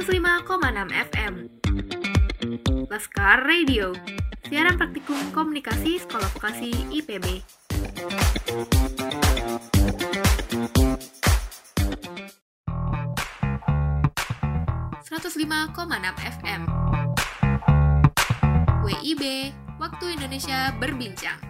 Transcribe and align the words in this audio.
105,6 0.00 0.96
FM. 1.12 1.34
Laskar 2.88 3.44
Radio, 3.44 3.92
siaran 4.48 4.80
praktikum 4.80 5.20
komunikasi 5.36 6.00
Sekolah 6.00 6.24
Vokasi 6.32 6.72
IPB. 6.88 7.44
FM 16.20 16.62
WIB 18.80 19.52
Waktu 19.76 20.16
Indonesia 20.16 20.72
Berbincang 20.80 21.49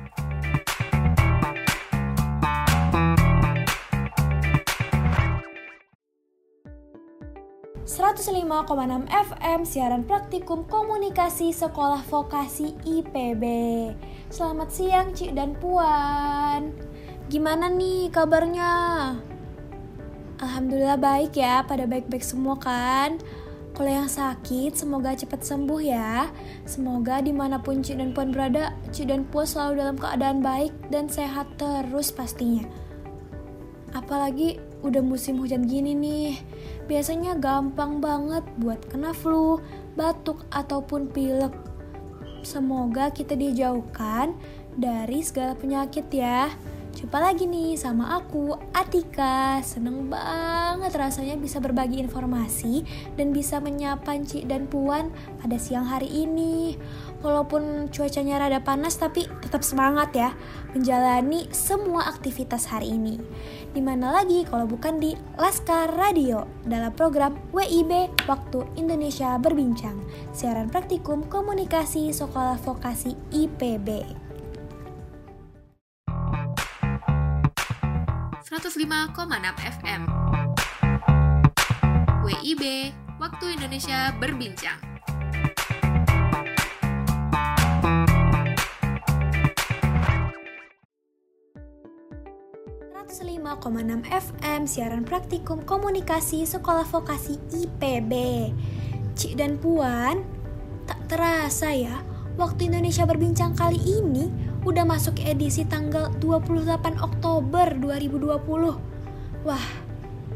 105,6 8.00 9.13
FM 9.13 9.61
siaran 9.68 10.08
praktikum 10.08 10.64
komunikasi 10.64 11.53
sekolah 11.53 12.00
vokasi 12.08 12.72
IPB. 12.81 13.45
Selamat 14.32 14.72
siang 14.72 15.13
Cik 15.13 15.36
dan 15.36 15.53
Puan. 15.53 16.72
Gimana 17.29 17.68
nih 17.68 18.08
kabarnya? 18.08 18.72
Alhamdulillah 20.41 20.96
baik 20.96 21.36
ya, 21.36 21.61
pada 21.61 21.85
baik-baik 21.85 22.25
semua 22.25 22.57
kan? 22.57 23.21
Kalau 23.77 23.93
yang 23.93 24.08
sakit, 24.08 24.80
semoga 24.80 25.13
cepat 25.13 25.44
sembuh 25.44 25.80
ya. 25.85 26.32
Semoga 26.64 27.21
di 27.21 27.36
mana 27.36 27.61
pun 27.61 27.85
Cik 27.85 28.00
dan 28.00 28.17
Puan 28.17 28.32
berada, 28.32 28.72
Cik 28.96 29.13
dan 29.13 29.29
Puan 29.29 29.44
selalu 29.44 29.77
dalam 29.77 30.00
keadaan 30.00 30.41
baik 30.41 30.72
dan 30.89 31.05
sehat 31.05 31.53
terus 31.61 32.08
pastinya. 32.08 32.64
Apalagi 33.92 34.56
udah 34.80 35.05
musim 35.05 35.36
hujan 35.36 35.69
gini 35.69 35.92
nih 35.92 36.33
biasanya 36.91 37.39
gampang 37.39 38.03
banget 38.03 38.42
buat 38.58 38.83
kena 38.91 39.14
flu, 39.14 39.62
batuk, 39.94 40.42
ataupun 40.50 41.06
pilek. 41.06 41.55
Semoga 42.42 43.14
kita 43.14 43.38
dijauhkan 43.38 44.34
dari 44.74 45.22
segala 45.22 45.55
penyakit 45.55 46.11
ya. 46.11 46.50
Jumpa 46.91 47.22
lagi 47.22 47.46
nih 47.46 47.78
sama 47.78 48.18
aku, 48.18 48.58
Atika. 48.74 49.62
Seneng 49.62 50.11
banget 50.11 50.91
rasanya 50.98 51.38
bisa 51.38 51.62
berbagi 51.62 52.02
informasi 52.02 52.83
dan 53.14 53.30
bisa 53.30 53.62
menyapa 53.62 54.18
Cik 54.18 54.50
dan 54.50 54.66
Puan 54.66 55.14
pada 55.38 55.55
siang 55.62 55.86
hari 55.86 56.11
ini. 56.11 56.74
Walaupun 57.20 57.92
cuacanya 57.92 58.40
rada 58.40 58.64
panas 58.64 58.96
tapi 58.96 59.28
tetap 59.44 59.60
semangat 59.60 60.16
ya 60.16 60.32
menjalani 60.72 61.52
semua 61.52 62.08
aktivitas 62.08 62.64
hari 62.72 62.96
ini. 62.96 63.20
Di 63.77 63.84
mana 63.84 64.08
lagi 64.10 64.48
kalau 64.48 64.64
bukan 64.64 64.96
di 64.96 65.12
Laskar 65.36 65.92
Radio 65.92 66.48
dalam 66.64 66.90
program 66.96 67.36
WIB 67.52 68.24
Waktu 68.24 68.64
Indonesia 68.80 69.36
Berbincang, 69.36 70.00
siaran 70.32 70.72
praktikum 70.72 71.28
komunikasi 71.28 72.08
Sekolah 72.08 72.56
Vokasi 72.56 73.12
IPB. 73.30 74.18
105,6 78.50 79.14
FM 79.78 80.02
WIB 82.27 82.64
Waktu 83.22 83.44
Indonesia 83.55 84.10
Berbincang 84.18 84.89
105,6 93.11 94.06
FM 94.06 94.70
siaran 94.70 95.03
praktikum 95.03 95.66
komunikasi 95.66 96.47
Sekolah 96.47 96.86
Vokasi 96.86 97.42
IPB. 97.50 98.12
Cik 99.19 99.34
dan 99.34 99.58
Puan, 99.58 100.22
tak 100.86 101.11
terasa 101.11 101.75
ya, 101.75 102.06
waktu 102.39 102.70
Indonesia 102.70 103.02
berbincang 103.02 103.58
kali 103.58 103.83
ini 103.83 104.30
udah 104.62 104.86
masuk 104.86 105.18
edisi 105.27 105.67
tanggal 105.67 106.14
28 106.23 107.02
Oktober 107.02 107.74
2020. 107.83 108.79
Wah, 109.42 109.67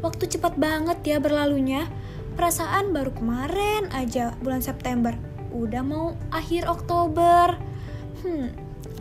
waktu 0.03 0.23
cepat 0.27 0.59
banget 0.59 0.99
ya 1.07 1.23
berlalunya. 1.23 1.87
Perasaan 2.35 2.91
baru 2.91 3.15
kemarin 3.15 3.87
aja 3.95 4.35
bulan 4.43 4.59
September, 4.59 5.15
udah 5.55 5.79
mau 5.79 6.19
akhir 6.27 6.67
Oktober. 6.67 7.55
Hmm, 8.19 8.51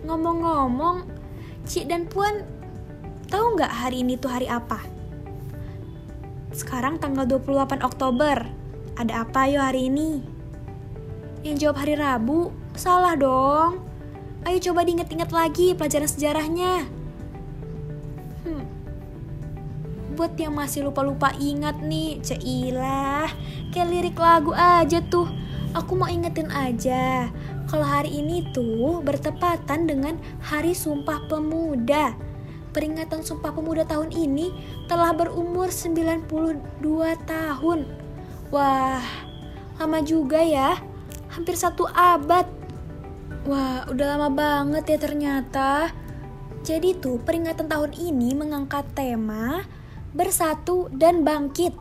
ngomong-ngomong, 0.07 1.11
Cik 1.67 1.91
dan 1.91 2.07
Puan 2.07 2.54
Tahu 3.35 3.59
nggak 3.59 3.75
hari 3.83 4.07
ini 4.07 4.15
tuh 4.15 4.31
hari 4.31 4.47
apa? 4.47 4.79
Sekarang 6.55 7.03
tanggal 7.03 7.27
28 7.27 7.83
Oktober. 7.83 8.47
Ada 8.95 9.27
apa 9.27 9.51
yo 9.51 9.59
hari 9.59 9.91
ini? 9.91 10.23
Yang 11.43 11.67
jawab 11.67 11.83
hari 11.83 11.99
Rabu? 11.99 12.55
Salah 12.79 13.19
dong. 13.19 13.83
Ayo 14.47 14.63
coba 14.71 14.87
diinget-inget 14.87 15.35
lagi 15.35 15.75
pelajaran 15.75 16.07
sejarahnya. 16.07 16.87
Hmm. 18.47 18.71
Buat 20.15 20.39
yang 20.39 20.55
masih 20.55 20.87
lupa-lupa 20.87 21.35
ingat 21.35 21.83
nih, 21.83 22.23
ceilah. 22.23 23.27
Kayak 23.75 23.91
lirik 23.91 24.15
lagu 24.15 24.55
aja 24.55 25.03
tuh. 25.11 25.27
Aku 25.75 25.99
mau 25.99 26.07
ingetin 26.07 26.55
aja. 26.55 27.35
Kalau 27.67 27.83
hari 27.83 28.15
ini 28.15 28.47
tuh 28.55 29.03
bertepatan 29.03 29.91
dengan 29.91 30.23
Hari 30.39 30.71
Sumpah 30.71 31.27
Pemuda 31.27 32.15
peringatan 32.75 33.23
Sumpah 33.23 33.55
Pemuda 33.55 33.87
tahun 33.87 34.11
ini 34.11 34.51
telah 34.91 35.15
berumur 35.15 35.71
92 35.71 36.27
tahun. 37.25 37.87
Wah, 38.51 39.07
lama 39.79 39.99
juga 40.03 40.43
ya. 40.43 40.83
Hampir 41.31 41.55
satu 41.55 41.87
abad. 41.95 42.45
Wah, 43.47 43.87
udah 43.87 44.19
lama 44.19 44.29
banget 44.29 44.85
ya 44.91 44.99
ternyata. 44.99 45.95
Jadi 46.67 46.99
tuh 46.99 47.23
peringatan 47.23 47.71
tahun 47.71 47.95
ini 47.95 48.35
mengangkat 48.35 48.85
tema 48.99 49.63
Bersatu 50.11 50.91
dan 50.91 51.23
Bangkit. 51.23 51.79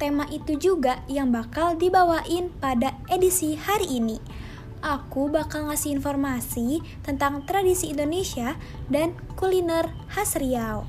Tema 0.00 0.24
itu 0.32 0.56
juga 0.56 1.04
yang 1.12 1.28
bakal 1.28 1.76
dibawain 1.76 2.48
pada 2.56 2.96
edisi 3.12 3.52
hari 3.52 4.00
ini 4.00 4.39
aku 4.80 5.28
bakal 5.28 5.68
ngasih 5.68 5.96
informasi 5.96 6.80
tentang 7.04 7.44
tradisi 7.44 7.92
Indonesia 7.92 8.56
dan 8.88 9.16
kuliner 9.36 9.88
khas 10.12 10.36
Riau. 10.36 10.84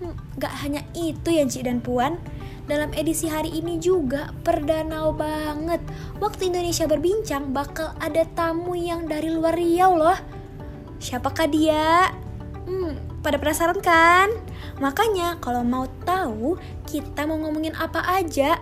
Hmm, 0.00 0.16
gak 0.36 0.54
hanya 0.64 0.82
itu 0.96 1.28
ya 1.32 1.44
Cik 1.44 1.64
dan 1.68 1.78
Puan, 1.80 2.18
dalam 2.66 2.90
edisi 2.94 3.26
hari 3.26 3.52
ini 3.52 3.78
juga 3.78 4.30
perdana 4.46 5.10
banget. 5.10 5.82
Waktu 6.18 6.52
Indonesia 6.52 6.86
berbincang 6.86 7.50
bakal 7.50 7.94
ada 7.98 8.26
tamu 8.34 8.74
yang 8.78 9.06
dari 9.06 9.30
luar 9.30 9.54
Riau 9.54 9.98
loh. 9.98 10.18
Siapakah 11.02 11.46
dia? 11.50 12.10
Hmm, 12.66 12.94
pada 13.22 13.38
penasaran 13.38 13.78
kan? 13.82 14.30
Makanya 14.78 15.38
kalau 15.42 15.66
mau 15.66 15.86
tahu 16.06 16.58
kita 16.86 17.26
mau 17.26 17.38
ngomongin 17.38 17.74
apa 17.78 18.02
aja, 18.06 18.58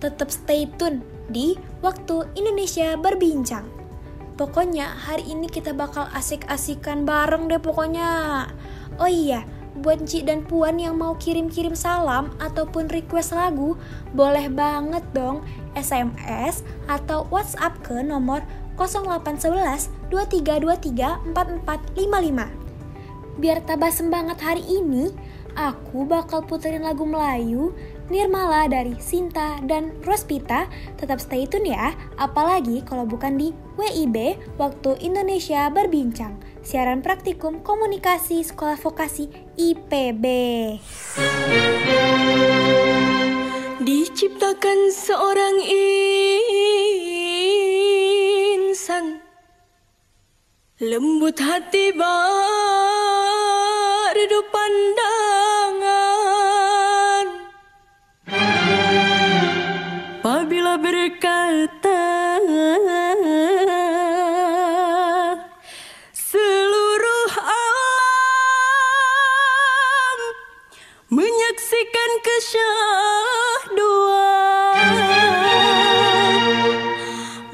tetap 0.00 0.28
stay 0.28 0.68
tune 0.76 1.00
di 1.28 1.56
waktu 1.82 2.28
Indonesia 2.36 2.94
berbincang. 2.96 3.75
Pokoknya 4.36 4.92
hari 4.92 5.32
ini 5.32 5.48
kita 5.48 5.72
bakal 5.72 6.12
asik-asikan 6.12 7.08
bareng 7.08 7.48
deh 7.48 7.56
pokoknya. 7.56 8.44
Oh 9.00 9.08
iya, 9.08 9.48
buat 9.80 10.04
Ci 10.04 10.28
dan 10.28 10.44
Puan 10.44 10.76
yang 10.76 11.00
mau 11.00 11.16
kirim-kirim 11.16 11.72
salam 11.72 12.28
ataupun 12.36 12.92
request 12.92 13.32
lagu, 13.32 13.80
boleh 14.12 14.52
banget 14.52 15.00
dong 15.16 15.40
SMS 15.72 16.60
atau 16.84 17.24
WhatsApp 17.32 17.80
ke 17.80 18.04
nomor 18.04 18.44
0811 18.76 19.88
2323 20.12 21.32
4455. 21.32 23.40
Biar 23.40 23.58
tambah 23.64 23.92
semangat 23.92 24.36
hari 24.44 24.64
ini, 24.68 25.16
aku 25.56 26.04
bakal 26.04 26.44
puterin 26.44 26.84
lagu 26.84 27.08
Melayu 27.08 27.72
Nirmala 28.06 28.70
dari 28.70 28.94
Sinta 29.02 29.58
dan 29.66 29.90
Rospita. 30.06 30.70
Tetap 30.94 31.18
stay 31.18 31.42
tune 31.50 31.74
ya, 31.74 31.90
apalagi 32.14 32.86
kalau 32.86 33.02
bukan 33.02 33.34
di 33.34 33.50
WIB 33.74 34.38
Waktu 34.56 35.02
Indonesia 35.02 35.66
Berbincang, 35.68 36.38
siaran 36.62 37.02
praktikum 37.02 37.66
komunikasi 37.66 38.46
Sekolah 38.46 38.78
Vokasi 38.78 39.26
IPB. 39.58 40.24
Diciptakan 43.82 44.78
seorang 44.94 45.62
insan 48.66 49.22
lembut 50.82 51.40
hati 51.40 51.88
berdu 51.94 52.10
pandangan 54.52 55.05
berkata 60.76 62.04
Seluruh 66.12 67.32
alam 67.40 67.76
Menyaksikan 71.08 72.10
kesyahduan. 72.20 72.76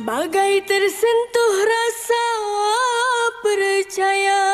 Bagai 0.02 0.66
tersentuh 0.66 1.54
rasa 1.62 2.26
percaya. 3.44 4.44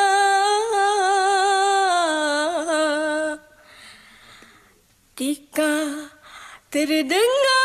Tika 5.15 6.07
terdengar 6.69 7.58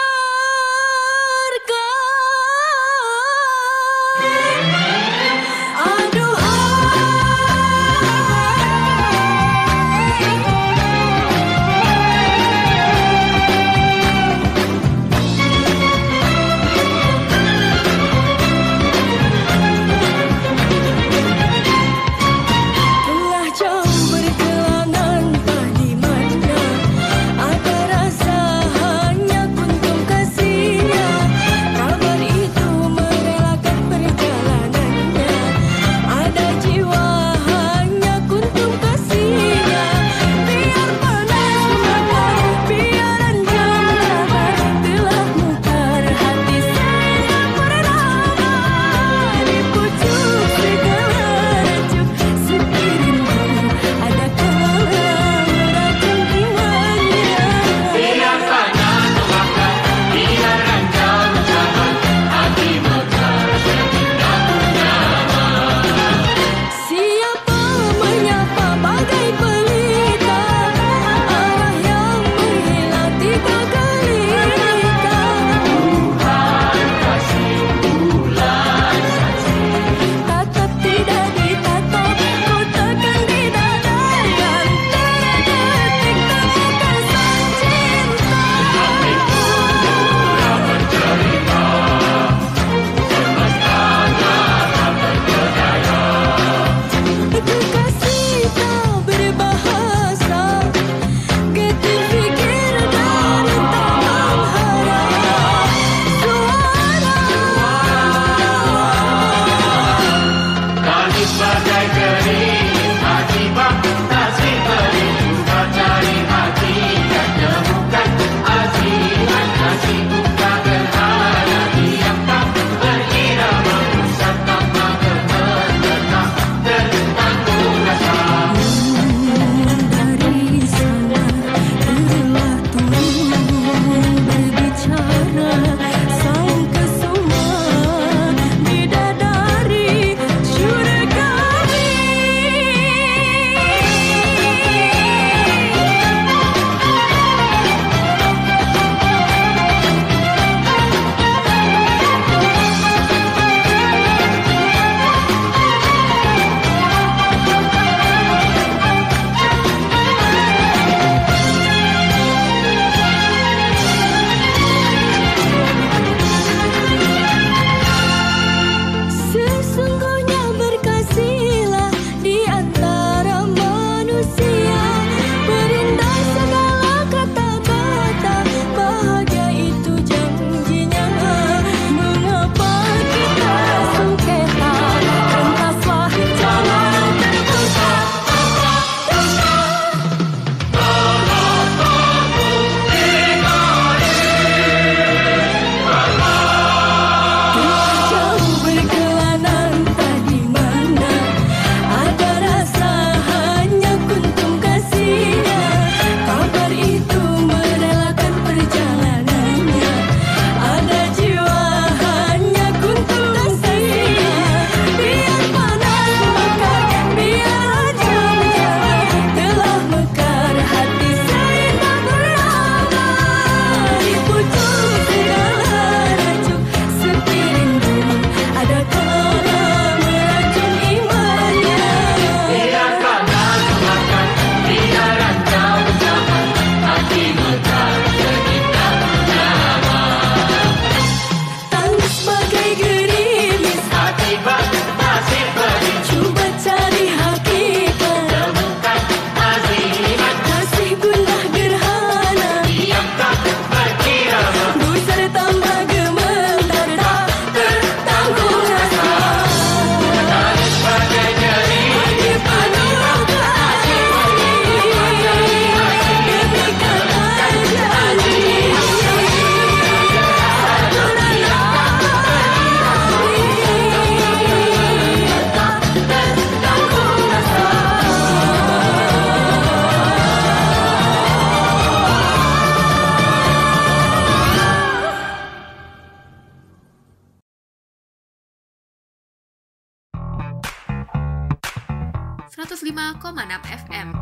FM. 293.64 294.12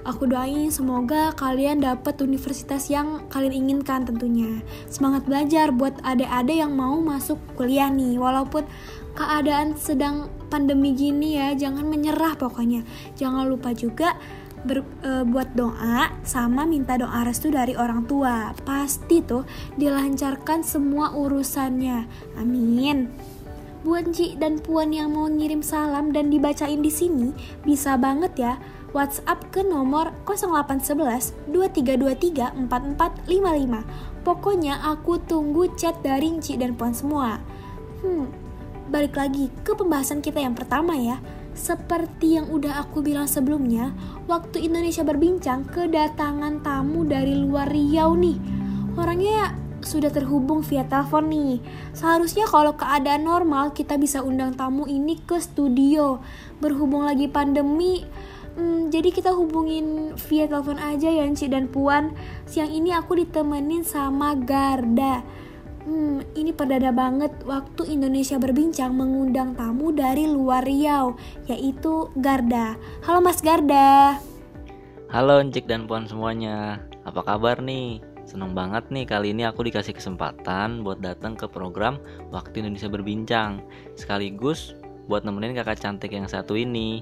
Aku 0.07 0.25
doain 0.25 0.71
semoga 0.73 1.35
kalian 1.35 1.83
dapat 1.83 2.23
universitas 2.23 2.89
yang 2.89 3.29
kalian 3.29 3.67
inginkan 3.67 4.07
tentunya. 4.07 4.63
Semangat 4.89 5.27
belajar 5.27 5.75
buat 5.75 5.99
adik-adik 6.01 6.65
yang 6.65 6.73
mau 6.73 6.97
masuk 7.03 7.37
kuliah 7.59 7.91
nih. 7.93 8.17
Walaupun 8.17 8.65
keadaan 9.19 9.77
sedang 9.77 10.33
pandemi 10.49 10.95
gini 10.95 11.37
ya, 11.37 11.53
jangan 11.53 11.85
menyerah 11.85 12.39
pokoknya. 12.39 12.87
Jangan 13.21 13.51
lupa 13.51 13.75
juga 13.77 14.17
ber, 14.65 14.87
e, 15.03 15.29
buat 15.29 15.53
doa 15.53 16.15
sama 16.25 16.65
minta 16.65 16.97
doa 16.97 17.27
restu 17.27 17.51
dari 17.53 17.75
orang 17.75 18.07
tua. 18.07 18.57
Pasti 18.65 19.21
tuh 19.21 19.45
dilancarkan 19.77 20.65
semua 20.65 21.13
urusannya. 21.13 22.07
Amin. 22.41 23.11
Buat 23.87 24.11
Ci 24.11 24.35
dan 24.35 24.59
Puan 24.59 24.91
yang 24.91 25.15
mau 25.15 25.31
ngirim 25.31 25.63
salam 25.63 26.11
dan 26.11 26.35
dibacain 26.35 26.83
di 26.83 26.91
sini, 26.91 27.31
bisa 27.63 27.95
banget 27.95 28.35
ya 28.35 28.59
WhatsApp 28.91 29.55
ke 29.55 29.63
nomor 29.63 30.11
0811 30.27 31.53
2323 31.53 32.59
4455. 32.67 34.27
Pokoknya 34.27 34.83
aku 34.83 35.23
tunggu 35.23 35.71
chat 35.79 35.95
dari 36.03 36.35
Ci 36.43 36.59
dan 36.59 36.75
Puan 36.75 36.91
semua. 36.91 37.39
Hmm, 38.03 38.27
balik 38.91 39.15
lagi 39.15 39.47
ke 39.63 39.79
pembahasan 39.79 40.27
kita 40.27 40.43
yang 40.43 40.59
pertama 40.59 40.99
ya. 40.99 41.23
Seperti 41.59 42.39
yang 42.39 42.51
udah 42.55 42.83
aku 42.83 43.03
bilang 43.03 43.27
sebelumnya, 43.27 43.91
waktu 44.31 44.63
Indonesia 44.71 45.03
berbincang 45.03 45.67
kedatangan 45.67 46.63
tamu 46.63 47.03
dari 47.03 47.35
luar 47.35 47.67
Riau 47.67 48.15
nih. 48.15 48.39
Orangnya 48.95 49.68
sudah 49.89 50.13
terhubung 50.13 50.61
via 50.61 50.85
telepon 50.85 51.33
nih. 51.33 51.65
Seharusnya 51.97 52.45
kalau 52.45 52.77
keadaan 52.77 53.25
normal 53.25 53.73
kita 53.73 53.97
bisa 53.97 54.21
undang 54.21 54.53
tamu 54.53 54.85
ini 54.85 55.17
ke 55.25 55.41
studio. 55.41 56.21
Berhubung 56.61 57.09
lagi 57.09 57.25
pandemi, 57.25 58.05
hmm, 58.61 58.93
jadi 58.93 59.09
kita 59.09 59.33
hubungin 59.33 60.13
via 60.29 60.45
telepon 60.45 60.77
aja 60.77 61.09
ya 61.09 61.25
Ci 61.33 61.49
dan 61.49 61.73
Puan. 61.73 62.13
Siang 62.45 62.69
ini 62.69 62.93
aku 62.93 63.17
ditemenin 63.17 63.81
sama 63.89 64.37
Garda. 64.37 65.25
Hmm, 65.89 66.21
ini 66.37 66.53
perdana 66.53 66.93
banget 66.93 67.33
waktu 67.49 67.89
Indonesia 67.97 68.37
berbincang 68.37 68.93
mengundang 68.93 69.57
tamu 69.57 69.89
dari 69.89 70.29
luar 70.29 70.61
Riau, 70.61 71.17
yaitu 71.49 72.13
Garda. 72.13 72.77
Halo 73.09 73.25
Mas 73.25 73.41
Garda. 73.41 74.21
Halo 75.09 75.41
Encik 75.41 75.65
dan 75.65 75.89
Puan 75.89 76.05
semuanya, 76.05 76.85
apa 77.09 77.25
kabar 77.25 77.65
nih? 77.65 78.05
Seneng 78.29 78.53
banget 78.53 78.93
nih 78.93 79.09
kali 79.09 79.33
ini 79.33 79.49
aku 79.49 79.65
dikasih 79.65 79.97
kesempatan 79.97 80.85
buat 80.85 81.01
datang 81.01 81.33
ke 81.33 81.49
program 81.49 81.97
Waktu 82.29 82.61
Indonesia 82.61 82.93
Berbincang 82.93 83.65
Sekaligus 83.97 84.77
buat 85.09 85.25
nemenin 85.25 85.57
kakak 85.57 85.81
cantik 85.81 86.13
yang 86.13 86.29
satu 86.29 86.53
ini 86.53 87.01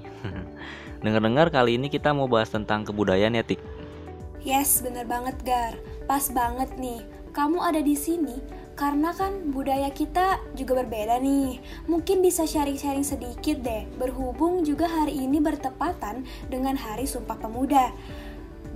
Dengar-dengar 1.03 1.51
kali 1.51 1.75
ini 1.75 1.91
kita 1.91 2.15
mau 2.15 2.31
bahas 2.31 2.47
tentang 2.47 2.87
kebudayaan 2.87 3.35
ya 3.35 3.43
Tik 3.43 3.59
Yes, 4.47 4.79
bener 4.79 5.03
banget 5.03 5.35
Gar. 5.43 5.75
Pas 6.07 6.23
banget 6.31 6.71
nih. 6.79 7.03
Kamu 7.35 7.59
ada 7.59 7.83
di 7.83 7.99
sini 7.99 8.39
karena 8.77 9.09
kan 9.09 9.49
budaya 9.49 9.89
kita 9.89 10.39
juga 10.53 10.85
berbeda 10.85 11.19
nih. 11.19 11.59
Mungkin 11.89 12.21
bisa 12.21 12.45
sharing-sharing 12.45 13.03
sedikit 13.03 13.59
deh, 13.65 13.89
berhubung 13.97 14.61
juga 14.61 14.85
hari 14.85 15.17
ini 15.17 15.41
bertepatan 15.41 16.23
dengan 16.47 16.77
Hari 16.77 17.09
Sumpah 17.09 17.35
Pemuda. 17.41 17.91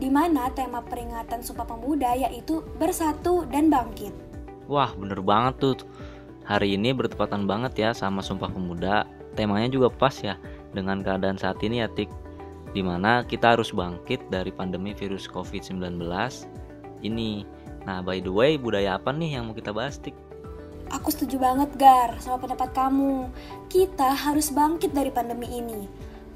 Di 0.02 0.10
mana 0.10 0.50
tema 0.50 0.82
peringatan 0.82 1.46
Sumpah 1.46 1.70
Pemuda 1.70 2.18
yaitu 2.18 2.66
bersatu 2.82 3.46
dan 3.54 3.70
bangkit. 3.70 4.10
Wah 4.66 4.90
bener 4.98 5.22
banget 5.22 5.54
tuh 5.62 5.78
Hari 6.50 6.74
ini 6.74 6.90
bertepatan 6.96 7.46
banget 7.46 7.78
ya 7.78 7.90
sama 7.94 8.24
Sumpah 8.24 8.50
Pemuda 8.50 9.04
Temanya 9.38 9.70
juga 9.70 9.92
pas 9.92 10.16
ya 10.24 10.40
dengan 10.72 11.04
keadaan 11.04 11.36
saat 11.36 11.60
ini 11.60 11.84
ya 11.84 11.92
Tik 11.92 12.08
Di 12.72 12.80
mana 12.80 13.28
kita 13.28 13.54
harus 13.54 13.76
bangkit 13.76 14.32
dari 14.32 14.50
pandemi 14.50 14.96
virus 14.96 15.28
COVID-19 15.28 16.02
ini 17.04 17.44
Nah 17.84 18.00
by 18.00 18.22
the 18.24 18.32
way 18.32 18.56
budaya 18.56 18.96
apa 18.96 19.12
nih 19.12 19.38
yang 19.38 19.52
mau 19.52 19.56
kita 19.58 19.76
bahas 19.76 20.00
Tik? 20.00 20.14
Aku 20.92 21.08
setuju 21.08 21.40
banget 21.40 21.72
Gar 21.80 22.20
sama 22.20 22.36
pendapat 22.44 22.76
kamu. 22.76 23.32
Kita 23.72 24.12
harus 24.12 24.52
bangkit 24.52 24.92
dari 24.92 25.08
pandemi 25.08 25.48
ini. 25.48 25.88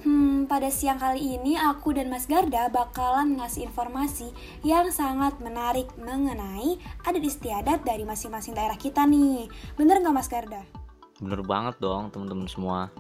Hmm, 0.05 0.45
pada 0.45 0.69
siang 0.69 1.01
kali 1.01 1.33
ini 1.33 1.57
aku 1.57 1.97
dan 1.97 2.13
Mas 2.13 2.29
Garda 2.29 2.69
bakalan 2.69 3.41
ngasih 3.41 3.65
informasi 3.65 4.29
yang 4.61 4.93
sangat 4.93 5.33
menarik 5.41 5.89
mengenai 5.97 6.77
adat 7.01 7.25
istiadat 7.25 7.81
dari 7.81 8.05
masing-masing 8.05 8.53
daerah 8.53 8.77
kita 8.77 9.01
nih. 9.09 9.49
Bener 9.73 10.05
nggak 10.05 10.13
Mas 10.13 10.29
Garda? 10.29 10.61
Bener 11.17 11.41
banget 11.41 11.81
dong 11.81 12.13
teman-teman 12.13 12.45
semua 12.45 12.93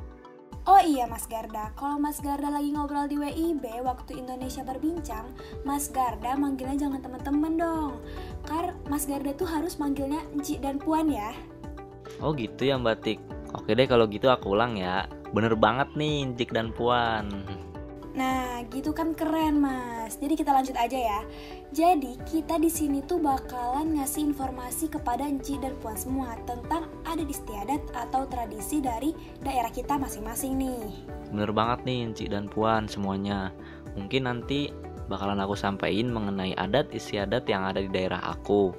Oh 0.65 0.81
iya 0.81 1.05
Mas 1.05 1.29
Garda, 1.29 1.69
kalau 1.77 2.01
Mas 2.01 2.17
Garda 2.17 2.49
lagi 2.49 2.73
ngobrol 2.73 3.05
di 3.05 3.21
WIB 3.21 3.85
waktu 3.85 4.17
Indonesia 4.17 4.65
berbincang, 4.65 5.29
Mas 5.61 5.93
Garda 5.93 6.33
manggilnya 6.33 6.89
jangan 6.89 7.05
temen-temen 7.05 7.53
dong. 7.53 8.01
Kar 8.49 8.73
Mas 8.89 9.05
Garda 9.05 9.29
tuh 9.37 9.45
harus 9.45 9.77
manggilnya 9.77 10.25
Enci 10.33 10.57
dan 10.57 10.81
Puan 10.81 11.13
ya. 11.13 11.37
Oh 12.17 12.33
gitu 12.33 12.65
ya 12.65 12.81
Mbak 12.81 12.97
Tik 13.05 13.34
Oke 13.53 13.77
deh 13.77 13.85
kalau 13.85 14.09
gitu 14.09 14.31
aku 14.31 14.57
ulang 14.57 14.79
ya 14.79 15.05
Bener 15.35 15.53
banget 15.53 15.93
nih 15.93 16.25
Encik 16.25 16.55
dan 16.55 16.73
Puan 16.73 17.29
Nah, 18.15 18.63
gitu 18.71 18.95
kan 18.95 19.11
keren, 19.11 19.59
Mas. 19.59 20.15
Jadi 20.15 20.39
kita 20.39 20.55
lanjut 20.55 20.71
aja 20.79 20.95
ya. 20.95 21.19
Jadi, 21.75 22.15
kita 22.23 22.55
di 22.55 22.71
sini 22.71 23.03
tuh 23.03 23.19
bakalan 23.19 23.99
ngasih 23.99 24.31
informasi 24.31 24.87
kepada 24.87 25.27
Enci 25.27 25.59
dan 25.59 25.75
Puan 25.83 25.99
semua 25.99 26.39
tentang 26.47 26.87
adat 27.03 27.27
istiadat 27.27 27.83
atau 27.91 28.23
tradisi 28.31 28.79
dari 28.79 29.11
daerah 29.43 29.67
kita 29.67 29.99
masing-masing 29.99 30.55
nih. 30.55 30.87
Bener 31.35 31.51
banget 31.51 31.83
nih 31.83 31.97
Encik 32.07 32.31
dan 32.31 32.47
Puan 32.47 32.87
semuanya 32.87 33.51
Mungkin 33.99 34.23
nanti 34.23 34.71
bakalan 35.11 35.43
aku 35.43 35.59
sampaikan 35.59 36.15
mengenai 36.15 36.55
adat 36.55 36.87
istiadat 36.95 37.43
yang 37.51 37.67
ada 37.67 37.83
di 37.83 37.91
daerah 37.91 38.23
aku 38.23 38.71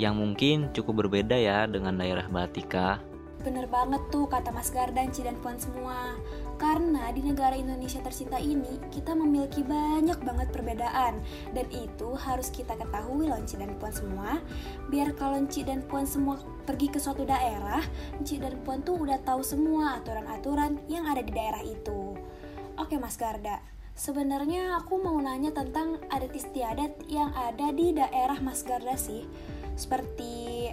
Yang 0.00 0.14
mungkin 0.16 0.56
cukup 0.72 1.04
berbeda 1.04 1.36
ya 1.36 1.68
dengan 1.68 2.00
daerah 2.00 2.24
Batika 2.30 3.09
Bener 3.40 3.64
banget 3.72 4.04
tuh 4.12 4.28
kata 4.28 4.52
Mas 4.52 4.68
Gardan, 4.68 5.08
Ci 5.08 5.24
dan 5.24 5.40
Puan 5.40 5.56
semua. 5.56 6.12
Karena 6.60 7.08
di 7.08 7.24
negara 7.24 7.56
Indonesia 7.56 8.04
tercinta 8.04 8.36
ini, 8.36 8.76
kita 8.92 9.16
memiliki 9.16 9.64
banyak 9.64 10.20
banget 10.20 10.52
perbedaan. 10.52 11.24
Dan 11.56 11.64
itu 11.72 12.12
harus 12.20 12.52
kita 12.52 12.76
ketahui 12.76 13.32
loh 13.32 13.40
Ci 13.48 13.56
dan 13.56 13.72
Puan 13.80 13.96
semua. 13.96 14.44
Biar 14.92 15.16
kalau 15.16 15.40
Ci 15.48 15.64
dan 15.64 15.80
Puan 15.88 16.04
semua 16.04 16.36
pergi 16.68 16.92
ke 16.92 17.00
suatu 17.00 17.24
daerah, 17.24 17.80
Ci 18.20 18.36
dan 18.36 18.60
Puan 18.60 18.84
tuh 18.84 19.00
udah 19.00 19.16
tahu 19.24 19.40
semua 19.40 19.96
aturan-aturan 20.04 20.76
yang 20.92 21.08
ada 21.08 21.24
di 21.24 21.32
daerah 21.32 21.64
itu. 21.64 22.12
Oke 22.76 23.00
Mas 23.00 23.16
Garda, 23.16 23.64
sebenarnya 23.96 24.84
aku 24.84 25.00
mau 25.00 25.16
nanya 25.16 25.48
tentang 25.56 25.96
adat 26.12 26.36
istiadat 26.36 27.08
yang 27.08 27.32
ada 27.32 27.72
di 27.72 27.96
daerah 27.96 28.36
Mas 28.44 28.60
Garda 28.68 29.00
sih. 29.00 29.24
Seperti 29.80 30.68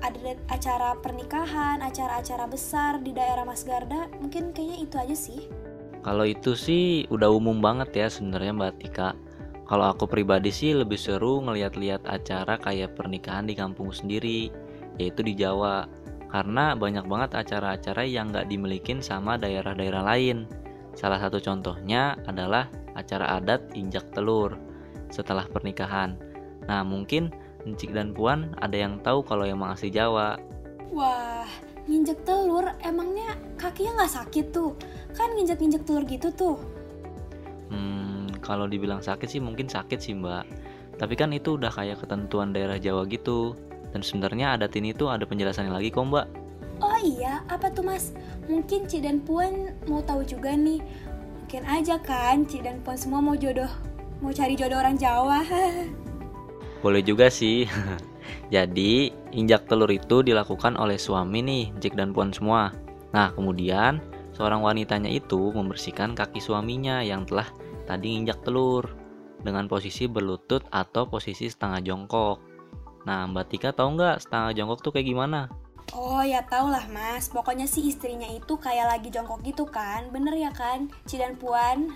ada 0.00 0.36
acara 0.48 0.96
pernikahan, 0.98 1.84
acara-acara 1.84 2.44
besar 2.48 3.00
di 3.04 3.12
daerah 3.12 3.44
Mas 3.44 3.62
Garda, 3.64 4.08
mungkin 4.20 4.52
kayaknya 4.56 4.78
itu 4.84 4.96
aja 4.96 5.16
sih. 5.16 5.40
Kalau 6.00 6.24
itu 6.24 6.56
sih 6.56 7.04
udah 7.12 7.28
umum 7.28 7.60
banget 7.60 7.92
ya 7.92 8.06
sebenarnya 8.08 8.56
Mbak 8.56 8.74
Tika. 8.80 9.12
Kalau 9.68 9.86
aku 9.86 10.08
pribadi 10.08 10.50
sih 10.50 10.74
lebih 10.74 10.98
seru 10.98 11.44
ngeliat-liat 11.44 12.08
acara 12.08 12.58
kayak 12.58 12.96
pernikahan 12.96 13.46
di 13.46 13.54
kampung 13.54 13.92
sendiri, 13.92 14.50
yaitu 14.96 15.20
di 15.22 15.36
Jawa. 15.36 15.86
Karena 16.30 16.74
banyak 16.74 17.04
banget 17.06 17.30
acara-acara 17.36 18.02
yang 18.06 18.32
nggak 18.32 18.48
dimilikin 18.48 18.98
sama 19.04 19.36
daerah-daerah 19.36 20.02
lain. 20.02 20.48
Salah 20.96 21.20
satu 21.22 21.38
contohnya 21.38 22.18
adalah 22.26 22.66
acara 22.98 23.38
adat 23.38 23.62
injak 23.78 24.08
telur 24.10 24.58
setelah 25.12 25.46
pernikahan. 25.46 26.18
Nah 26.66 26.82
mungkin 26.82 27.30
Encik 27.68 27.92
dan 27.92 28.16
Puan 28.16 28.56
ada 28.60 28.76
yang 28.76 29.00
tahu 29.04 29.20
kalau 29.24 29.44
emang 29.44 29.76
asli 29.76 29.92
Jawa. 29.92 30.40
Wah, 30.90 31.46
nginjek 31.86 32.24
telur 32.26 32.66
emangnya 32.82 33.36
kakinya 33.60 34.02
nggak 34.02 34.14
sakit 34.16 34.46
tuh? 34.50 34.74
Kan 35.14 35.36
nginjek-nginjek 35.36 35.84
telur 35.86 36.04
gitu 36.08 36.28
tuh. 36.34 36.56
Hmm, 37.70 38.26
kalau 38.42 38.66
dibilang 38.66 39.04
sakit 39.04 39.28
sih 39.30 39.40
mungkin 39.42 39.70
sakit 39.70 39.98
sih 40.00 40.16
mbak. 40.16 40.44
Tapi 40.98 41.14
kan 41.16 41.32
itu 41.32 41.56
udah 41.56 41.70
kayak 41.72 42.02
ketentuan 42.02 42.52
daerah 42.52 42.76
Jawa 42.76 43.06
gitu. 43.06 43.54
Dan 43.90 44.02
sebenarnya 44.02 44.58
adat 44.58 44.74
ini 44.78 44.94
tuh 44.94 45.10
ada 45.10 45.26
penjelasannya 45.26 45.72
lagi 45.72 45.94
kok 45.94 46.06
mbak. 46.10 46.26
Oh 46.80 46.98
iya, 47.04 47.44
apa 47.52 47.68
tuh 47.68 47.84
mas? 47.84 48.16
Mungkin 48.48 48.88
Ci 48.88 49.04
dan 49.04 49.20
Puan 49.20 49.76
mau 49.84 50.00
tahu 50.00 50.24
juga 50.24 50.56
nih. 50.56 50.80
Mungkin 51.44 51.62
aja 51.68 52.00
kan 52.00 52.48
Ci 52.48 52.64
dan 52.64 52.80
Puan 52.80 52.96
semua 52.96 53.20
mau 53.20 53.36
jodoh, 53.36 53.68
mau 54.24 54.32
cari 54.32 54.56
jodoh 54.56 54.80
orang 54.80 54.96
Jawa. 54.96 55.44
Boleh 56.80 57.04
juga 57.04 57.28
sih. 57.28 57.68
Jadi, 58.54 59.12
injak 59.36 59.68
telur 59.70 59.90
itu 59.90 60.24
dilakukan 60.24 60.74
oleh 60.74 60.96
suami 60.96 61.40
nih, 61.44 61.64
Jack 61.78 61.94
dan 61.94 62.10
Puan 62.10 62.32
semua. 62.32 62.74
Nah, 63.12 63.30
kemudian 63.34 64.00
seorang 64.34 64.64
wanitanya 64.64 65.10
itu 65.10 65.52
membersihkan 65.52 66.16
kaki 66.16 66.40
suaminya 66.40 67.02
yang 67.04 67.26
telah 67.28 67.46
tadi 67.84 68.16
injak 68.16 68.40
telur 68.46 68.86
dengan 69.42 69.66
posisi 69.66 70.06
berlutut 70.06 70.64
atau 70.70 71.08
posisi 71.08 71.48
setengah 71.50 71.80
jongkok. 71.84 72.38
Nah, 73.04 73.26
Mbak 73.28 73.46
Tika 73.50 73.70
tahu 73.72 73.96
nggak 73.96 74.20
setengah 74.22 74.50
jongkok 74.56 74.80
tuh 74.84 74.92
kayak 74.94 75.08
gimana? 75.08 75.48
Oh 75.90 76.22
ya 76.22 76.38
tau 76.46 76.70
lah 76.70 76.86
mas, 76.86 77.26
pokoknya 77.26 77.66
sih 77.66 77.90
istrinya 77.90 78.28
itu 78.30 78.54
kayak 78.54 78.94
lagi 78.94 79.10
jongkok 79.10 79.42
gitu 79.42 79.66
kan, 79.66 80.06
bener 80.14 80.38
ya 80.38 80.54
kan, 80.54 80.86
Ci 81.02 81.18
dan 81.18 81.34
Puan? 81.34 81.90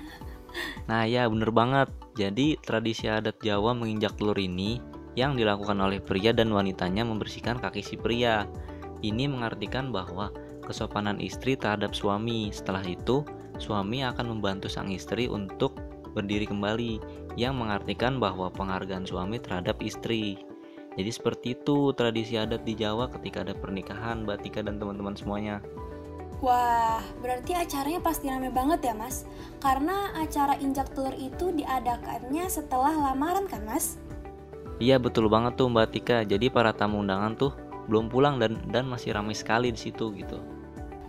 Nah 0.90 1.08
ya 1.08 1.26
bener 1.26 1.50
banget. 1.50 1.88
Jadi 2.14 2.58
tradisi 2.62 3.10
adat 3.10 3.42
Jawa 3.42 3.74
menginjak 3.74 4.14
telur 4.14 4.38
ini 4.38 4.78
Yang 5.14 5.42
dilakukan 5.46 5.78
oleh 5.78 6.02
pria 6.02 6.34
dan 6.34 6.50
wanitanya 6.50 7.06
membersihkan 7.06 7.62
kaki 7.62 7.82
si 7.86 7.94
pria. 7.94 8.50
Ini 8.98 9.30
mengartikan 9.30 9.94
bahwa 9.94 10.34
kesopanan 10.66 11.22
istri 11.22 11.54
terhadap 11.54 11.94
suami. 11.94 12.50
Setelah 12.50 12.82
itu 12.82 13.22
suami 13.62 14.02
akan 14.02 14.38
membantu 14.38 14.66
sang 14.66 14.90
istri 14.90 15.30
untuk 15.30 15.78
berdiri 16.18 16.50
kembali 16.50 16.98
Yang 17.38 17.54
mengartikan 17.54 18.18
bahwa 18.18 18.50
penghargaan 18.50 19.06
suami 19.06 19.38
terhadap 19.38 19.78
istri. 19.82 20.38
Jadi 20.94 21.10
seperti 21.10 21.46
itu 21.58 21.90
tradisi 21.98 22.38
adat 22.38 22.62
di 22.62 22.78
Jawa 22.78 23.10
ketika 23.10 23.42
ada 23.42 23.54
pernikahan 23.54 24.22
Mbak 24.22 24.46
Tika 24.46 24.60
dan 24.62 24.78
teman-teman 24.78 25.18
semuanya 25.18 25.58
Wah, 26.44 27.00
berarti 27.24 27.56
acaranya 27.56 28.04
pasti 28.04 28.28
rame 28.28 28.52
banget 28.52 28.84
ya 28.84 28.92
mas? 28.92 29.24
Karena 29.64 30.12
acara 30.12 30.60
injak 30.60 30.92
telur 30.92 31.16
itu 31.16 31.56
diadakannya 31.56 32.44
setelah 32.52 32.92
lamaran 32.92 33.48
kan 33.48 33.64
mas? 33.64 33.96
Iya 34.76 35.00
betul 35.00 35.32
banget 35.32 35.56
tuh 35.56 35.72
Mbak 35.72 35.88
Tika. 35.96 36.20
Jadi 36.28 36.52
para 36.52 36.76
tamu 36.76 37.00
undangan 37.00 37.32
tuh 37.32 37.56
belum 37.88 38.12
pulang 38.12 38.36
dan 38.36 38.60
dan 38.68 38.84
masih 38.84 39.16
ramai 39.16 39.32
sekali 39.32 39.72
di 39.72 39.80
situ 39.80 40.12
gitu. 40.12 40.36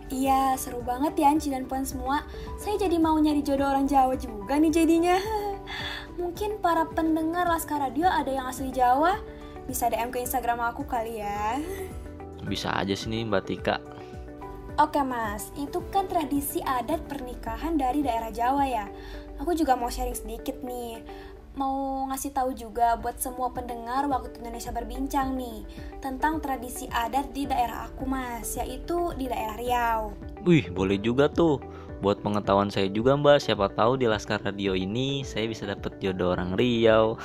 Iya, 0.08 0.56
seru 0.56 0.80
banget 0.80 1.20
ya 1.20 1.28
Anci 1.28 1.52
dan 1.52 1.68
Puan 1.68 1.84
semua. 1.84 2.24
Saya 2.56 2.80
jadi 2.80 2.96
mau 2.96 3.20
nyari 3.20 3.44
jodoh 3.44 3.68
orang 3.68 3.84
Jawa 3.84 4.16
juga 4.16 4.56
nih 4.56 4.72
jadinya. 4.72 5.20
Mungkin 6.20 6.64
para 6.64 6.88
pendengar 6.88 7.44
Laskar 7.44 7.84
Radio 7.84 8.08
ada 8.08 8.30
yang 8.32 8.48
asli 8.48 8.72
Jawa, 8.72 9.20
bisa 9.68 9.92
DM 9.92 10.08
ke 10.08 10.22
Instagram 10.24 10.64
aku 10.64 10.88
kali 10.88 11.20
ya. 11.20 11.60
Bisa 12.48 12.70
aja 12.72 12.94
sih 12.94 13.10
nih 13.10 13.26
Mbak 13.26 13.42
Tika. 13.44 13.95
Oke 14.76 15.00
mas, 15.00 15.48
itu 15.56 15.80
kan 15.88 16.04
tradisi 16.04 16.60
adat 16.60 17.00
pernikahan 17.08 17.80
dari 17.80 18.04
daerah 18.04 18.28
Jawa 18.28 18.68
ya. 18.68 18.84
Aku 19.40 19.56
juga 19.56 19.72
mau 19.72 19.88
sharing 19.88 20.12
sedikit 20.12 20.60
nih. 20.60 21.00
Mau 21.56 22.04
ngasih 22.12 22.36
tahu 22.36 22.52
juga 22.52 23.00
buat 23.00 23.16
semua 23.16 23.48
pendengar 23.56 24.04
waktu 24.04 24.36
Indonesia 24.36 24.68
berbincang 24.68 25.32
nih 25.32 25.64
tentang 26.04 26.44
tradisi 26.44 26.84
adat 26.92 27.32
di 27.32 27.48
daerah 27.48 27.88
aku 27.88 28.04
mas, 28.04 28.52
yaitu 28.60 29.16
di 29.16 29.24
daerah 29.32 29.56
Riau. 29.56 30.12
Wih, 30.44 30.68
boleh 30.68 31.00
juga 31.00 31.32
tuh. 31.32 31.56
Buat 32.04 32.20
pengetahuan 32.20 32.68
saya 32.68 32.92
juga 32.92 33.16
Mbak, 33.16 33.48
siapa 33.48 33.72
tahu 33.72 33.96
di 33.96 34.04
Laskar 34.04 34.44
Radio 34.44 34.76
ini 34.76 35.24
saya 35.24 35.48
bisa 35.48 35.64
dapet 35.64 35.96
jodoh 36.04 36.36
orang 36.36 36.52
Riau. 36.52 37.16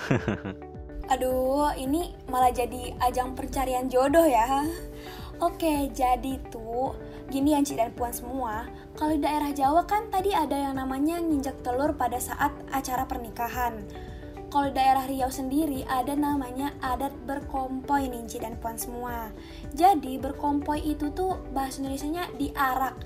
Aduh, 1.12 1.76
ini 1.76 2.16
malah 2.32 2.56
jadi 2.56 2.96
ajang 3.04 3.36
pencarian 3.36 3.92
jodoh 3.92 4.24
ya. 4.24 4.64
Oke, 5.44 5.92
jadi 5.92 6.40
tuh 6.48 6.96
gini 7.32 7.56
Anci 7.56 7.80
dan 7.80 7.96
Puan 7.96 8.12
semua, 8.12 8.68
kalau 9.00 9.16
di 9.16 9.24
daerah 9.24 9.56
Jawa 9.56 9.88
kan 9.88 10.12
tadi 10.12 10.36
ada 10.36 10.52
yang 10.52 10.76
namanya 10.76 11.16
nginjak 11.24 11.64
telur 11.64 11.96
pada 11.96 12.20
saat 12.20 12.52
acara 12.76 13.08
pernikahan. 13.08 13.88
Kalau 14.52 14.68
di 14.68 14.76
daerah 14.76 15.08
Riau 15.08 15.32
sendiri 15.32 15.88
ada 15.88 16.12
namanya 16.12 16.76
adat 16.84 17.16
berkompoi 17.24 18.12
nih 18.12 18.28
Ci 18.28 18.44
dan 18.44 18.60
Puan 18.60 18.76
semua. 18.76 19.32
Jadi 19.72 20.20
berkompoi 20.20 20.84
itu 20.84 21.08
tuh 21.16 21.40
bahasa 21.56 21.80
Indonesianya 21.80 22.28
diarak. 22.36 23.00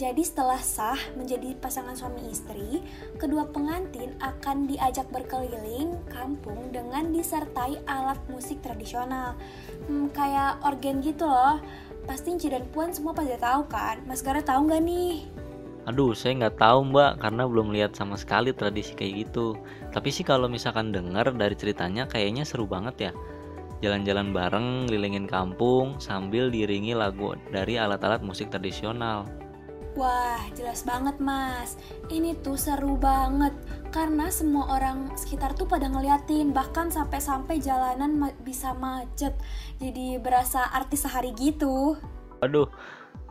Jadi 0.00 0.24
setelah 0.24 0.56
sah 0.56 0.96
menjadi 1.12 1.52
pasangan 1.60 1.92
suami 1.92 2.32
istri, 2.32 2.80
kedua 3.20 3.44
pengantin 3.52 4.16
akan 4.24 4.64
diajak 4.64 5.04
berkeliling 5.12 6.00
kampung 6.08 6.72
dengan 6.72 7.12
disertai 7.12 7.84
alat 7.84 8.16
musik 8.32 8.64
tradisional. 8.64 9.36
Hmm, 9.84 10.08
kayak 10.16 10.64
organ 10.64 11.04
gitu 11.04 11.28
loh. 11.28 11.60
Pasti 12.08 12.36
Ci 12.36 12.48
dan 12.48 12.64
Puan 12.70 12.92
semua 12.92 13.12
pada 13.12 13.36
tahu 13.36 13.68
kan? 13.68 14.00
Mas 14.08 14.24
Gara 14.24 14.40
tahu 14.40 14.70
nggak 14.70 14.82
nih? 14.84 15.28
Aduh, 15.88 16.12
saya 16.12 16.36
nggak 16.36 16.60
tahu 16.60 16.92
Mbak 16.92 17.24
karena 17.24 17.42
belum 17.48 17.72
lihat 17.72 17.96
sama 17.96 18.14
sekali 18.14 18.52
tradisi 18.52 18.92
kayak 18.92 19.26
gitu. 19.26 19.56
Tapi 19.90 20.12
sih 20.12 20.22
kalau 20.22 20.46
misalkan 20.46 20.92
dengar 20.92 21.32
dari 21.32 21.56
ceritanya 21.56 22.04
kayaknya 22.04 22.44
seru 22.44 22.68
banget 22.68 23.10
ya. 23.10 23.12
Jalan-jalan 23.80 24.36
bareng, 24.36 24.68
ngelilingin 24.84 25.24
kampung 25.24 25.96
sambil 25.96 26.52
diringi 26.52 26.92
lagu 26.92 27.32
dari 27.48 27.80
alat-alat 27.80 28.20
musik 28.20 28.52
tradisional. 28.52 29.24
Wah, 29.98 30.38
jelas 30.54 30.86
banget 30.86 31.18
mas. 31.18 31.74
Ini 32.06 32.38
tuh 32.46 32.54
seru 32.54 32.94
banget. 32.94 33.50
Karena 33.90 34.30
semua 34.30 34.70
orang 34.78 35.10
sekitar 35.18 35.58
tuh 35.58 35.66
pada 35.66 35.90
ngeliatin. 35.90 36.54
Bahkan 36.54 36.94
sampai-sampai 36.94 37.58
jalanan 37.58 38.14
ma- 38.14 38.38
bisa 38.46 38.70
macet. 38.78 39.34
Jadi 39.82 40.22
berasa 40.22 40.70
artis 40.70 41.02
sehari 41.02 41.34
gitu. 41.34 41.98
Aduh, 42.38 42.70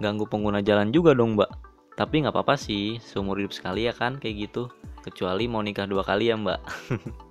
ganggu 0.03 0.27
pengguna 0.27 0.59
jalan 0.59 0.91
juga 0.91 1.15
dong 1.15 1.39
Mbak. 1.39 1.51
Tapi 1.95 2.23
nggak 2.23 2.35
apa-apa 2.35 2.55
sih, 2.59 2.99
seumur 2.99 3.39
hidup 3.39 3.55
sekali 3.55 3.87
ya 3.87 3.95
kan 3.95 4.19
kayak 4.19 4.51
gitu. 4.51 4.67
Kecuali 4.99 5.47
mau 5.47 5.63
nikah 5.63 5.87
dua 5.87 6.03
kali 6.03 6.27
ya 6.27 6.35
Mbak. 6.35 6.59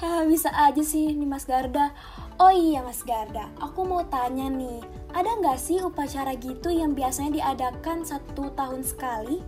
Hah, 0.00 0.24
bisa 0.24 0.48
aja 0.54 0.80
sih 0.80 1.12
nih 1.12 1.28
Mas 1.28 1.44
Garda. 1.44 1.92
Oh 2.40 2.48
iya 2.48 2.80
Mas 2.80 3.04
Garda, 3.04 3.52
aku 3.60 3.84
mau 3.84 4.00
tanya 4.08 4.48
nih. 4.48 4.80
Ada 5.12 5.36
nggak 5.44 5.58
sih 5.60 5.84
upacara 5.84 6.32
gitu 6.40 6.72
yang 6.72 6.96
biasanya 6.96 7.36
diadakan 7.36 8.00
satu 8.00 8.48
tahun 8.56 8.80
sekali? 8.80 9.44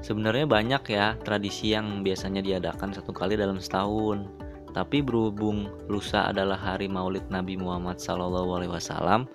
Sebenarnya 0.00 0.48
banyak 0.48 0.82
ya 0.88 1.14
tradisi 1.20 1.76
yang 1.76 2.00
biasanya 2.00 2.40
diadakan 2.42 2.90
satu 2.96 3.12
kali 3.12 3.36
dalam 3.36 3.60
setahun. 3.60 4.26
Tapi 4.72 5.04
berhubung 5.04 5.68
lusa 5.86 6.32
adalah 6.32 6.56
hari 6.56 6.88
Maulid 6.88 7.28
Nabi 7.28 7.60
Muhammad 7.60 8.00
SAW, 8.00 9.28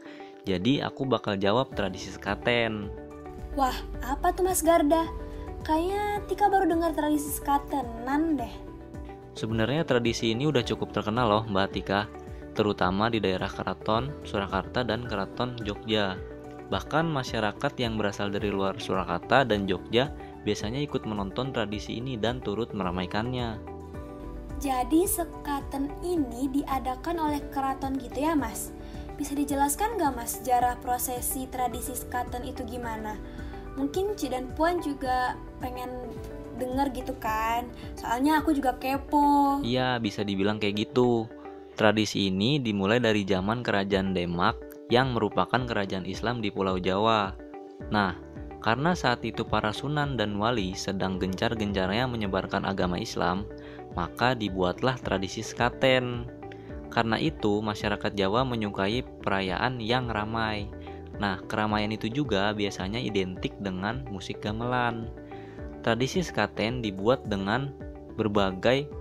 jadi 0.50 0.90
aku 0.90 1.06
bakal 1.06 1.38
jawab 1.38 1.70
tradisi 1.78 2.10
sekaten. 2.10 2.90
Wah, 3.54 3.78
apa 4.02 4.34
tuh 4.34 4.50
Mas 4.50 4.66
Garda? 4.66 5.06
Kayaknya 5.62 6.26
Tika 6.26 6.50
baru 6.50 6.66
dengar 6.66 6.98
tradisi 6.98 7.30
skatenan 7.30 8.42
deh. 8.42 8.54
Sebenarnya 9.38 9.86
tradisi 9.86 10.34
ini 10.34 10.50
udah 10.50 10.66
cukup 10.66 10.90
terkenal 10.90 11.30
loh 11.30 11.44
Mbak 11.46 11.68
Tika, 11.78 12.10
terutama 12.58 13.06
di 13.06 13.22
daerah 13.22 13.46
Keraton, 13.46 14.10
Surakarta, 14.26 14.82
dan 14.82 15.06
Keraton 15.06 15.54
Jogja. 15.62 16.18
Bahkan 16.74 17.06
masyarakat 17.06 17.74
yang 17.78 18.02
berasal 18.02 18.34
dari 18.34 18.50
luar 18.50 18.82
Surakarta 18.82 19.46
dan 19.46 19.70
Jogja 19.70 20.10
biasanya 20.42 20.82
ikut 20.82 21.06
menonton 21.06 21.54
tradisi 21.54 22.02
ini 22.02 22.18
dan 22.18 22.42
turut 22.42 22.74
meramaikannya. 22.74 23.62
Jadi 24.58 25.06
sekaten 25.06 25.94
ini 26.02 26.50
diadakan 26.50 27.30
oleh 27.30 27.42
keraton 27.54 27.94
gitu 28.02 28.18
ya 28.18 28.34
mas? 28.34 28.74
Bisa 29.22 29.38
dijelaskan 29.38 30.02
nggak 30.02 30.18
mas 30.18 30.42
sejarah 30.42 30.82
prosesi 30.82 31.46
tradisi 31.46 31.94
sekaten 31.94 32.42
itu 32.42 32.66
gimana? 32.66 33.14
Mungkin 33.78 34.18
Ci 34.18 34.34
dan 34.34 34.50
Puan 34.58 34.82
juga 34.82 35.38
pengen 35.62 36.10
denger 36.58 36.90
gitu 36.92 37.14
kan? 37.22 37.70
Soalnya 37.94 38.42
aku 38.42 38.52
juga 38.58 38.74
kepo. 38.76 39.62
Iya, 39.62 40.02
bisa 40.02 40.26
dibilang 40.26 40.58
kayak 40.58 40.90
gitu. 40.90 41.30
Tradisi 41.78 42.34
ini 42.34 42.58
dimulai 42.58 42.98
dari 42.98 43.22
zaman 43.22 43.62
Kerajaan 43.62 44.18
Demak 44.18 44.58
yang 44.90 45.14
merupakan 45.14 45.62
kerajaan 45.62 46.10
Islam 46.10 46.42
di 46.42 46.50
Pulau 46.50 46.82
Jawa. 46.82 47.38
Nah, 47.94 48.18
karena 48.58 48.98
saat 48.98 49.22
itu 49.22 49.46
para 49.46 49.70
sunan 49.70 50.18
dan 50.18 50.34
wali 50.42 50.74
sedang 50.74 51.22
gencar-gencarnya 51.22 52.10
menyebarkan 52.10 52.66
agama 52.66 52.98
Islam, 52.98 53.46
maka 53.94 54.34
dibuatlah 54.34 54.98
tradisi 54.98 55.46
sekaten. 55.46 56.26
Karena 56.90 57.22
itu, 57.22 57.62
masyarakat 57.62 58.16
Jawa 58.18 58.42
menyukai 58.48 59.06
perayaan 59.22 59.78
yang 59.78 60.10
ramai. 60.10 60.66
Nah, 61.22 61.42
keramaian 61.46 61.94
itu 61.94 62.10
juga 62.10 62.50
biasanya 62.58 62.98
identik 62.98 63.54
dengan 63.62 64.06
musik 64.10 64.42
gamelan. 64.42 65.10
Tradisi 65.88 66.20
sekaten 66.20 66.84
dibuat 66.84 67.24
dengan 67.32 67.72
berbagai 68.20 68.92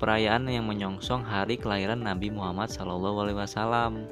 perayaan 0.00 0.48
yang 0.48 0.64
menyongsong 0.64 1.20
hari 1.20 1.60
kelahiran 1.60 2.00
Nabi 2.00 2.32
Muhammad 2.32 2.72
SAW. 2.72 4.08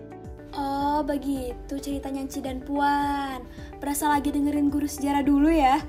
Oh 0.52 1.00
begitu 1.00 1.80
ceritanya 1.80 2.28
Ci 2.28 2.44
dan 2.44 2.60
Puan 2.60 3.48
Berasa 3.80 4.12
lagi 4.12 4.28
dengerin 4.28 4.68
guru 4.68 4.84
sejarah 4.84 5.24
dulu 5.24 5.48
ya 5.48 5.80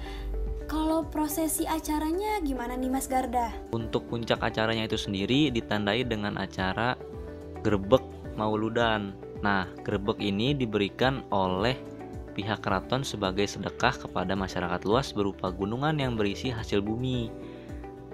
Kalau 0.72 1.04
prosesi 1.04 1.68
acaranya 1.68 2.40
gimana 2.46 2.80
nih 2.80 2.94
Mas 2.94 3.12
Garda? 3.12 3.52
Untuk 3.76 4.08
puncak 4.08 4.40
acaranya 4.40 4.88
itu 4.88 4.96
sendiri 4.96 5.52
ditandai 5.52 6.08
dengan 6.08 6.40
acara 6.40 6.96
Grebek 7.60 8.08
Mauludan. 8.40 9.12
Nah, 9.44 9.68
grebek 9.84 10.24
ini 10.24 10.56
diberikan 10.56 11.28
oleh 11.34 11.76
pihak 12.32 12.64
keraton 12.64 13.04
sebagai 13.04 13.46
sedekah 13.46 13.94
kepada 13.96 14.34
masyarakat 14.34 14.82
luas 14.88 15.12
berupa 15.12 15.52
gunungan 15.52 15.96
yang 16.00 16.16
berisi 16.16 16.50
hasil 16.50 16.80
bumi. 16.80 17.30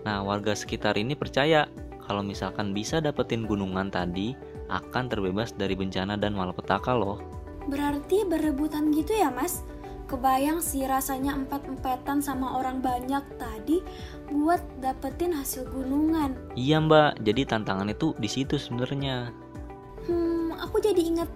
Nah, 0.04 0.26
warga 0.26 0.58
sekitar 0.58 0.98
ini 0.98 1.14
percaya 1.14 1.70
kalau 2.08 2.24
misalkan 2.24 2.72
bisa 2.72 3.04
dapetin 3.04 3.44
gunungan 3.44 3.92
tadi 3.92 4.34
akan 4.72 5.12
terbebas 5.12 5.52
dari 5.54 5.76
bencana 5.76 6.16
dan 6.16 6.34
malapetaka 6.34 6.96
loh. 6.96 7.20
Berarti 7.68 8.24
berebutan 8.24 8.96
gitu 8.96 9.12
ya 9.12 9.28
Mas? 9.28 9.64
Kebayang 10.08 10.64
sih 10.64 10.88
rasanya 10.88 11.36
empat-empatan 11.36 12.24
sama 12.24 12.56
orang 12.56 12.80
banyak 12.80 13.28
tadi 13.36 13.84
buat 14.32 14.64
dapetin 14.80 15.36
hasil 15.36 15.68
gunungan. 15.68 16.32
Iya 16.56 16.80
mbak, 16.80 17.20
jadi 17.28 17.44
tantangan 17.44 17.92
itu 17.92 18.16
di 18.16 18.32
situ 18.32 18.56
sebenarnya. 18.56 19.36
Hmm, 20.08 20.56
aku 20.56 20.80
jadi 20.80 21.04
ingat 21.04 21.28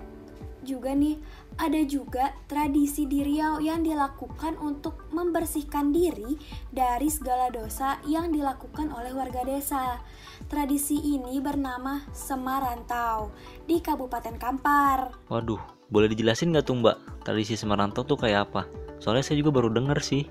juga 0.64 0.96
nih, 0.96 1.20
ada 1.60 1.82
juga 1.84 2.32
tradisi 2.48 3.04
di 3.10 3.26
Riau 3.26 3.60
yang 3.60 3.84
dilakukan 3.84 4.56
untuk 4.62 5.10
membersihkan 5.12 5.92
diri 5.92 6.40
dari 6.72 7.12
segala 7.12 7.52
dosa 7.52 8.00
yang 8.08 8.32
dilakukan 8.32 8.92
oleh 8.94 9.12
warga 9.12 9.44
desa. 9.44 10.00
Tradisi 10.48 11.00
ini 11.00 11.44
bernama 11.44 12.04
Semarantau 12.16 13.36
di 13.68 13.84
Kabupaten 13.84 14.36
Kampar. 14.40 15.28
Waduh, 15.28 15.60
boleh 15.92 16.08
dijelasin 16.08 16.56
nggak 16.56 16.66
tuh 16.66 16.80
mbak, 16.80 16.98
tradisi 17.28 17.60
Semarantau 17.60 18.08
tuh 18.08 18.16
kayak 18.16 18.52
apa? 18.52 18.68
Soalnya 19.04 19.26
saya 19.26 19.42
juga 19.42 19.52
baru 19.60 19.74
denger 19.74 20.00
sih. 20.00 20.24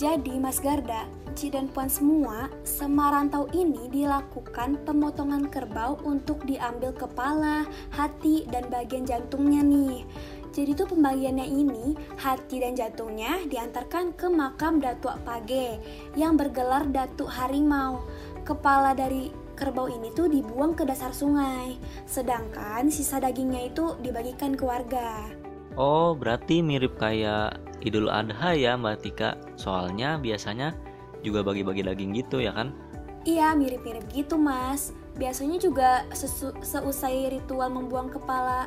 Jadi 0.00 0.40
Mas 0.40 0.56
Garda, 0.64 1.04
Ci 1.36 1.52
dan 1.52 1.68
Puan 1.68 1.92
semua, 1.92 2.48
Semarantau 2.64 3.52
ini 3.52 3.84
dilakukan 3.92 4.80
pemotongan 4.88 5.52
kerbau 5.52 6.00
untuk 6.08 6.40
diambil 6.48 6.96
kepala, 6.96 7.68
hati, 7.92 8.48
dan 8.48 8.64
bagian 8.72 9.04
jantungnya 9.04 9.60
nih. 9.60 10.08
Jadi 10.50 10.74
tuh 10.74 10.90
pembagiannya 10.90 11.46
ini, 11.46 11.94
hati 12.18 12.58
dan 12.58 12.74
jantungnya 12.74 13.46
diantarkan 13.46 14.18
ke 14.18 14.26
makam 14.26 14.82
Datuk 14.82 15.14
Page 15.22 15.78
yang 16.18 16.34
bergelar 16.34 16.90
Datuk 16.90 17.30
Harimau. 17.30 18.02
Kepala 18.42 18.90
dari 18.90 19.30
kerbau 19.54 19.86
ini 19.86 20.10
tuh 20.10 20.26
dibuang 20.26 20.74
ke 20.74 20.82
dasar 20.82 21.14
sungai, 21.14 21.78
sedangkan 22.08 22.90
sisa 22.90 23.22
dagingnya 23.22 23.70
itu 23.70 23.94
dibagikan 24.02 24.58
ke 24.58 24.64
warga. 24.66 25.30
Oh, 25.78 26.18
berarti 26.18 26.66
mirip 26.66 26.98
kayak 26.98 27.62
Idul 27.86 28.10
Adha 28.10 28.50
ya 28.56 28.74
Mbak 28.74 28.96
Tika. 29.06 29.38
Soalnya 29.54 30.18
biasanya 30.18 30.74
juga 31.22 31.46
bagi-bagi 31.46 31.86
daging 31.86 32.10
gitu 32.18 32.42
ya 32.42 32.50
kan? 32.50 32.74
Iya, 33.22 33.52
mirip-mirip 33.52 34.08
gitu, 34.10 34.40
Mas. 34.40 34.96
Biasanya 35.14 35.60
juga 35.60 36.08
sesu- 36.16 36.56
seusai 36.64 37.36
ritual 37.36 37.68
membuang 37.68 38.08
kepala 38.08 38.66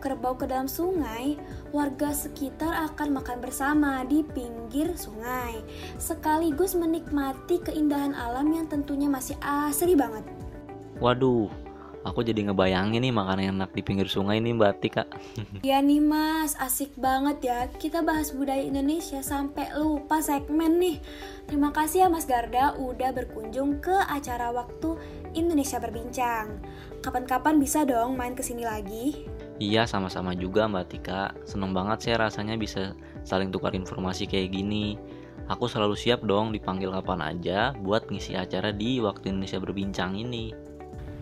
kerbau 0.00 0.34
ke 0.34 0.48
dalam 0.48 0.66
sungai, 0.66 1.36
warga 1.70 2.10
sekitar 2.10 2.72
akan 2.92 3.20
makan 3.20 3.38
bersama 3.38 4.02
di 4.08 4.24
pinggir 4.24 4.96
sungai, 4.96 5.60
sekaligus 6.00 6.72
menikmati 6.74 7.60
keindahan 7.60 8.16
alam 8.16 8.48
yang 8.50 8.66
tentunya 8.66 9.06
masih 9.06 9.36
asri 9.44 9.92
banget. 9.92 10.24
Waduh, 11.00 11.48
aku 12.04 12.24
jadi 12.24 12.48
ngebayangin 12.48 13.00
nih 13.04 13.12
makanan 13.12 13.56
enak 13.56 13.70
di 13.76 13.80
pinggir 13.84 14.08
sungai 14.08 14.40
nih 14.40 14.56
Mbak 14.56 14.74
Tika. 14.80 15.04
Ya 15.68 15.80
nih 15.84 16.00
mas, 16.00 16.56
asik 16.56 16.96
banget 16.96 17.44
ya 17.44 17.58
Kita 17.68 18.00
bahas 18.00 18.32
budaya 18.32 18.64
Indonesia 18.64 19.20
sampai 19.20 19.76
lupa 19.76 20.24
segmen 20.24 20.80
nih 20.80 20.96
Terima 21.44 21.68
kasih 21.68 22.04
ya 22.04 22.08
mas 22.08 22.24
Garda 22.24 22.80
udah 22.80 23.12
berkunjung 23.12 23.84
ke 23.84 23.92
acara 23.92 24.48
waktu 24.56 24.96
Indonesia 25.36 25.76
Berbincang 25.76 26.64
Kapan-kapan 27.04 27.60
bisa 27.60 27.84
dong 27.84 28.16
main 28.16 28.32
ke 28.32 28.40
sini 28.40 28.64
lagi 28.64 29.28
Iya, 29.60 29.84
sama-sama 29.84 30.32
juga 30.32 30.64
Mbak 30.64 30.86
Tika. 30.88 31.36
Seneng 31.44 31.76
banget 31.76 32.08
saya 32.08 32.24
rasanya 32.24 32.56
bisa 32.56 32.96
saling 33.28 33.52
tukar 33.52 33.76
informasi 33.76 34.24
kayak 34.24 34.56
gini. 34.56 34.96
Aku 35.52 35.68
selalu 35.68 36.00
siap 36.00 36.24
dong 36.24 36.48
dipanggil 36.48 36.88
kapan 36.88 37.20
aja 37.20 37.76
buat 37.76 38.08
ngisi 38.08 38.40
acara 38.40 38.72
di 38.72 39.04
Waktu 39.04 39.36
Indonesia 39.36 39.60
Berbincang 39.60 40.16
ini. 40.16 40.56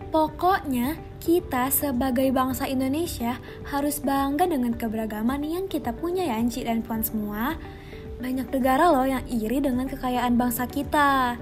Pokoknya 0.09 0.95
kita 1.19 1.67
sebagai 1.67 2.31
bangsa 2.31 2.65
Indonesia 2.65 3.37
harus 3.67 3.99
bangga 3.99 4.47
dengan 4.47 4.71
keberagaman 4.71 5.43
yang 5.43 5.67
kita 5.67 5.91
punya 5.91 6.25
ya 6.25 6.41
Encik 6.41 6.65
dan 6.65 6.81
Puan 6.81 7.05
semua 7.05 7.53
Banyak 8.17 8.49
negara 8.49 8.89
loh 8.89 9.05
yang 9.05 9.21
iri 9.29 9.61
dengan 9.61 9.85
kekayaan 9.85 10.33
bangsa 10.33 10.65
kita 10.65 11.37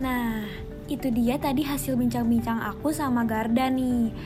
Nah, 0.00 0.48
itu 0.88 1.12
dia 1.12 1.36
tadi 1.36 1.60
hasil 1.60 1.92
bincang-bincang 1.92 2.56
aku 2.62 2.88
sama 2.88 3.28
Garda 3.28 3.68
nih 3.68 4.16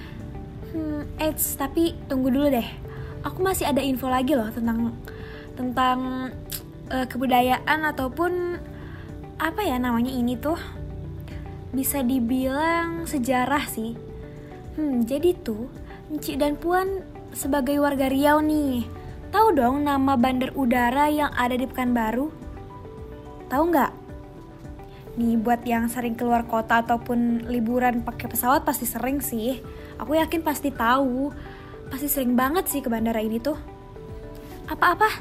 Hmm, 0.71 1.03
eits, 1.19 1.59
tapi 1.59 1.99
tunggu 2.07 2.31
dulu 2.31 2.47
deh. 2.47 2.69
Aku 3.27 3.43
masih 3.43 3.67
ada 3.67 3.83
info 3.83 4.07
lagi 4.07 4.39
loh 4.39 4.49
tentang 4.55 4.95
tentang 5.59 6.31
eh, 6.89 7.07
kebudayaan 7.11 7.85
ataupun 7.91 8.59
apa 9.41 9.61
ya 9.65 9.81
namanya 9.81 10.13
ini 10.13 10.39
tuh 10.39 10.57
bisa 11.75 12.03
dibilang 12.07 13.07
sejarah 13.07 13.67
sih. 13.67 13.99
Hmm, 14.79 15.03
jadi 15.03 15.35
tuh 15.43 15.67
Encik 16.11 16.43
dan 16.43 16.59
Puan 16.59 17.07
sebagai 17.31 17.79
warga 17.79 18.11
Riau 18.11 18.43
nih, 18.43 18.83
tahu 19.31 19.55
dong 19.55 19.87
nama 19.87 20.19
bandar 20.19 20.51
udara 20.59 21.07
yang 21.07 21.31
ada 21.39 21.55
di 21.55 21.67
Pekanbaru? 21.67 22.31
Tahu 23.47 23.63
nggak? 23.71 23.93
Nih 25.19 25.35
buat 25.39 25.63
yang 25.67 25.87
sering 25.87 26.19
keluar 26.19 26.47
kota 26.47 26.83
ataupun 26.83 27.47
liburan 27.47 28.03
pakai 28.03 28.31
pesawat 28.31 28.67
pasti 28.67 28.87
sering 28.87 29.23
sih. 29.23 29.63
Aku 30.01 30.17
yakin 30.17 30.41
pasti 30.41 30.73
tahu. 30.73 31.29
Pasti 31.93 32.09
sering 32.09 32.33
banget 32.33 32.67
sih 32.73 32.81
ke 32.81 32.89
bandara 32.89 33.21
ini 33.21 33.37
tuh. 33.37 33.61
Apa-apa? 34.67 35.21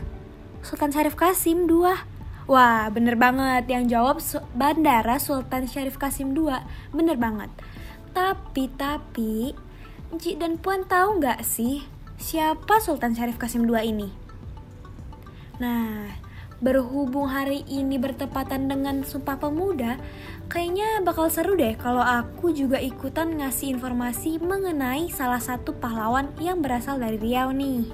Sultan 0.64 0.96
Syarif 0.96 1.20
Kasim 1.20 1.68
2. 1.68 2.50
Wah, 2.50 2.90
bener 2.90 3.20
banget. 3.20 3.68
Yang 3.70 3.84
jawab 3.94 4.18
Bandara 4.58 5.20
Sultan 5.22 5.68
Syarif 5.68 6.00
Kasim 6.02 6.34
2. 6.34 6.96
Bener 6.96 7.20
banget. 7.20 7.52
Tapi, 8.16 8.72
tapi, 8.74 9.54
Encik 10.10 10.42
dan 10.42 10.58
Puan 10.58 10.90
tahu 10.90 11.22
nggak 11.22 11.46
sih 11.46 11.86
siapa 12.18 12.82
Sultan 12.82 13.14
Syarif 13.14 13.38
Kasim 13.38 13.70
2 13.70 13.86
ini? 13.86 14.10
Nah, 15.62 16.10
berhubung 16.60 17.32
hari 17.32 17.64
ini 17.72 17.96
bertepatan 17.96 18.68
dengan 18.68 19.04
Sumpah 19.08 19.40
Pemuda, 19.40 19.96
kayaknya 20.52 21.00
bakal 21.04 21.32
seru 21.32 21.56
deh 21.56 21.76
kalau 21.80 22.04
aku 22.04 22.52
juga 22.52 22.80
ikutan 22.80 23.40
ngasih 23.40 23.80
informasi 23.80 24.44
mengenai 24.44 25.08
salah 25.08 25.40
satu 25.40 25.72
pahlawan 25.76 26.28
yang 26.44 26.60
berasal 26.60 27.00
dari 27.00 27.16
Riau 27.16 27.56
nih. 27.56 27.88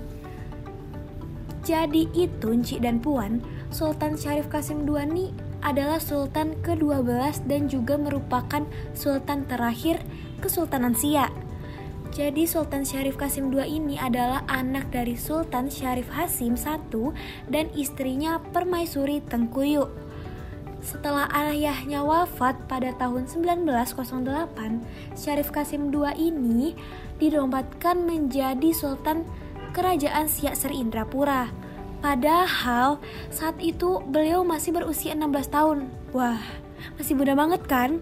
Jadi 1.66 2.10
itu 2.14 2.54
Encik 2.54 2.86
dan 2.86 3.02
Puan, 3.02 3.42
Sultan 3.74 4.14
Syarif 4.14 4.50
Kasim 4.54 4.86
II 4.86 5.02
nih 5.02 5.30
adalah 5.66 5.98
Sultan 5.98 6.54
ke-12 6.62 7.50
dan 7.50 7.66
juga 7.66 7.98
merupakan 7.98 8.62
Sultan 8.94 9.50
terakhir 9.50 9.98
Kesultanan 10.46 10.94
Siak. 10.94 11.34
Jadi 12.16 12.48
Sultan 12.48 12.88
Syarif 12.88 13.20
Kasim 13.20 13.52
II 13.52 13.60
ini 13.60 14.00
adalah 14.00 14.48
anak 14.48 14.88
dari 14.88 15.20
Sultan 15.20 15.68
Syarif 15.68 16.08
Hasim 16.08 16.56
I 16.56 17.12
dan 17.52 17.68
istrinya 17.76 18.40
Permaisuri 18.56 19.20
Tengkuyuk. 19.20 19.92
Setelah 20.80 21.28
ayahnya 21.36 22.08
wafat 22.08 22.56
pada 22.72 22.96
tahun 22.96 23.28
1908, 23.28 23.68
Syarif 25.12 25.52
Kasim 25.52 25.92
II 25.92 26.08
ini 26.16 26.72
dinobatkan 27.20 28.08
menjadi 28.08 28.72
Sultan 28.72 29.28
Kerajaan 29.76 30.32
Siak 30.32 30.56
Seri 30.56 30.80
Indrapura. 30.80 31.52
Padahal 32.00 33.04
saat 33.28 33.60
itu 33.60 34.00
beliau 34.08 34.48
masih 34.48 34.72
berusia 34.72 35.12
16 35.20 35.52
tahun. 35.52 35.92
Wah, 36.16 36.40
masih 36.96 37.20
muda 37.20 37.36
banget 37.36 37.60
kan? 37.68 38.00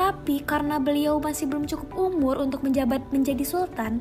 Tapi 0.00 0.40
karena 0.48 0.80
beliau 0.80 1.20
masih 1.20 1.44
belum 1.44 1.68
cukup 1.68 1.92
umur 1.92 2.40
untuk 2.40 2.64
menjabat 2.64 3.04
menjadi 3.12 3.44
sultan, 3.44 4.00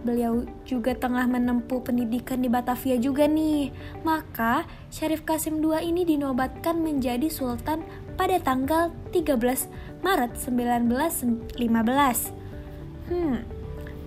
beliau 0.00 0.48
juga 0.64 0.96
tengah 0.96 1.28
menempuh 1.28 1.84
pendidikan 1.84 2.40
di 2.40 2.48
Batavia 2.48 2.96
juga 2.96 3.28
nih. 3.28 3.68
Maka 4.00 4.64
Syarif 4.88 5.28
Kasim 5.28 5.60
II 5.60 5.76
ini 5.76 6.08
dinobatkan 6.08 6.80
menjadi 6.80 7.28
sultan 7.28 7.84
pada 8.16 8.40
tanggal 8.40 8.96
13 9.12 9.68
Maret 10.00 10.32
1915. 10.40 12.32
Hmm, 13.12 13.44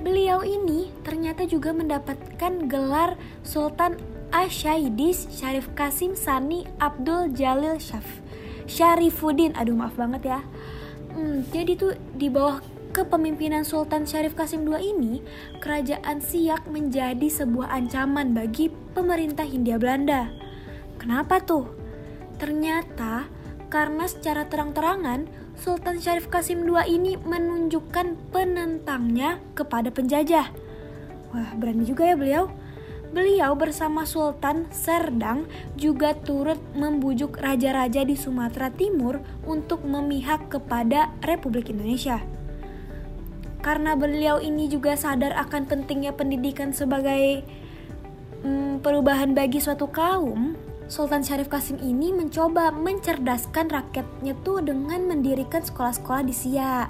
beliau 0.02 0.42
ini 0.42 0.90
ternyata 1.06 1.46
juga 1.46 1.78
mendapatkan 1.78 2.66
gelar 2.66 3.14
Sultan 3.46 4.02
Asyaidis 4.34 5.30
Syarif 5.30 5.70
Kasim 5.78 6.18
Sani 6.18 6.66
Abdul 6.82 7.38
Jalil 7.38 7.78
Syaf 7.78 8.26
Syarifuddin. 8.70 9.54
Aduh 9.58 9.78
maaf 9.78 9.98
banget 9.98 10.30
ya. 10.30 10.40
Hmm, 11.20 11.44
jadi 11.52 11.76
tuh 11.76 12.00
di 12.16 12.32
bawah 12.32 12.64
kepemimpinan 12.96 13.68
Sultan 13.68 14.08
Syarif 14.08 14.40
Kasim 14.40 14.64
II 14.64 14.80
ini, 14.80 15.20
kerajaan 15.60 16.24
Siak 16.24 16.72
menjadi 16.72 17.28
sebuah 17.28 17.76
ancaman 17.76 18.32
bagi 18.32 18.72
pemerintah 18.96 19.44
Hindia 19.44 19.76
Belanda. 19.76 20.32
Kenapa 20.96 21.44
tuh? 21.44 21.76
Ternyata 22.40 23.28
karena 23.68 24.08
secara 24.08 24.48
terang-terangan 24.48 25.28
Sultan 25.60 26.00
Syarif 26.00 26.32
Kasim 26.32 26.64
II 26.64 26.80
ini 26.88 27.20
menunjukkan 27.20 28.32
penentangnya 28.32 29.44
kepada 29.60 29.92
penjajah. 29.92 30.48
Wah, 31.36 31.52
berani 31.60 31.84
juga 31.84 32.08
ya 32.08 32.16
beliau. 32.16 32.48
Beliau 33.10 33.58
bersama 33.58 34.06
Sultan 34.06 34.70
Serdang 34.70 35.50
juga 35.74 36.14
turut 36.14 36.62
membujuk 36.78 37.42
raja-raja 37.42 38.06
di 38.06 38.14
Sumatera 38.14 38.70
Timur 38.70 39.18
untuk 39.50 39.82
memihak 39.82 40.54
kepada 40.54 41.10
Republik 41.26 41.74
Indonesia. 41.74 42.22
Karena 43.66 43.98
beliau 43.98 44.38
ini 44.38 44.70
juga 44.70 44.94
sadar 44.94 45.34
akan 45.36 45.66
pentingnya 45.66 46.14
pendidikan 46.14 46.70
sebagai 46.70 47.42
hmm, 48.46 48.86
perubahan 48.86 49.34
bagi 49.34 49.58
suatu 49.58 49.90
kaum, 49.90 50.54
Sultan 50.90 51.22
Syarif 51.22 51.50
Kasim 51.54 51.78
ini 51.82 52.10
mencoba 52.10 52.74
mencerdaskan 52.74 53.70
rakyatnya 53.70 54.34
tuh 54.42 54.62
dengan 54.66 55.06
mendirikan 55.06 55.62
sekolah-sekolah 55.62 56.24
di 56.26 56.34
Siak 56.34 56.88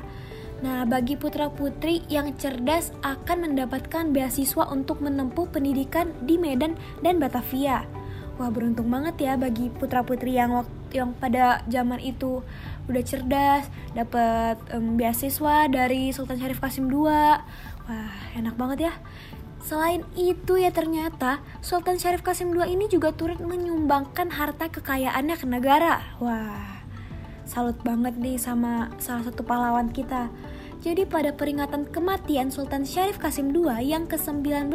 Nah, 0.59 0.83
bagi 0.83 1.15
putra-putri 1.15 2.03
yang 2.11 2.35
cerdas 2.35 2.91
akan 2.99 3.51
mendapatkan 3.51 4.11
beasiswa 4.11 4.67
untuk 4.67 4.99
menempuh 4.99 5.47
pendidikan 5.47 6.11
di 6.27 6.35
Medan 6.35 6.75
dan 6.99 7.15
Batavia. 7.15 7.87
Wah, 8.35 8.51
beruntung 8.51 8.87
banget 8.91 9.15
ya 9.19 9.33
bagi 9.35 9.71
putra-putri 9.71 10.35
yang 10.35 10.55
waktu 10.55 10.79
yang 10.89 11.13
pada 11.13 11.61
zaman 11.69 12.01
itu 12.01 12.41
udah 12.89 13.03
cerdas, 13.05 13.69
dapat 13.93 14.57
um, 14.73 14.97
beasiswa 14.97 15.69
dari 15.69 16.09
Sultan 16.09 16.41
Syarif 16.41 16.57
Kasim 16.57 16.89
II. 16.89 17.05
Wah, 17.05 18.13
enak 18.33 18.57
banget 18.57 18.89
ya. 18.89 18.93
Selain 19.59 20.07
itu 20.15 20.55
ya 20.55 20.71
ternyata 20.71 21.43
Sultan 21.59 21.99
Syarif 21.99 22.23
Kasim 22.23 22.55
II 22.55 22.65
ini 22.65 22.87
juga 22.87 23.11
turut 23.13 23.37
menyumbangkan 23.37 24.33
harta 24.33 24.71
kekayaannya 24.71 25.35
ke 25.35 25.45
negara. 25.45 26.01
Wah, 26.17 26.78
salut 27.49 27.81
banget 27.81 28.13
nih 28.21 28.37
sama 28.37 28.93
salah 29.01 29.25
satu 29.25 29.41
pahlawan 29.41 29.89
kita. 29.89 30.29
Jadi 30.85 31.03
pada 31.09 31.33
peringatan 31.33 31.89
kematian 31.89 32.53
Sultan 32.53 32.85
Syarif 32.85 33.17
Kasim 33.17 33.51
II 33.51 33.73
yang 33.81 34.05
ke-19, 34.05 34.71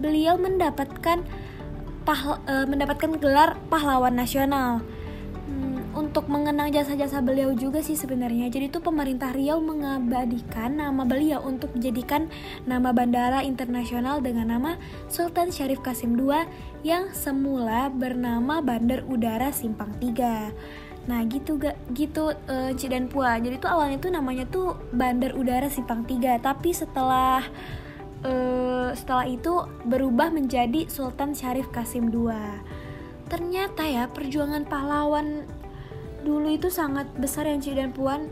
beliau 0.00 0.40
mendapatkan 0.40 1.20
pahl 2.06 2.40
e, 2.48 2.64
mendapatkan 2.64 3.18
gelar 3.20 3.58
pahlawan 3.68 4.16
nasional. 4.16 4.80
Hmm, 5.44 5.84
untuk 5.92 6.32
mengenang 6.32 6.72
jasa-jasa 6.72 7.20
beliau 7.20 7.52
juga 7.52 7.84
sih 7.84 7.98
sebenarnya. 7.98 8.48
Jadi 8.48 8.72
itu 8.72 8.80
pemerintah 8.80 9.34
Riau 9.36 9.60
mengabadikan 9.60 10.80
nama 10.80 11.04
beliau 11.04 11.44
untuk 11.44 11.76
menjadikan 11.76 12.32
nama 12.64 12.94
bandara 12.96 13.44
internasional 13.44 14.24
dengan 14.24 14.48
nama 14.48 14.80
Sultan 15.12 15.52
Syarif 15.52 15.84
Kasim 15.84 16.16
II 16.16 16.32
yang 16.86 17.12
semula 17.12 17.92
bernama 17.92 18.64
Bandar 18.64 19.04
Udara 19.04 19.52
Simpang 19.52 19.92
3. 20.00 20.87
Nah 21.08 21.24
gitu 21.24 21.56
gak 21.56 21.74
gitu 21.96 22.36
uh, 22.36 22.70
Ci 22.76 22.92
dan 22.92 23.08
Pua. 23.08 23.40
Jadi 23.40 23.56
tuh 23.56 23.72
awalnya 23.72 23.96
tuh 23.96 24.12
namanya 24.12 24.44
tuh 24.44 24.76
Bandar 24.92 25.32
Udara 25.32 25.72
Simpang 25.72 26.04
3, 26.04 26.38
tapi 26.44 26.76
setelah 26.76 27.40
uh, 28.22 28.92
setelah 28.92 29.24
itu 29.24 29.64
berubah 29.88 30.28
menjadi 30.28 30.84
Sultan 30.92 31.32
Syarif 31.32 31.72
Kasim 31.72 32.12
II. 32.12 32.28
Ternyata 33.32 33.88
ya 33.88 34.04
perjuangan 34.12 34.68
pahlawan 34.68 35.48
dulu 36.22 36.52
itu 36.52 36.68
sangat 36.68 37.08
besar 37.16 37.48
yang 37.48 37.64
Ci 37.64 37.72
dan 37.72 37.96
Puan 37.96 38.28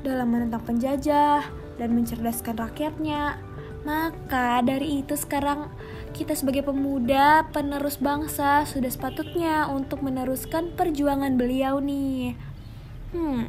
dalam 0.00 0.32
menentang 0.32 0.64
penjajah 0.64 1.44
dan 1.76 1.90
mencerdaskan 1.92 2.56
rakyatnya. 2.56 3.36
Maka 3.86 4.60
dari 4.64 5.00
itu 5.04 5.14
sekarang 5.14 5.70
kita 6.18 6.34
sebagai 6.34 6.66
pemuda 6.66 7.46
penerus 7.54 7.94
bangsa 7.94 8.66
sudah 8.66 8.90
sepatutnya 8.90 9.70
untuk 9.70 10.02
meneruskan 10.02 10.74
perjuangan 10.74 11.38
beliau 11.38 11.78
nih. 11.78 12.34
Hmm, 13.14 13.46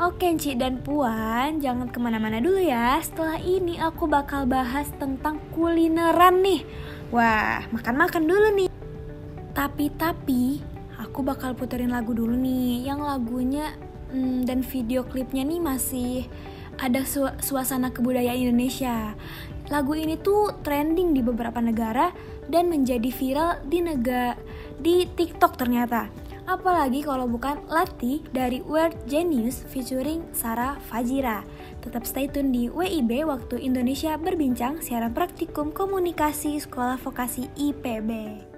oke 0.00 0.24
Cik 0.24 0.56
dan 0.56 0.80
Puan, 0.80 1.60
jangan 1.60 1.92
ke 1.92 2.00
mana-mana 2.00 2.40
dulu 2.40 2.56
ya. 2.56 2.96
Setelah 3.04 3.36
ini 3.44 3.76
aku 3.76 4.08
bakal 4.08 4.48
bahas 4.48 4.88
tentang 4.96 5.44
kulineran 5.52 6.40
nih. 6.40 6.64
Wah, 7.12 7.68
makan-makan 7.68 8.24
dulu 8.24 8.48
nih. 8.64 8.68
Tapi-tapi, 9.52 10.64
aku 10.96 11.20
bakal 11.20 11.52
puterin 11.52 11.92
lagu 11.92 12.16
dulu 12.16 12.32
nih. 12.32 12.88
Yang 12.88 13.00
lagunya 13.04 13.76
hmm, 14.08 14.48
dan 14.48 14.64
video 14.64 15.04
klipnya 15.04 15.44
nih 15.44 15.60
masih 15.60 16.24
ada 16.80 17.04
su 17.04 17.28
suasana 17.44 17.92
kebudayaan 17.92 18.40
Indonesia. 18.48 19.12
Lagu 19.70 19.94
ini 19.94 20.18
tuh 20.18 20.50
trending 20.66 21.14
di 21.14 21.22
beberapa 21.22 21.62
negara 21.62 22.10
dan 22.50 22.66
menjadi 22.66 23.06
viral 23.06 23.62
di 23.70 23.78
negara 23.78 24.34
di 24.82 25.06
TikTok 25.06 25.54
ternyata. 25.54 26.10
Apalagi 26.50 27.06
kalau 27.06 27.30
bukan 27.30 27.62
Lati 27.70 28.26
dari 28.34 28.58
Word 28.66 29.06
Genius 29.06 29.62
featuring 29.70 30.26
Sarah 30.34 30.74
Fajira. 30.90 31.46
Tetap 31.78 32.02
stay 32.02 32.26
tune 32.26 32.50
di 32.50 32.66
WIB 32.66 33.22
waktu 33.22 33.62
Indonesia 33.62 34.18
berbincang 34.18 34.82
siaran 34.82 35.14
praktikum 35.14 35.70
komunikasi 35.70 36.58
Sekolah 36.58 36.98
Vokasi 36.98 37.46
IPB. 37.54 38.49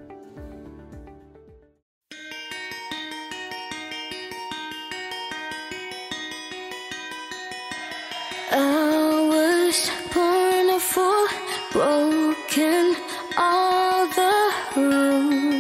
For 10.93 11.27
broken, 11.73 12.97
all 13.39 14.07
the 14.09 14.53
rules. 14.77 15.52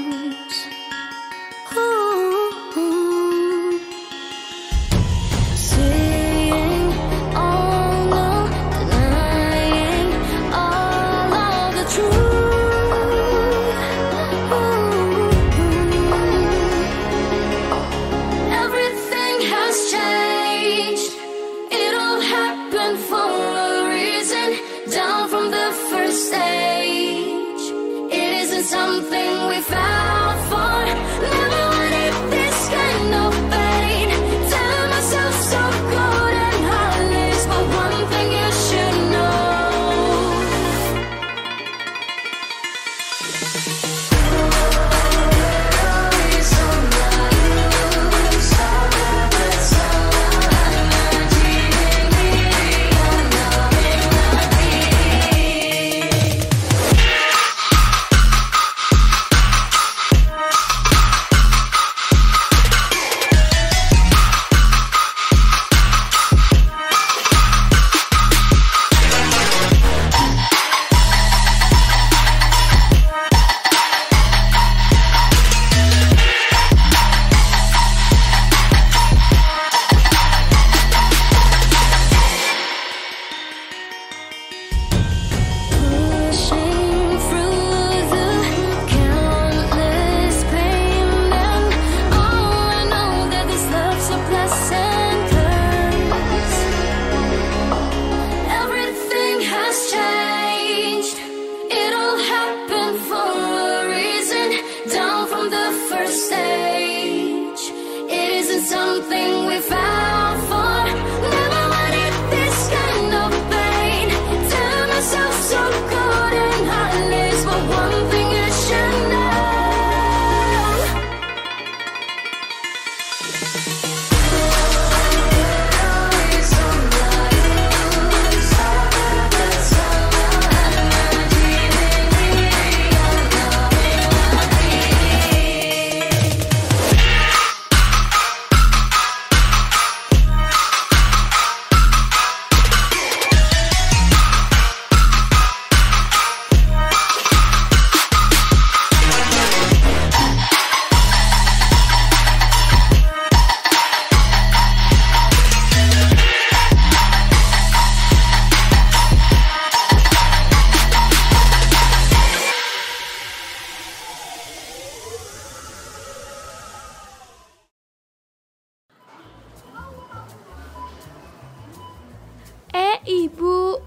Bu. 173.02 173.82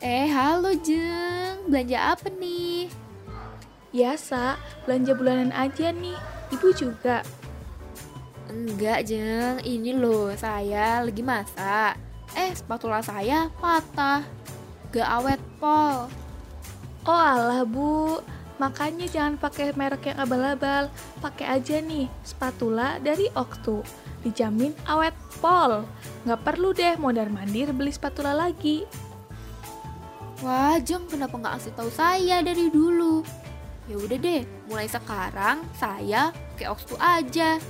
Eh, 0.00 0.24
halo 0.32 0.72
Jeng. 0.72 1.68
Belanja 1.68 2.16
apa 2.16 2.32
nih? 2.32 2.88
Biasa, 3.92 4.56
belanja 4.88 5.12
bulanan 5.12 5.52
aja 5.52 5.92
nih. 5.92 6.16
Ibu 6.48 6.72
juga. 6.72 7.20
Enggak, 8.48 9.04
Jeng. 9.12 9.60
Ini 9.60 9.92
loh, 9.92 10.32
saya 10.40 11.04
lagi 11.04 11.20
masak. 11.20 12.00
Eh, 12.32 12.56
spatula 12.56 13.04
saya 13.04 13.52
patah. 13.60 14.24
Gak 14.88 15.08
awet, 15.20 15.40
Pol. 15.60 16.08
Oh 17.04 17.16
alah 17.16 17.64
Bu, 17.64 18.20
makanya 18.60 19.08
jangan 19.08 19.36
pakai 19.36 19.76
merek 19.76 20.12
yang 20.12 20.20
abal-abal. 20.20 20.88
Pakai 21.20 21.60
aja 21.60 21.80
nih 21.80 22.08
spatula 22.24 22.96
dari 23.04 23.28
Oktu. 23.36 23.84
Dijamin 24.24 24.72
awet 24.88 25.16
pol. 25.40 25.82
Nggak 26.28 26.40
perlu 26.44 26.70
deh 26.76 26.94
mondar-mandir 27.00 27.72
beli 27.72 27.90
spatula 27.90 28.36
lagi. 28.36 28.84
Wah, 30.40 30.80
Jeng, 30.80 31.04
kenapa 31.08 31.36
nggak 31.36 31.54
kasih 31.60 31.72
tahu 31.76 31.90
saya 31.92 32.40
dari 32.40 32.72
dulu? 32.72 33.20
Ya 33.90 33.96
udah 33.98 34.18
deh, 34.20 34.46
mulai 34.70 34.88
sekarang 34.88 35.66
saya 35.76 36.32
pakai 36.54 36.66
Okstu 36.70 36.94
aja. 36.96 37.60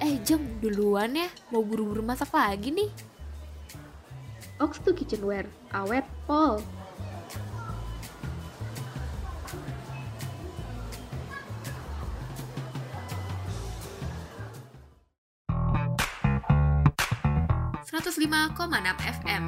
Eh, 0.00 0.14
Jeng, 0.24 0.60
duluan 0.60 1.16
ya. 1.16 1.28
Mau 1.52 1.64
buru-buru 1.64 2.00
masak 2.00 2.32
lagi 2.32 2.72
nih. 2.72 2.88
Ox 4.62 4.78
to 4.86 4.94
Kitchenware, 4.94 5.50
awet 5.74 6.06
pol. 6.30 6.62
FM 18.98 19.46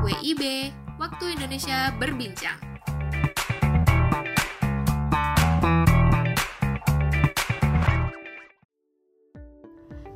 WIB 0.00 0.72
Waktu 0.96 1.36
Indonesia 1.36 1.92
Berbincang. 2.00 2.56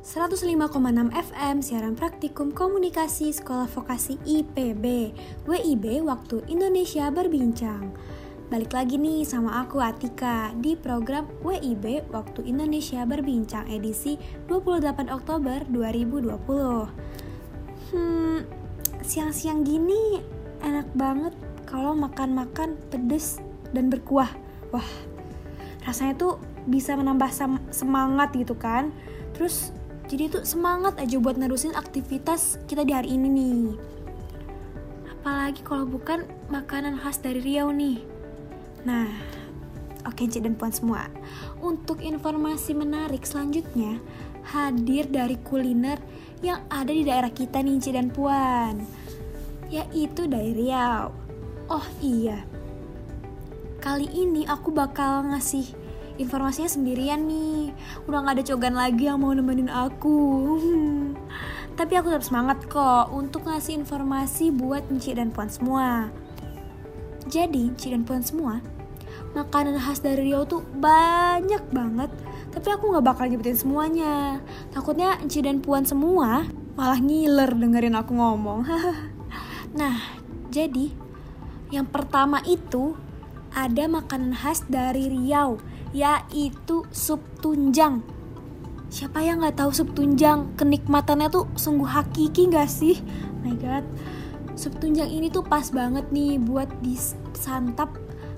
105,6 0.01 1.13
FM 1.13 1.55
siaran 1.61 1.93
praktikum 1.93 2.49
komunikasi 2.49 3.29
Sekolah 3.29 3.69
Vokasi 3.69 4.17
IPB 4.25 5.13
WIB 5.45 6.01
Waktu 6.01 6.41
Indonesia 6.49 7.13
Berbincang 7.13 7.93
Balik 8.47 8.71
lagi 8.71 8.95
nih 8.95 9.27
sama 9.27 9.59
aku 9.59 9.83
Atika 9.83 10.55
di 10.55 10.79
program 10.79 11.27
WIB 11.43 12.07
Waktu 12.15 12.47
Indonesia 12.47 13.03
Berbincang 13.03 13.67
edisi 13.67 14.15
28 14.47 15.11
Oktober 15.11 15.67
2020 15.67 16.31
Hmm, 17.91 18.47
siang-siang 19.03 19.67
gini 19.67 20.23
enak 20.63 20.87
banget 20.95 21.35
kalau 21.67 21.91
makan-makan 21.91 22.79
pedes 22.87 23.43
dan 23.75 23.91
berkuah 23.91 24.31
Wah, 24.71 24.87
rasanya 25.83 26.15
tuh 26.15 26.39
bisa 26.71 26.95
menambah 26.95 27.27
semangat 27.75 28.31
gitu 28.31 28.55
kan 28.55 28.95
Terus 29.35 29.75
jadi 30.07 30.31
tuh 30.31 30.47
semangat 30.47 30.95
aja 31.03 31.19
buat 31.19 31.35
nerusin 31.35 31.75
aktivitas 31.75 32.63
kita 32.63 32.87
di 32.87 32.95
hari 32.95 33.19
ini 33.19 33.27
nih. 33.27 33.63
Apalagi 35.19 35.59
kalau 35.67 35.83
bukan 35.83 36.23
makanan 36.47 36.95
khas 36.95 37.19
dari 37.19 37.43
Riau 37.43 37.75
nih. 37.75 38.16
Nah, 38.87 39.11
oke 40.07 40.23
Cik 40.23 40.47
dan 40.47 40.55
Puan 40.55 40.71
semua. 40.71 41.11
Untuk 41.59 41.99
informasi 41.99 42.71
menarik 42.71 43.27
selanjutnya, 43.27 43.99
hadir 44.47 45.11
dari 45.11 45.35
kuliner 45.43 45.99
yang 46.39 46.63
ada 46.71 46.95
di 46.95 47.03
daerah 47.03 47.27
kita 47.27 47.59
nih 47.59 47.83
Cik 47.83 47.95
dan 47.99 48.07
Puan. 48.15 48.79
Yaitu 49.67 50.31
dari 50.31 50.55
Riau. 50.55 51.11
Oh 51.67 51.87
iya. 51.99 52.47
Kali 53.83 54.07
ini 54.07 54.47
aku 54.47 54.71
bakal 54.71 55.27
ngasih 55.35 55.67
informasinya 56.17 56.69
sendirian 56.69 57.29
nih 57.29 57.71
udah 58.09 58.25
gak 58.25 58.35
ada 58.41 58.43
cogan 58.53 58.73
lagi 58.73 59.05
yang 59.05 59.21
mau 59.21 59.31
nemenin 59.37 59.69
aku 59.69 60.17
tapi 61.77 61.93
aku 61.93 62.09
tetap 62.09 62.25
semangat 62.25 62.65
kok 62.65 63.13
untuk 63.13 63.45
ngasih 63.45 63.77
informasi 63.77 64.49
buat 64.49 64.81
Encik 64.89 65.21
dan 65.21 65.29
Puan 65.29 65.47
semua 65.47 66.09
jadi 67.29 67.69
Encik 67.69 67.93
dan 67.93 68.03
Puan 68.03 68.25
semua 68.25 68.65
makanan 69.35 69.79
khas 69.81 69.99
dari 69.99 70.31
Riau 70.31 70.47
tuh 70.47 70.63
banyak 70.63 71.63
banget 71.73 72.11
tapi 72.53 72.67
aku 72.73 72.95
gak 72.95 73.05
bakal 73.05 73.25
nyebutin 73.27 73.59
semuanya 73.59 74.39
takutnya 74.71 75.19
Encik 75.19 75.45
dan 75.45 75.59
Puan 75.59 75.83
semua 75.83 76.47
malah 76.77 77.01
ngiler 77.01 77.51
dengerin 77.51 77.97
aku 77.97 78.15
ngomong 78.15 78.63
nah 79.79 79.97
jadi 80.53 80.89
yang 81.67 81.87
pertama 81.91 82.39
itu 82.47 82.95
ada 83.51 83.89
makanan 83.89 84.37
khas 84.37 84.63
dari 84.69 85.11
Riau 85.11 85.59
yaitu 85.95 86.83
sup 86.91 87.19
tunjang. 87.39 88.03
Siapa 88.87 89.19
yang 89.19 89.43
nggak 89.43 89.59
tahu 89.59 89.71
sup 89.75 89.91
tunjang? 89.91 90.55
Kenikmatannya 90.55 91.27
tuh 91.27 91.49
sungguh 91.59 91.87
hakiki 91.87 92.47
nggak 92.47 92.69
sih? 92.69 93.01
Oh 93.01 93.39
my 93.43 93.55
god, 93.59 93.83
sup 94.55 94.77
tunjang 94.79 95.11
ini 95.11 95.27
tuh 95.27 95.43
pas 95.43 95.67
banget 95.73 96.07
nih 96.13 96.39
buat 96.39 96.71
disantap 96.79 97.91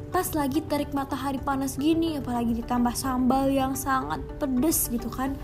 pas 0.10 0.26
lagi 0.34 0.66
terik 0.66 0.92
matahari 0.92 1.38
panas 1.42 1.78
gini, 1.78 2.18
apalagi 2.18 2.58
ditambah 2.58 2.94
sambal 2.98 3.50
yang 3.50 3.78
sangat 3.78 4.22
pedes 4.42 4.90
gitu 4.90 5.10
kan. 5.10 5.38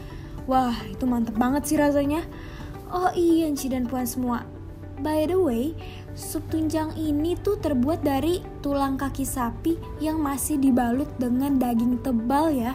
Wah, 0.46 0.76
itu 0.90 1.06
mantep 1.06 1.38
banget 1.38 1.66
sih 1.70 1.78
rasanya. 1.78 2.26
Oh 2.90 3.10
iya, 3.14 3.50
Ci 3.54 3.70
dan 3.70 3.90
Puan 3.90 4.06
semua. 4.06 4.46
By 5.02 5.28
the 5.28 5.38
way, 5.38 5.74
Sup 6.16 6.48
tunjang 6.48 6.96
ini 6.96 7.36
tuh 7.36 7.60
terbuat 7.60 8.00
dari 8.00 8.40
tulang 8.64 8.96
kaki 8.96 9.28
sapi 9.28 9.76
yang 10.00 10.24
masih 10.24 10.56
dibalut 10.56 11.12
dengan 11.20 11.60
daging 11.60 12.00
tebal 12.00 12.56
ya. 12.56 12.72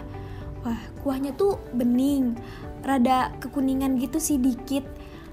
Wah, 0.60 0.76
kuahnya 1.00 1.32
tuh 1.40 1.56
bening, 1.72 2.36
rada 2.84 3.32
kekuningan 3.40 3.96
gitu 3.96 4.20
sih 4.20 4.36
dikit. 4.36 4.84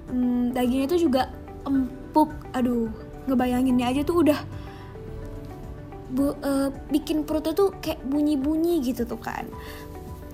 Hmm, 0.08 0.55
dagingnya 0.55 0.88
tuh 0.95 1.01
juga 1.03 1.36
empuk. 1.68 2.32
Aduh, 2.55 2.88
ngebayanginnya 3.28 3.91
aja 3.91 4.01
tuh 4.08 4.24
udah 4.24 4.39
bu, 6.12 6.36
uh, 6.39 6.70
bikin 6.91 7.28
perutnya 7.28 7.53
tuh 7.53 7.76
kayak 7.80 8.01
bunyi-bunyi 8.08 8.80
gitu 8.84 9.03
tuh 9.03 9.20
kan. 9.20 9.47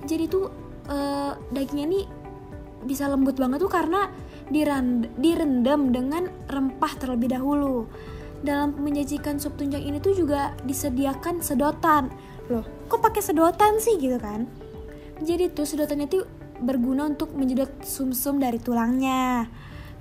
Jadi 0.05 0.28
tuh 0.28 0.51
uh, 0.91 1.34
dagingnya 1.49 1.88
nih 1.89 2.05
bisa 2.84 3.07
lembut 3.07 3.39
banget 3.39 3.63
tuh 3.63 3.71
karena 3.71 4.11
direndam 5.15 5.95
dengan 5.95 6.28
rempah 6.51 6.93
terlebih 6.99 7.32
dahulu. 7.32 7.88
Dalam 8.43 8.76
menyajikan 8.76 9.39
sup 9.39 9.55
tunjang 9.55 9.88
ini 9.88 10.03
tuh 10.03 10.19
juga 10.19 10.51
disediakan 10.67 11.39
sedotan. 11.39 12.11
Loh, 12.51 12.67
kok 12.91 12.99
pakai 12.99 13.24
sedotan 13.24 13.80
sih 13.80 13.95
gitu 13.95 14.19
kan? 14.19 14.43
Jadi 15.24 15.47
tuh 15.55 15.63
sedotannya 15.63 16.11
tuh 16.11 16.28
berguna 16.59 17.07
untuk 17.07 17.32
menjedot 17.32 17.71
sumsum 17.88 18.43
dari 18.43 18.59
tulangnya. 18.59 19.47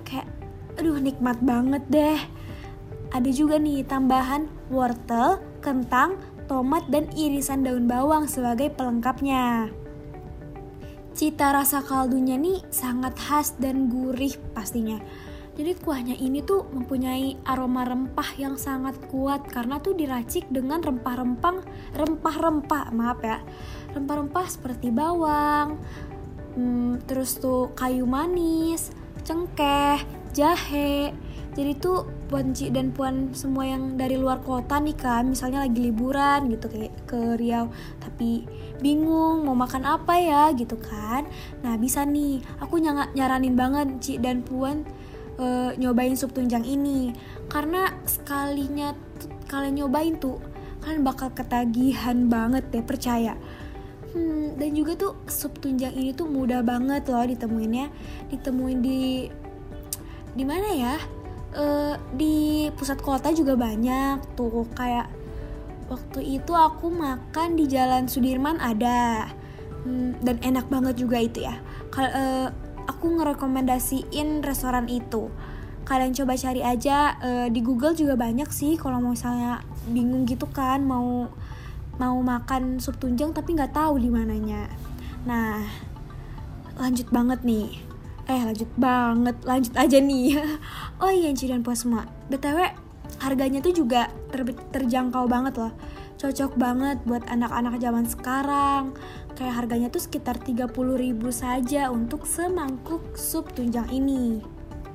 Kayak 0.03 0.27
aduh 0.75 0.99
nikmat 0.99 1.39
banget 1.39 1.83
deh. 1.87 2.19
Ada 3.15 3.29
juga 3.31 3.55
nih 3.55 3.87
tambahan 3.87 4.51
wortel, 4.67 5.39
kentang, 5.63 6.19
tomat 6.51 6.83
dan 6.91 7.07
irisan 7.15 7.63
daun 7.63 7.87
bawang 7.87 8.27
sebagai 8.27 8.67
pelengkapnya. 8.75 9.71
Cita 11.15 11.55
rasa 11.55 11.79
kaldunya 11.79 12.35
nih 12.35 12.59
sangat 12.67 13.15
khas 13.15 13.55
dan 13.55 13.87
gurih 13.87 14.35
pastinya. 14.51 14.99
Jadi 15.53 15.77
kuahnya 15.77 16.17
ini 16.17 16.41
tuh 16.41 16.65
mempunyai 16.73 17.37
aroma 17.45 17.85
rempah 17.85 18.25
yang 18.41 18.57
sangat 18.57 18.97
kuat 19.13 19.45
karena 19.45 19.77
tuh 19.77 19.93
diracik 19.93 20.49
dengan 20.49 20.81
rempah-rempah, 20.81 21.61
rempah-rempah, 21.93 22.89
maaf 22.89 23.21
ya, 23.21 23.37
rempah-rempah 23.93 24.45
seperti 24.49 24.89
bawang, 24.89 25.77
hmm, 26.57 27.05
terus 27.05 27.37
tuh 27.37 27.69
kayu 27.77 28.09
manis, 28.09 28.89
cengkeh, 29.21 30.01
jahe. 30.33 31.13
Jadi 31.53 31.77
tuh 31.77 32.09
buat 32.33 32.49
Ci 32.57 32.73
dan 32.73 32.89
Puan 32.89 33.29
semua 33.37 33.69
yang 33.69 33.93
dari 33.93 34.17
luar 34.17 34.41
kota 34.41 34.81
nih 34.81 34.97
kan, 34.97 35.29
misalnya 35.29 35.61
lagi 35.61 35.85
liburan 35.85 36.49
gitu 36.49 36.65
kayak 36.65 36.93
ke 37.05 37.37
Riau, 37.37 37.69
tapi 38.01 38.49
bingung 38.81 39.45
mau 39.45 39.53
makan 39.53 39.85
apa 39.85 40.17
ya 40.17 40.43
gitu 40.57 40.81
kan. 40.81 41.29
Nah 41.61 41.77
bisa 41.77 42.09
nih. 42.09 42.41
Aku 42.57 42.81
ny 42.81 42.89
nyaranin 43.13 43.53
banget 43.53 43.87
Ci 44.01 44.13
dan 44.17 44.41
Puan 44.41 44.81
uh, 45.37 45.77
nyobain 45.77 46.17
sup 46.17 46.33
tunjang 46.33 46.65
ini. 46.65 47.13
Karena 47.45 47.85
sekalinya 48.09 48.97
kalian 49.45 49.85
nyobain 49.85 50.17
tuh 50.17 50.41
kalian 50.81 51.05
bakal 51.05 51.29
ketagihan 51.37 52.33
banget 52.33 52.65
deh 52.73 52.81
percaya. 52.81 53.37
Hmm, 54.13 54.57
dan 54.57 54.73
juga 54.73 54.97
tuh 54.97 55.13
sup 55.29 55.57
tunjang 55.61 55.93
ini 55.93 56.17
tuh 56.17 56.25
mudah 56.25 56.65
banget 56.65 57.05
loh 57.13 57.21
ditemuinnya. 57.21 57.93
Ditemuin 58.33 58.79
di 58.81 59.29
di 60.33 60.43
mana 60.49 60.69
ya 60.73 60.97
uh, 61.55 61.95
di 62.13 62.67
pusat 62.75 62.99
kota 62.99 63.31
juga 63.33 63.57
banyak 63.57 64.37
tuh 64.37 64.65
kayak 64.73 65.09
waktu 65.87 66.41
itu 66.41 66.51
aku 66.53 66.89
makan 66.89 67.55
di 67.59 67.69
Jalan 67.69 68.09
Sudirman 68.09 68.57
ada 68.57 69.29
hmm, 69.85 70.23
dan 70.25 70.41
enak 70.41 70.67
banget 70.67 70.99
juga 71.01 71.21
itu 71.21 71.45
ya. 71.45 71.57
Kal 71.93 72.09
uh, 72.09 72.47
aku 72.87 73.19
ngerekomendasiin 73.19 74.43
restoran 74.43 74.87
itu. 74.91 75.31
kalian 75.83 76.15
coba 76.15 76.39
cari 76.39 76.63
aja 76.63 77.19
eh, 77.19 77.47
di 77.51 77.59
Google 77.59 77.91
juga 77.91 78.15
banyak 78.15 78.47
sih 78.55 78.79
kalau 78.79 79.03
misalnya 79.03 79.67
bingung 79.91 80.23
gitu 80.23 80.47
kan 80.47 80.79
mau 80.79 81.27
mau 81.99 82.17
makan 82.23 82.79
sup 82.79 82.95
tunjang 82.97 83.35
tapi 83.35 83.51
nggak 83.51 83.75
tahu 83.75 83.99
di 83.99 84.07
mananya. 84.07 84.71
Nah, 85.27 85.59
lanjut 86.79 87.11
banget 87.11 87.43
nih. 87.43 87.92
Eh, 88.23 88.41
lanjut 88.43 88.71
banget. 88.79 89.35
Lanjut 89.43 89.73
aja 89.75 89.97
nih. 89.99 90.39
oh 91.03 91.11
iya, 91.11 91.35
Ci 91.35 91.51
dan 91.51 91.63
semua. 91.75 92.07
BTW, 92.31 92.71
harganya 93.19 93.59
tuh 93.59 93.75
juga 93.75 94.07
ter- 94.31 94.63
terjangkau 94.71 95.27
banget 95.27 95.59
loh. 95.59 95.73
Cocok 96.15 96.55
banget 96.55 97.03
buat 97.03 97.27
anak-anak 97.27 97.83
zaman 97.83 98.07
sekarang. 98.07 98.95
Kayak 99.35 99.65
harganya 99.65 99.87
tuh 99.91 99.99
sekitar 99.99 100.39
30.000 100.39 100.71
saja 101.35 101.91
untuk 101.91 102.23
semangkuk 102.23 103.03
sup 103.19 103.51
tunjang 103.51 103.91
ini. 103.91 104.39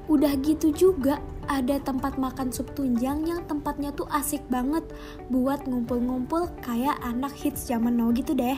Udah 0.08 0.32
gitu 0.40 0.72
juga 0.72 1.20
ada 1.52 1.76
tempat 1.84 2.16
makan 2.16 2.48
sup 2.48 2.72
tunjang 2.72 3.28
yang 3.28 3.44
tempatnya 3.44 3.92
tuh 3.92 4.08
asik 4.08 4.40
banget 4.48 4.84
buat 5.28 5.68
ngumpul-ngumpul 5.68 6.48
kayak 6.64 6.96
anak 7.04 7.36
hits 7.36 7.68
zaman 7.68 8.00
now 8.00 8.08
gitu 8.12 8.32
deh. 8.32 8.56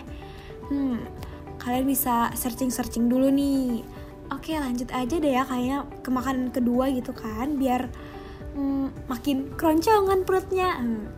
Hmm, 0.70 1.02
kalian 1.58 1.90
bisa 1.90 2.30
searching-searching 2.38 3.10
dulu 3.10 3.34
nih. 3.34 3.82
Oke 4.30 4.54
lanjut 4.54 4.88
aja 4.94 5.16
deh 5.18 5.32
ya 5.34 5.42
kayaknya 5.42 5.78
ke 6.06 6.10
makanan 6.14 6.54
kedua 6.54 6.86
gitu 6.94 7.10
kan 7.10 7.58
biar 7.58 7.90
hmm, 8.54 9.10
makin 9.10 9.52
keroncongan 9.58 10.22
perutnya. 10.22 10.78
Hmm. 10.78 11.10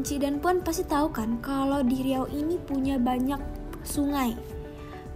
Ci 0.00 0.16
dan 0.16 0.40
Puan 0.40 0.64
pasti 0.64 0.88
tahu 0.88 1.12
kan 1.12 1.38
kalau 1.44 1.84
di 1.84 2.00
Riau 2.00 2.24
ini 2.30 2.56
punya 2.56 2.96
banyak 2.96 3.38
sungai. 3.84 4.34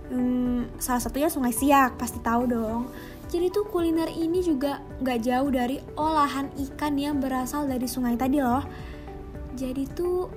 Hmm, 0.06 0.70
salah 0.78 1.02
satunya 1.02 1.26
Sungai 1.26 1.50
Siak 1.50 1.98
pasti 1.98 2.22
tahu 2.22 2.46
dong. 2.46 2.92
Jadi 3.26 3.50
tuh 3.50 3.66
kuliner 3.66 4.06
ini 4.06 4.38
juga 4.38 4.78
nggak 5.02 5.18
jauh 5.18 5.50
dari 5.50 5.82
olahan 5.98 6.46
ikan 6.54 6.94
yang 6.94 7.18
berasal 7.18 7.66
dari 7.66 7.90
sungai 7.90 8.14
tadi 8.14 8.38
loh. 8.38 8.62
Jadi 9.58 9.82
tuh 9.90 10.30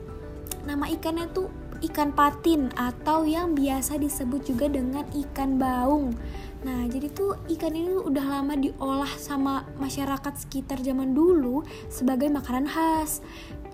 nama 0.66 0.90
ikannya 0.90 1.30
tuh 1.30 1.50
ikan 1.80 2.12
patin 2.12 2.68
atau 2.76 3.24
yang 3.24 3.56
biasa 3.56 3.96
disebut 3.96 4.52
juga 4.52 4.68
dengan 4.68 5.08
ikan 5.16 5.56
baung. 5.56 6.12
Nah, 6.60 6.84
jadi 6.92 7.08
tuh 7.16 7.40
ikan 7.56 7.72
ini 7.72 7.96
udah 7.96 8.26
lama 8.40 8.52
diolah 8.60 9.12
sama 9.16 9.64
masyarakat 9.80 10.36
sekitar 10.36 10.84
zaman 10.84 11.16
dulu 11.16 11.64
sebagai 11.88 12.28
makanan 12.28 12.68
khas. 12.68 13.24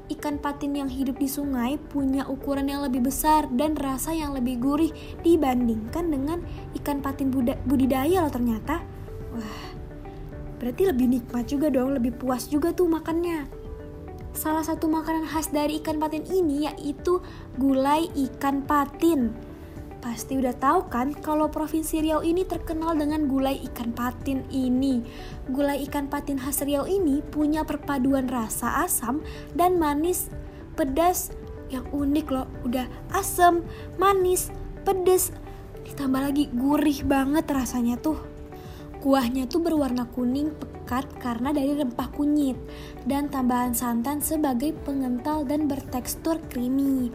Ikan 0.06 0.38
patin 0.38 0.78
yang 0.78 0.86
hidup 0.86 1.18
di 1.18 1.26
sungai 1.26 1.82
punya 1.82 2.30
ukuran 2.30 2.70
yang 2.70 2.86
lebih 2.86 3.10
besar 3.10 3.50
dan 3.50 3.74
rasa 3.74 4.14
yang 4.14 4.38
lebih 4.38 4.62
gurih 4.62 4.94
dibandingkan 5.26 6.14
dengan 6.14 6.46
ikan 6.78 7.02
patin 7.02 7.34
budidaya 7.66 8.22
loh 8.22 8.30
ternyata. 8.30 8.86
Wah, 9.34 9.66
berarti 10.62 10.94
lebih 10.94 11.10
nikmat 11.10 11.50
juga 11.50 11.74
dong, 11.74 11.98
lebih 11.98 12.14
puas 12.14 12.46
juga 12.46 12.70
tuh 12.70 12.86
makannya. 12.86 13.65
Salah 14.36 14.68
satu 14.68 14.92
makanan 14.92 15.32
khas 15.32 15.48
dari 15.48 15.80
ikan 15.80 15.96
patin 15.96 16.28
ini 16.28 16.68
yaitu 16.68 17.24
gulai 17.56 18.12
ikan 18.28 18.68
patin. 18.68 19.32
Pasti 20.04 20.36
udah 20.36 20.52
tahu 20.52 20.92
kan 20.92 21.16
kalau 21.16 21.48
Provinsi 21.48 22.04
Riau 22.04 22.20
ini 22.20 22.44
terkenal 22.44 23.00
dengan 23.00 23.32
gulai 23.32 23.64
ikan 23.72 23.96
patin 23.96 24.44
ini. 24.52 25.08
Gulai 25.48 25.88
ikan 25.88 26.12
patin 26.12 26.36
khas 26.36 26.68
Riau 26.68 26.84
ini 26.84 27.24
punya 27.24 27.64
perpaduan 27.64 28.28
rasa 28.28 28.84
asam 28.84 29.24
dan 29.56 29.80
manis, 29.80 30.28
pedas 30.76 31.32
yang 31.72 31.88
unik 31.96 32.28
loh. 32.28 32.46
Udah 32.68 32.92
asam, 33.16 33.64
manis, 33.96 34.52
pedas, 34.84 35.32
ditambah 35.88 36.22
lagi 36.22 36.52
gurih 36.52 37.08
banget 37.08 37.48
rasanya 37.48 37.96
tuh. 38.04 38.20
Kuahnya 39.00 39.48
tuh 39.48 39.64
berwarna 39.64 40.12
kuning 40.12 40.52
pekat 40.86 41.08
karena 41.24 41.56
dari 41.56 41.72
rempah 41.72 42.14
kunyit 42.14 42.58
dan 43.06 43.30
tambahan 43.30 43.78
santan 43.78 44.18
sebagai 44.18 44.74
pengental 44.82 45.46
dan 45.46 45.70
bertekstur 45.70 46.42
creamy. 46.50 47.14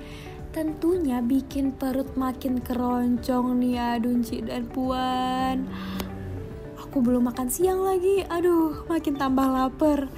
Tentunya 0.51 1.23
bikin 1.23 1.75
perut 1.75 2.11
makin 2.19 2.59
keroncong 2.59 3.59
nih 3.63 3.99
aduh 3.99 4.19
Ci 4.23 4.43
dan 4.43 4.67
Puan. 4.67 5.67
Aku 6.79 6.99
belum 6.99 7.31
makan 7.31 7.47
siang 7.47 7.87
lagi, 7.87 8.27
aduh 8.27 8.87
makin 8.91 9.15
tambah 9.15 9.47
lapar. 9.47 10.11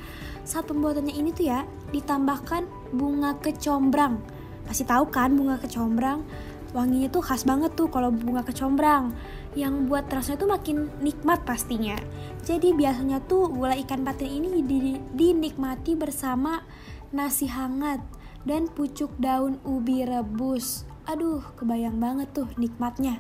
Saat 0.45 0.73
pembuatannya 0.73 1.13
ini 1.13 1.37
tuh 1.37 1.53
ya 1.53 1.69
ditambahkan 1.93 2.65
bunga 2.97 3.37
kecombrang. 3.45 4.21
Pasti 4.65 4.89
tahu 4.89 5.09
kan 5.13 5.37
bunga 5.37 5.61
kecombrang? 5.61 6.25
Wanginya 6.73 7.13
tuh 7.13 7.21
khas 7.21 7.45
banget 7.45 7.77
tuh 7.77 7.93
kalau 7.93 8.09
bunga 8.09 8.41
kecombrang 8.41 9.13
yang 9.53 9.89
buat 9.89 10.09
rasanya 10.09 10.39
tuh 10.41 10.51
makin 10.51 10.77
nikmat 11.05 11.45
pastinya. 11.45 11.97
Jadi 12.43 12.73
biasanya 12.73 13.21
tuh 13.25 13.53
gulai 13.53 13.85
ikan 13.85 14.03
patin 14.03 14.41
ini 14.43 14.65
di- 14.65 15.03
dinikmati 15.13 15.93
bersama 15.95 16.65
nasi 17.13 17.47
hangat 17.47 18.01
dan 18.49 18.67
pucuk 18.73 19.13
daun 19.21 19.61
ubi 19.63 20.03
rebus. 20.03 20.89
Aduh, 21.03 21.43
kebayang 21.59 21.99
banget 21.99 22.31
tuh 22.31 22.49
nikmatnya. 22.57 23.19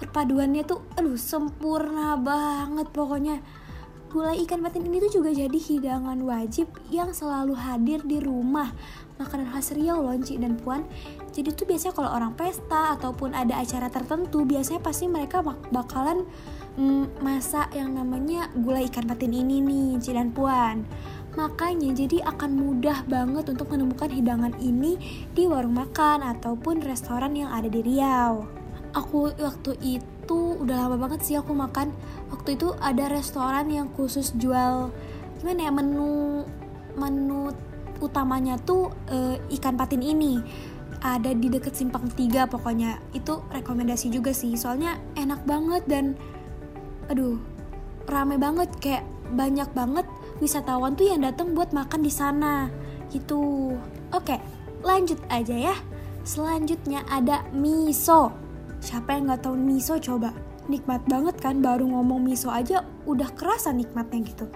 Perpaduannya 0.00 0.64
tuh 0.64 0.82
aduh 0.96 1.16
sempurna 1.20 2.16
banget 2.18 2.88
pokoknya. 2.90 3.44
Gulai 4.08 4.40
ikan 4.48 4.64
patin 4.64 4.88
ini 4.88 5.04
tuh 5.04 5.20
juga 5.20 5.28
jadi 5.36 5.52
hidangan 5.52 6.16
wajib 6.24 6.72
yang 6.88 7.12
selalu 7.12 7.52
hadir 7.52 8.00
di 8.00 8.16
rumah 8.24 8.72
makanan 9.20 9.52
khas 9.52 9.76
Riau 9.76 10.00
loh 10.00 10.16
Ci 10.16 10.40
dan 10.40 10.56
Puan 10.56 10.86
jadi 11.38 11.54
tuh 11.54 11.70
biasanya 11.70 11.94
kalau 11.94 12.10
orang 12.10 12.34
pesta 12.34 12.98
ataupun 12.98 13.30
ada 13.30 13.62
acara 13.62 13.86
tertentu 13.86 14.42
biasanya 14.42 14.82
pasti 14.82 15.06
mereka 15.06 15.38
bak- 15.38 15.70
bakalan 15.70 16.26
mm, 16.74 17.22
masak 17.22 17.70
yang 17.78 17.94
namanya 17.94 18.50
gulai 18.58 18.90
ikan 18.90 19.06
patin 19.06 19.30
ini 19.30 19.62
nih 19.62 20.02
Ci 20.02 20.18
dan 20.18 20.34
Puan 20.34 20.82
makanya 21.38 21.94
jadi 21.94 22.26
akan 22.26 22.50
mudah 22.58 23.06
banget 23.06 23.46
untuk 23.54 23.70
menemukan 23.70 24.10
hidangan 24.10 24.58
ini 24.58 24.98
di 25.30 25.46
warung 25.46 25.78
makan 25.78 26.26
ataupun 26.26 26.82
restoran 26.82 27.38
yang 27.38 27.54
ada 27.54 27.70
di 27.70 27.78
Riau. 27.78 28.42
Aku 28.90 29.30
waktu 29.38 29.78
itu 29.78 30.40
udah 30.58 30.88
lama 30.90 30.98
banget 30.98 31.22
sih 31.22 31.38
aku 31.38 31.54
makan. 31.54 31.94
Waktu 32.34 32.58
itu 32.58 32.74
ada 32.82 33.06
restoran 33.06 33.70
yang 33.70 33.86
khusus 33.94 34.34
jual 34.34 34.90
gimana 35.38 35.70
ya 35.70 35.70
menu 35.70 36.42
menu 36.98 37.54
utamanya 38.02 38.58
tuh 38.58 38.90
eh, 39.06 39.38
ikan 39.58 39.78
patin 39.78 40.02
ini 40.02 40.42
ada 41.02 41.30
di 41.34 41.48
deket 41.50 41.74
simpang 41.74 42.06
3 42.10 42.48
pokoknya. 42.50 42.98
Itu 43.14 43.44
rekomendasi 43.52 44.10
juga 44.10 44.34
sih 44.34 44.54
soalnya 44.58 44.98
enak 45.14 45.44
banget 45.46 45.82
dan 45.86 46.18
aduh 47.10 47.38
rame 48.10 48.36
banget. 48.36 48.70
Kayak 48.82 49.04
banyak 49.28 49.68
banget 49.76 50.06
wisatawan 50.40 50.96
tuh 50.96 51.12
yang 51.12 51.22
datang 51.22 51.52
buat 51.52 51.70
makan 51.74 52.00
di 52.00 52.12
sana 52.12 52.72
gitu. 53.12 53.74
Oke 54.14 54.38
lanjut 54.82 55.18
aja 55.28 55.74
ya. 55.74 55.76
Selanjutnya 56.26 57.06
ada 57.08 57.46
miso. 57.56 58.34
Siapa 58.78 59.16
yang 59.16 59.32
nggak 59.32 59.48
tahu 59.48 59.56
miso 59.56 59.96
coba. 59.98 60.30
Nikmat 60.68 61.08
banget 61.08 61.40
kan 61.40 61.64
baru 61.64 61.88
ngomong 61.88 62.20
miso 62.20 62.52
aja 62.52 62.84
udah 63.08 63.32
kerasa 63.32 63.72
nikmatnya 63.72 64.20
gitu 64.28 64.46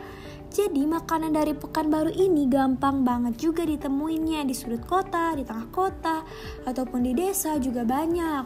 jadi 0.53 0.85
makanan 0.85 1.33
dari 1.33 1.57
Pekanbaru 1.57 2.13
ini 2.13 2.45
gampang 2.45 3.01
banget 3.01 3.41
juga 3.41 3.65
ditemuinnya 3.65 4.45
di 4.45 4.53
sudut 4.53 4.85
kota, 4.85 5.33
di 5.33 5.49
tengah 5.49 5.73
kota, 5.73 6.21
ataupun 6.69 7.09
di 7.09 7.17
desa 7.17 7.57
juga 7.57 7.89
banyak. 7.89 8.45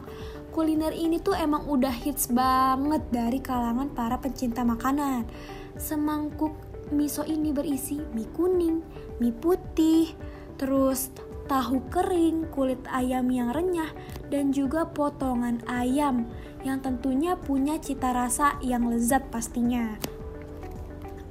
Kuliner 0.54 0.94
ini 0.94 1.18
tuh 1.18 1.34
emang 1.34 1.66
udah 1.66 1.90
hits 1.90 2.30
banget 2.30 3.02
dari 3.10 3.42
kalangan 3.42 3.90
para 3.90 4.16
pencinta 4.22 4.62
makanan. 4.62 5.26
Semangkuk 5.74 6.54
miso 6.94 7.26
ini 7.26 7.50
berisi 7.50 7.98
mie 8.14 8.30
kuning, 8.30 8.80
mie 9.18 9.34
putih, 9.34 10.14
terus 10.56 11.10
tahu 11.50 11.82
kering, 11.90 12.50
kulit 12.54 12.80
ayam 12.90 13.30
yang 13.34 13.50
renyah, 13.50 13.90
dan 14.30 14.54
juga 14.54 14.86
potongan 14.86 15.62
ayam 15.66 16.26
yang 16.62 16.82
tentunya 16.82 17.38
punya 17.38 17.78
cita 17.78 18.10
rasa 18.14 18.58
yang 18.62 18.86
lezat 18.90 19.26
pastinya. 19.30 20.15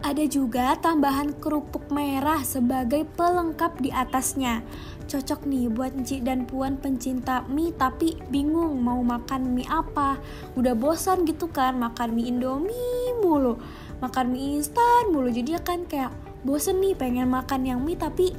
Ada 0.05 0.29
juga 0.29 0.77
tambahan 0.77 1.33
kerupuk 1.41 1.89
merah 1.89 2.37
sebagai 2.45 3.09
pelengkap 3.17 3.81
di 3.81 3.89
atasnya. 3.89 4.61
Cocok 5.09 5.49
nih 5.49 5.65
buat 5.65 5.97
Ci 6.05 6.21
dan 6.21 6.45
Puan 6.45 6.77
pencinta 6.77 7.41
mie 7.49 7.73
tapi 7.73 8.13
bingung 8.29 8.85
mau 8.85 9.01
makan 9.01 9.57
mie 9.57 9.65
apa. 9.65 10.21
Udah 10.53 10.77
bosan 10.77 11.25
gitu 11.25 11.49
kan 11.49 11.81
makan 11.81 12.13
mie 12.13 12.29
Indomie 12.29 13.17
mulu. 13.17 13.57
Makan 13.97 14.29
mie 14.29 14.61
instan 14.61 15.09
mulu. 15.09 15.25
Jadi 15.33 15.57
kan 15.65 15.89
kayak 15.89 16.13
bosen 16.45 16.85
nih 16.85 16.93
pengen 16.93 17.25
makan 17.25 17.65
yang 17.65 17.81
mie 17.81 17.97
tapi 17.97 18.29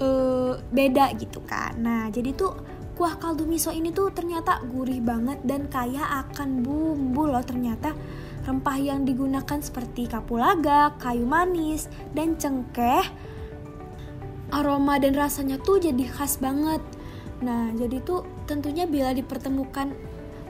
eh, 0.00 0.52
beda 0.56 1.12
gitu 1.20 1.44
kan. 1.44 1.76
Nah, 1.84 2.08
jadi 2.08 2.32
tuh 2.32 2.56
kuah 2.96 3.20
kaldu 3.20 3.44
miso 3.44 3.68
ini 3.68 3.92
tuh 3.92 4.08
ternyata 4.08 4.64
gurih 4.64 5.04
banget 5.04 5.44
dan 5.44 5.68
kaya 5.68 6.00
akan 6.24 6.64
bumbu 6.64 7.28
loh 7.28 7.44
ternyata. 7.44 7.92
Rempah 8.46 8.78
yang 8.80 9.04
digunakan 9.04 9.60
seperti 9.60 10.08
kapulaga, 10.08 10.96
kayu 10.96 11.28
manis, 11.28 11.92
dan 12.16 12.40
cengkeh. 12.40 13.04
Aroma 14.50 14.98
dan 14.98 15.14
rasanya 15.14 15.60
tuh 15.62 15.78
jadi 15.78 16.04
khas 16.10 16.42
banget. 16.42 16.82
Nah, 17.40 17.70
jadi 17.76 18.02
tuh 18.02 18.26
tentunya 18.50 18.84
bila 18.84 19.14
dipertemukan 19.14 19.94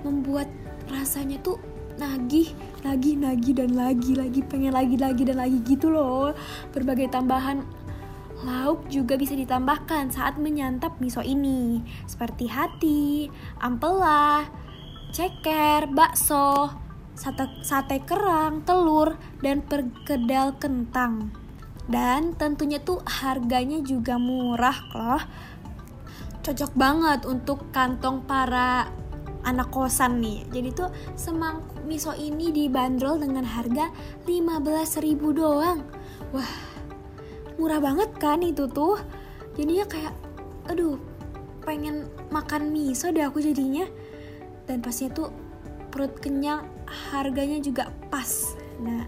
membuat 0.02 0.48
rasanya 0.88 1.36
tuh 1.44 1.60
nagih 2.00 2.48
lagi 2.80 3.12
lagi 3.20 3.52
dan 3.52 3.76
lagi 3.76 4.16
lagi 4.16 4.40
pengen 4.48 4.72
lagi 4.72 4.96
lagi 4.96 5.22
dan 5.28 5.36
lagi 5.36 5.60
gitu 5.68 5.92
loh 5.92 6.32
berbagai 6.72 7.12
tambahan 7.12 7.60
lauk 8.40 8.88
juga 8.88 9.20
bisa 9.20 9.36
ditambahkan 9.36 10.08
saat 10.08 10.40
menyantap 10.40 10.96
miso 10.96 11.20
ini 11.20 11.84
seperti 12.08 12.48
hati 12.48 13.28
ampela 13.60 14.48
ceker 15.12 15.92
bakso 15.92 16.72
sate, 17.20 17.44
sate 17.60 18.00
kerang 18.08 18.64
telur 18.64 19.20
dan 19.44 19.60
perkedel 19.60 20.56
kentang. 20.56 21.28
Dan 21.84 22.32
tentunya 22.32 22.80
tuh 22.80 23.04
harganya 23.04 23.84
juga 23.84 24.16
murah 24.16 24.78
loh. 24.96 25.22
Cocok 26.40 26.72
banget 26.72 27.28
untuk 27.28 27.68
kantong 27.76 28.24
para 28.24 28.88
anak 29.44 29.68
kosan 29.68 30.24
nih. 30.24 30.48
Jadi 30.48 30.68
tuh 30.72 30.88
semangkuk 31.12 31.84
miso 31.84 32.16
ini 32.16 32.48
dibanderol 32.48 33.20
dengan 33.20 33.44
harga 33.44 33.92
15.000 34.24 35.36
doang. 35.36 35.84
Wah 36.32 36.52
murah 37.60 37.84
banget 37.84 38.16
kan 38.16 38.40
itu 38.40 38.64
tuh? 38.72 38.96
Jadinya 39.60 39.84
kayak 39.84 40.14
aduh 40.72 40.96
pengen 41.68 42.08
makan 42.32 42.72
miso 42.72 43.12
deh 43.12 43.26
aku 43.26 43.44
jadinya. 43.44 43.84
Dan 44.64 44.80
pastinya 44.80 45.26
tuh 45.26 45.28
perut 45.90 46.14
kenyang 46.22 46.79
harganya 47.14 47.62
juga 47.62 47.88
pas. 48.10 48.54
Nah 48.82 49.06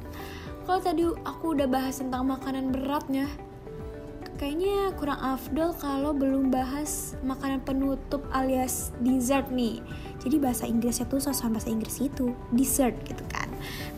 kalau 0.62 0.80
tadi 0.80 1.02
aku 1.26 1.58
udah 1.58 1.66
bahas 1.66 1.98
tentang 1.98 2.30
makanan 2.30 2.70
beratnya 2.70 3.26
kayaknya 4.42 4.90
kurang 4.98 5.22
afdol 5.22 5.70
kalau 5.78 6.10
belum 6.10 6.50
bahas 6.50 7.14
makanan 7.22 7.62
penutup 7.62 8.26
alias 8.34 8.90
dessert 8.98 9.46
nih. 9.54 9.78
Jadi 10.18 10.42
bahasa 10.42 10.66
Inggrisnya 10.66 11.06
tuh 11.06 11.22
sosokan 11.22 11.54
bahasa 11.54 11.70
Inggris 11.70 12.02
itu 12.02 12.34
dessert 12.50 12.98
gitu 13.06 13.22
kan. 13.30 13.46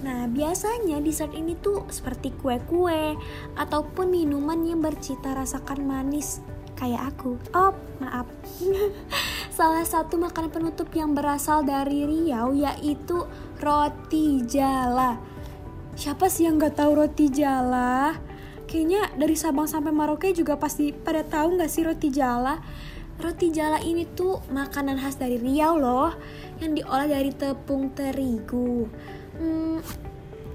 Nah 0.04 0.28
biasanya 0.28 1.00
dessert 1.00 1.32
ini 1.32 1.56
tuh 1.56 1.88
seperti 1.88 2.36
kue-kue 2.36 3.16
ataupun 3.56 4.12
minuman 4.12 4.60
yang 4.68 4.84
bercita 4.84 5.32
rasakan 5.32 5.80
manis 5.80 6.44
kayak 6.76 7.16
aku. 7.16 7.40
Oh 7.56 7.72
maaf. 8.04 8.28
Salah 9.56 9.86
satu 9.88 10.20
makanan 10.20 10.52
penutup 10.52 10.92
yang 10.92 11.16
berasal 11.16 11.64
dari 11.64 12.04
Riau 12.04 12.52
yaitu 12.52 13.24
roti 13.64 14.44
jala. 14.44 15.16
Siapa 15.96 16.28
sih 16.28 16.44
yang 16.44 16.60
nggak 16.60 16.76
tahu 16.76 17.00
roti 17.00 17.32
jala? 17.32 18.12
Kayaknya 18.68 19.16
dari 19.16 19.36
Sabang 19.40 19.64
sampai 19.64 19.88
Merauke 19.88 20.36
juga 20.36 20.60
pasti 20.60 20.92
pada 20.92 21.24
tahu 21.24 21.56
nggak 21.56 21.70
sih 21.72 21.80
roti 21.80 22.12
jala? 22.12 22.60
Roti 23.16 23.48
jala 23.48 23.80
ini 23.80 24.04
tuh 24.04 24.44
makanan 24.52 25.00
khas 25.00 25.16
dari 25.16 25.40
Riau 25.40 25.80
loh 25.80 26.12
yang 26.60 26.76
diolah 26.76 27.08
dari 27.08 27.32
tepung 27.32 27.94
terigu. 27.96 28.84
Hmm, 29.38 29.80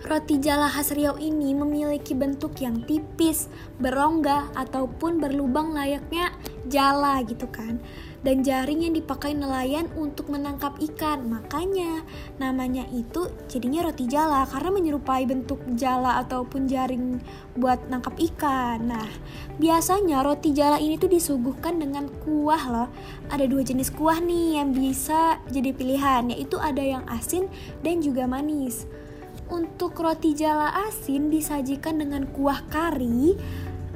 roti 0.05 0.38
jala 0.38 0.70
khas 0.70 0.93
Riau 0.93 1.18
ini 1.18 1.57
memiliki 1.57 2.14
bentuk 2.14 2.62
yang 2.62 2.86
tipis 2.86 3.49
berongga 3.82 4.53
ataupun 4.53 5.18
berlubang 5.18 5.74
layaknya 5.74 6.30
jala 6.70 7.26
gitu 7.26 7.49
kan 7.49 7.82
dan 8.20 8.43
jaring 8.43 8.84
yang 8.84 8.93
dipakai 8.95 9.32
nelayan 9.32 9.88
untuk 9.95 10.28
menangkap 10.28 10.76
ikan. 10.91 11.24
Makanya 11.28 12.03
namanya 12.36 12.84
itu 12.91 13.32
jadinya 13.47 13.88
roti 13.88 14.05
jala 14.11 14.43
karena 14.47 14.70
menyerupai 14.76 15.24
bentuk 15.24 15.59
jala 15.80 16.20
ataupun 16.24 16.67
jaring 16.67 17.24
buat 17.55 17.88
nangkap 17.88 18.20
ikan. 18.34 18.91
Nah, 18.91 19.09
biasanya 19.57 20.24
roti 20.24 20.51
jala 20.51 20.78
ini 20.80 20.99
tuh 20.99 21.11
disuguhkan 21.11 21.80
dengan 21.80 22.11
kuah 22.24 22.63
loh. 22.67 22.89
Ada 23.32 23.47
dua 23.47 23.63
jenis 23.63 23.91
kuah 23.95 24.20
nih 24.20 24.59
yang 24.59 24.76
bisa 24.76 25.39
jadi 25.47 25.72
pilihan, 25.72 26.32
yaitu 26.36 26.59
ada 26.59 26.84
yang 26.84 27.03
asin 27.07 27.47
dan 27.84 28.03
juga 28.03 28.28
manis. 28.28 28.84
Untuk 29.49 29.97
roti 29.97 30.38
jala 30.38 30.70
asin 30.86 31.34
disajikan 31.34 31.97
dengan 31.97 32.30
kuah 32.30 32.61
kari, 32.70 33.34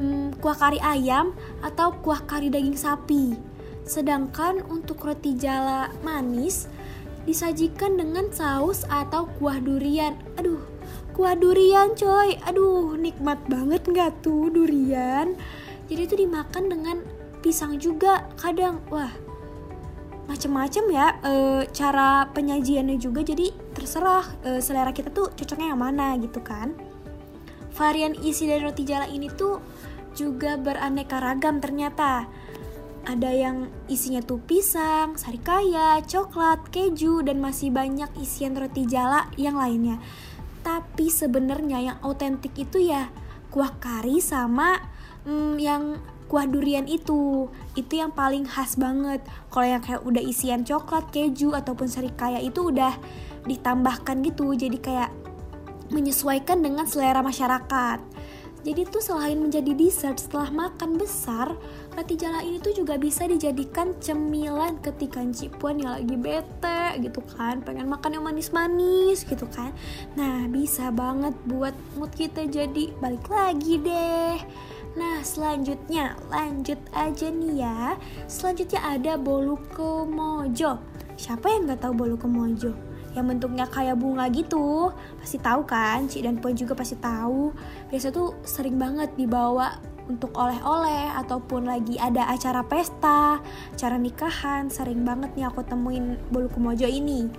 hmm, 0.02 0.42
kuah 0.42 0.58
kari 0.58 0.82
ayam 0.82 1.38
atau 1.62 1.94
kuah 2.02 2.26
kari 2.26 2.50
daging 2.50 2.74
sapi. 2.74 3.53
Sedangkan 3.84 4.64
untuk 4.72 5.04
roti 5.04 5.36
jala 5.36 5.92
manis 6.02 6.72
disajikan 7.24 7.96
dengan 7.96 8.32
saus 8.32 8.84
atau 8.88 9.28
kuah 9.40 9.60
durian. 9.60 10.16
Aduh, 10.40 10.60
kuah 11.16 11.36
durian 11.36 11.96
coy. 11.96 12.36
Aduh, 12.48 12.96
nikmat 13.00 13.40
banget 13.48 13.84
nggak 13.88 14.24
tuh 14.24 14.52
durian. 14.52 15.36
Jadi 15.88 16.02
itu 16.04 16.16
dimakan 16.16 16.72
dengan 16.72 16.98
pisang 17.44 17.76
juga 17.80 18.28
kadang. 18.40 18.80
Wah, 18.88 19.12
macem-macem 20.28 20.88
ya 20.88 21.20
e, 21.20 21.34
cara 21.76 22.28
penyajiannya 22.32 22.96
juga 22.96 23.20
jadi 23.24 23.52
terserah 23.76 24.24
e, 24.44 24.50
selera 24.64 24.96
kita 24.96 25.12
tuh 25.12 25.32
cocoknya 25.36 25.76
yang 25.76 25.82
mana 25.84 26.16
gitu 26.20 26.40
kan. 26.40 26.72
Varian 27.76 28.16
isi 28.24 28.48
dari 28.48 28.64
roti 28.64 28.88
jala 28.88 29.10
ini 29.10 29.28
tuh 29.34 29.60
juga 30.14 30.56
beraneka 30.56 31.18
ragam 31.20 31.58
ternyata 31.58 32.30
ada 33.04 33.28
yang 33.28 33.68
isinya 33.92 34.24
tuh 34.24 34.40
pisang, 34.40 35.20
sarikaya, 35.20 36.00
coklat, 36.08 36.72
keju, 36.72 37.20
dan 37.24 37.44
masih 37.44 37.70
banyak 37.70 38.08
isian 38.20 38.56
roti 38.56 38.88
jala 38.88 39.28
yang 39.36 39.60
lainnya. 39.60 40.00
Tapi 40.64 41.12
sebenarnya 41.12 41.80
yang 41.84 41.98
autentik 42.00 42.56
itu 42.56 42.88
ya 42.88 43.12
kuah 43.52 43.76
kari 43.78 44.24
sama 44.24 44.80
hmm, 45.28 45.60
yang 45.60 46.00
kuah 46.32 46.48
durian 46.48 46.88
itu. 46.88 47.52
Itu 47.76 48.00
yang 48.00 48.16
paling 48.16 48.48
khas 48.48 48.80
banget. 48.80 49.20
Kalau 49.52 49.68
yang 49.68 49.84
kayak 49.84 50.08
udah 50.08 50.24
isian 50.24 50.64
coklat, 50.64 51.12
keju 51.12 51.52
ataupun 51.52 51.92
sarikaya 51.92 52.40
itu 52.40 52.72
udah 52.72 52.96
ditambahkan 53.44 54.24
gitu. 54.24 54.56
Jadi 54.56 54.80
kayak 54.80 55.12
menyesuaikan 55.92 56.64
dengan 56.64 56.88
selera 56.88 57.20
masyarakat. 57.20 58.00
Jadi 58.64 58.88
tuh 58.88 59.04
selain 59.04 59.36
menjadi 59.36 59.76
dessert 59.76 60.24
setelah 60.24 60.48
makan 60.48 60.96
besar, 60.96 61.52
roti 61.94 62.18
jala 62.18 62.42
ini 62.42 62.58
tuh 62.58 62.74
juga 62.74 62.98
bisa 62.98 63.30
dijadikan 63.30 63.94
cemilan 64.02 64.82
ketika 64.82 65.22
cipuan 65.30 65.78
yang 65.78 65.94
lagi 65.94 66.18
bete 66.18 66.82
gitu 67.00 67.22
kan, 67.38 67.62
pengen 67.62 67.86
makan 67.86 68.18
yang 68.18 68.26
manis-manis 68.26 69.22
gitu 69.24 69.46
kan. 69.54 69.70
Nah, 70.18 70.50
bisa 70.50 70.90
banget 70.90 71.38
buat 71.46 71.78
mood 71.96 72.10
kita 72.18 72.50
jadi 72.50 72.92
balik 72.98 73.30
lagi 73.30 73.78
deh. 73.78 74.38
Nah, 74.98 75.22
selanjutnya 75.22 76.18
lanjut 76.34 76.78
aja 76.94 77.28
nih 77.30 77.54
ya. 77.62 77.98
Selanjutnya 78.26 78.82
ada 78.82 79.14
bolu 79.18 79.62
kemojo. 79.74 80.82
Siapa 81.14 81.46
yang 81.50 81.70
nggak 81.70 81.82
tahu 81.86 81.94
bolu 81.94 82.18
kemojo? 82.18 82.74
yang 83.14 83.30
bentuknya 83.30 83.70
kayak 83.70 84.02
bunga 84.02 84.26
gitu 84.34 84.90
pasti 85.22 85.38
tahu 85.38 85.62
kan 85.70 86.10
Cik 86.10 86.26
dan 86.26 86.36
Puan 86.42 86.58
juga 86.58 86.74
pasti 86.74 86.98
tahu 86.98 87.54
biasa 87.94 88.10
tuh 88.10 88.34
sering 88.42 88.82
banget 88.82 89.14
dibawa 89.14 89.78
untuk 90.12 90.36
oleh-oleh 90.36 91.16
ataupun 91.16 91.68
lagi 91.68 91.96
ada 91.96 92.28
acara 92.28 92.64
pesta 92.68 93.40
acara 93.72 93.96
nikahan 93.96 94.68
sering 94.68 95.08
banget 95.08 95.32
nih 95.40 95.48
aku 95.48 95.64
temuin 95.64 96.20
bolu 96.32 96.52
kemojo 96.52 96.88
ini. 96.88 97.32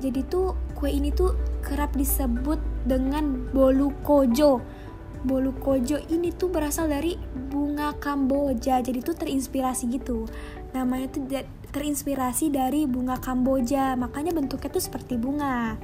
Jadi 0.00 0.24
tuh 0.32 0.56
kue 0.72 0.88
ini 0.88 1.12
tuh 1.12 1.36
kerap 1.60 1.92
disebut 1.92 2.56
dengan 2.88 3.52
bolu 3.52 3.92
kojo. 4.00 4.64
Bolu 5.20 5.52
kojo 5.60 6.00
ini 6.08 6.32
tuh 6.32 6.48
berasal 6.48 6.88
dari 6.88 7.20
bunga 7.52 7.92
Kamboja 8.00 8.80
jadi 8.80 9.04
tuh 9.04 9.12
terinspirasi 9.20 9.92
gitu. 9.92 10.24
Namanya 10.72 11.12
tuh 11.12 11.28
terinspirasi 11.70 12.48
dari 12.48 12.88
bunga 12.88 13.20
Kamboja, 13.20 13.94
makanya 14.00 14.32
bentuknya 14.32 14.72
tuh 14.72 14.80
seperti 14.80 15.20
bunga. 15.20 15.76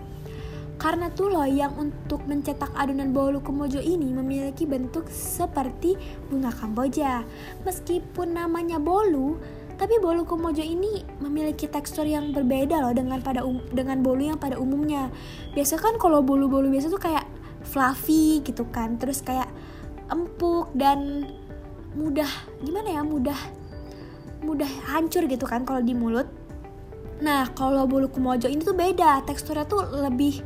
Karena 0.77 1.09
tuh 1.09 1.33
loyang 1.33 1.73
untuk 1.81 2.21
mencetak 2.29 2.69
adonan 2.77 3.17
bolu 3.17 3.41
kemojo 3.41 3.81
ini 3.81 4.13
memiliki 4.13 4.69
bentuk 4.69 5.09
seperti 5.09 5.97
bunga 6.29 6.53
Kamboja. 6.53 7.25
Meskipun 7.65 8.37
namanya 8.37 8.77
bolu, 8.77 9.41
tapi 9.81 9.97
bolu 10.01 10.29
kemojo 10.29 10.61
ini 10.61 11.01
memiliki 11.21 11.65
tekstur 11.65 12.05
yang 12.05 12.33
berbeda 12.37 12.81
loh 12.85 12.93
dengan 12.93 13.25
pada 13.25 13.41
um, 13.41 13.61
dengan 13.73 14.05
bolu 14.05 14.29
yang 14.29 14.37
pada 14.37 14.61
umumnya. 14.61 15.09
Biasa 15.57 15.81
kan 15.81 15.97
kalau 15.97 16.21
bolu-bolu 16.21 16.69
biasa 16.69 16.93
tuh 16.93 17.01
kayak 17.01 17.25
fluffy 17.65 18.45
gitu 18.45 18.69
kan, 18.69 19.01
terus 19.01 19.25
kayak 19.25 19.49
empuk 20.13 20.73
dan 20.77 21.25
mudah 21.97 22.29
gimana 22.61 23.01
ya 23.01 23.03
mudah 23.03 23.41
mudah 24.45 24.69
hancur 24.93 25.25
gitu 25.25 25.49
kan 25.49 25.65
kalau 25.65 25.81
di 25.81 25.97
mulut. 25.97 26.29
Nah, 27.17 27.49
kalau 27.57 27.89
bolu 27.89 28.13
kumojo 28.13 28.45
ini 28.45 28.61
tuh 28.61 28.77
beda, 28.77 29.25
teksturnya 29.25 29.65
tuh 29.65 29.81
lebih 29.89 30.45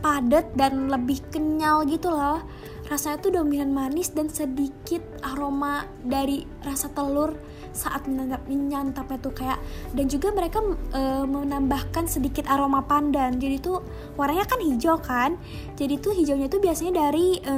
padat 0.00 0.52
dan 0.56 0.88
lebih 0.88 1.20
kenyal 1.30 1.84
gitu 1.86 2.10
loh. 2.10 2.42
Rasanya 2.90 3.22
tuh 3.22 3.32
dominan 3.38 3.70
manis 3.70 4.10
dan 4.10 4.26
sedikit 4.26 4.98
aroma 5.22 5.86
dari 6.02 6.42
rasa 6.66 6.90
telur 6.90 7.38
saat 7.70 8.10
menyantap 8.10 8.42
menyantapnya 8.50 9.18
tuh 9.22 9.30
kayak 9.30 9.62
dan 9.94 10.10
juga 10.10 10.34
mereka 10.34 10.58
e, 10.90 11.22
menambahkan 11.22 12.10
sedikit 12.10 12.50
aroma 12.50 12.82
pandan. 12.82 13.38
Jadi 13.38 13.62
tuh 13.62 13.78
warnanya 14.18 14.48
kan 14.50 14.58
hijau 14.58 14.98
kan. 14.98 15.38
Jadi 15.78 16.02
tuh 16.02 16.12
hijaunya 16.18 16.50
tuh 16.50 16.58
biasanya 16.58 17.06
dari 17.06 17.38
e, 17.38 17.54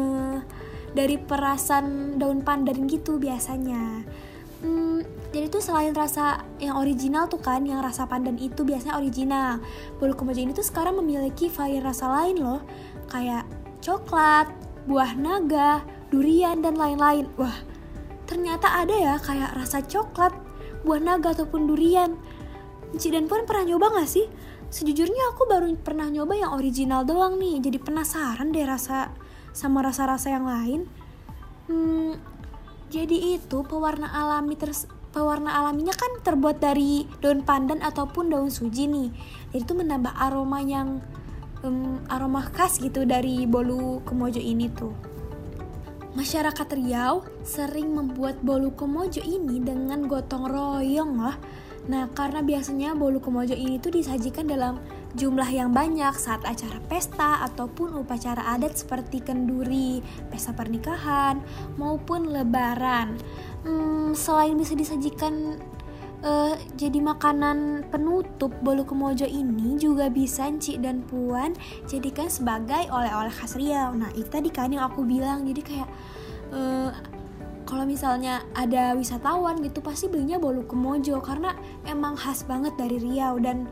dari 0.92 1.16
perasan 1.16 2.18
daun 2.20 2.44
pandan 2.44 2.84
gitu 2.84 3.16
biasanya 3.16 4.04
Hmm, 4.62 5.02
jadi 5.34 5.50
tuh 5.50 5.58
selain 5.58 5.90
rasa 5.90 6.46
yang 6.62 6.78
original 6.78 7.26
tuh 7.26 7.42
kan, 7.42 7.66
yang 7.66 7.82
rasa 7.82 8.06
pandan 8.06 8.38
itu 8.38 8.62
biasanya 8.62 8.94
original. 8.94 9.58
Bolu 9.98 10.14
komojo 10.14 10.38
ini 10.38 10.54
tuh 10.54 10.62
sekarang 10.62 11.02
memiliki 11.02 11.50
varian 11.50 11.82
rasa 11.82 12.06
lain 12.06 12.38
loh, 12.38 12.62
kayak 13.10 13.42
coklat, 13.82 14.46
buah 14.86 15.18
naga, 15.18 15.82
durian 16.14 16.62
dan 16.62 16.78
lain-lain. 16.78 17.26
Wah, 17.34 17.58
ternyata 18.30 18.70
ada 18.70 18.94
ya 18.94 19.14
kayak 19.18 19.50
rasa 19.58 19.82
coklat, 19.82 20.30
buah 20.86 21.02
naga 21.02 21.34
ataupun 21.34 21.66
durian. 21.66 22.14
Ci 22.94 23.10
dan 23.10 23.26
Puan 23.26 23.42
pernah 23.42 23.66
nyoba 23.66 23.98
gak 23.98 24.06
sih? 24.06 24.30
Sejujurnya 24.70 25.34
aku 25.34 25.50
baru 25.50 25.74
pernah 25.80 26.06
nyoba 26.06 26.38
yang 26.38 26.54
original 26.54 27.02
doang 27.02 27.36
nih, 27.36 27.58
jadi 27.58 27.82
penasaran 27.82 28.54
deh 28.54 28.62
rasa 28.62 29.10
sama 29.50 29.82
rasa-rasa 29.82 30.32
yang 30.32 30.46
lain. 30.46 30.86
Hmm, 31.66 32.16
jadi 32.92 33.40
itu 33.40 33.64
pewarna 33.64 34.04
alami 34.12 34.52
terus 34.52 34.84
pewarna 35.16 35.56
alaminya 35.64 35.96
kan 35.96 36.20
terbuat 36.20 36.60
dari 36.60 37.08
daun 37.24 37.40
pandan 37.40 37.80
ataupun 37.80 38.28
daun 38.28 38.52
suji 38.52 38.84
nih. 38.84 39.08
Jadi 39.48 39.64
itu 39.64 39.72
menambah 39.72 40.12
aroma 40.12 40.60
yang 40.60 41.00
em, 41.64 42.04
aroma 42.12 42.44
khas 42.52 42.76
gitu 42.76 43.08
dari 43.08 43.48
bolu 43.48 44.04
komojo 44.04 44.36
ini 44.36 44.68
tuh. 44.68 44.92
Masyarakat 46.12 46.68
Riau 46.76 47.24
sering 47.40 47.96
membuat 47.96 48.44
bolu 48.44 48.76
komojo 48.76 49.24
ini 49.24 49.64
dengan 49.64 50.04
gotong 50.04 50.44
royong 50.44 51.16
lah. 51.16 51.40
Nah, 51.88 52.12
karena 52.12 52.44
biasanya 52.44 52.92
bolu 52.92 53.24
komojo 53.24 53.56
ini 53.56 53.80
tuh 53.80 53.96
disajikan 53.96 54.44
dalam 54.44 54.76
jumlah 55.12 55.48
yang 55.48 55.70
banyak 55.76 56.12
saat 56.16 56.40
acara 56.48 56.80
pesta 56.88 57.44
ataupun 57.44 58.00
upacara 58.00 58.40
adat 58.56 58.80
seperti 58.80 59.20
kenduri, 59.20 60.00
pesta 60.32 60.56
pernikahan, 60.56 61.40
maupun 61.76 62.32
lebaran. 62.32 63.20
Hmm, 63.62 64.16
selain 64.16 64.56
bisa 64.56 64.72
disajikan 64.72 65.60
eh, 66.22 66.54
jadi 66.78 66.98
makanan 67.02 67.90
penutup 67.90 68.54
bolu 68.62 68.86
komojo 68.86 69.26
ini 69.26 69.76
juga 69.76 70.08
bisa 70.08 70.46
Encik 70.48 70.80
dan 70.80 71.02
Puan 71.04 71.52
jadikan 71.90 72.30
sebagai 72.30 72.88
oleh-oleh 72.88 73.30
khas 73.30 73.58
Riau. 73.58 73.92
Nah, 73.92 74.10
itu 74.16 74.28
tadi 74.30 74.48
kan 74.48 74.72
yang 74.72 74.88
aku 74.88 75.04
bilang. 75.04 75.44
Jadi 75.44 75.60
kayak 75.60 75.88
eh, 76.54 76.90
kalau 77.72 77.88
misalnya 77.88 78.44
ada 78.52 78.92
wisatawan 78.92 79.62
gitu 79.64 79.80
pasti 79.80 80.04
belinya 80.04 80.36
bolu 80.36 80.66
komojo 80.68 81.22
karena 81.24 81.56
emang 81.88 82.18
khas 82.20 82.44
banget 82.44 82.76
dari 82.76 83.00
Riau 83.00 83.40
dan 83.40 83.64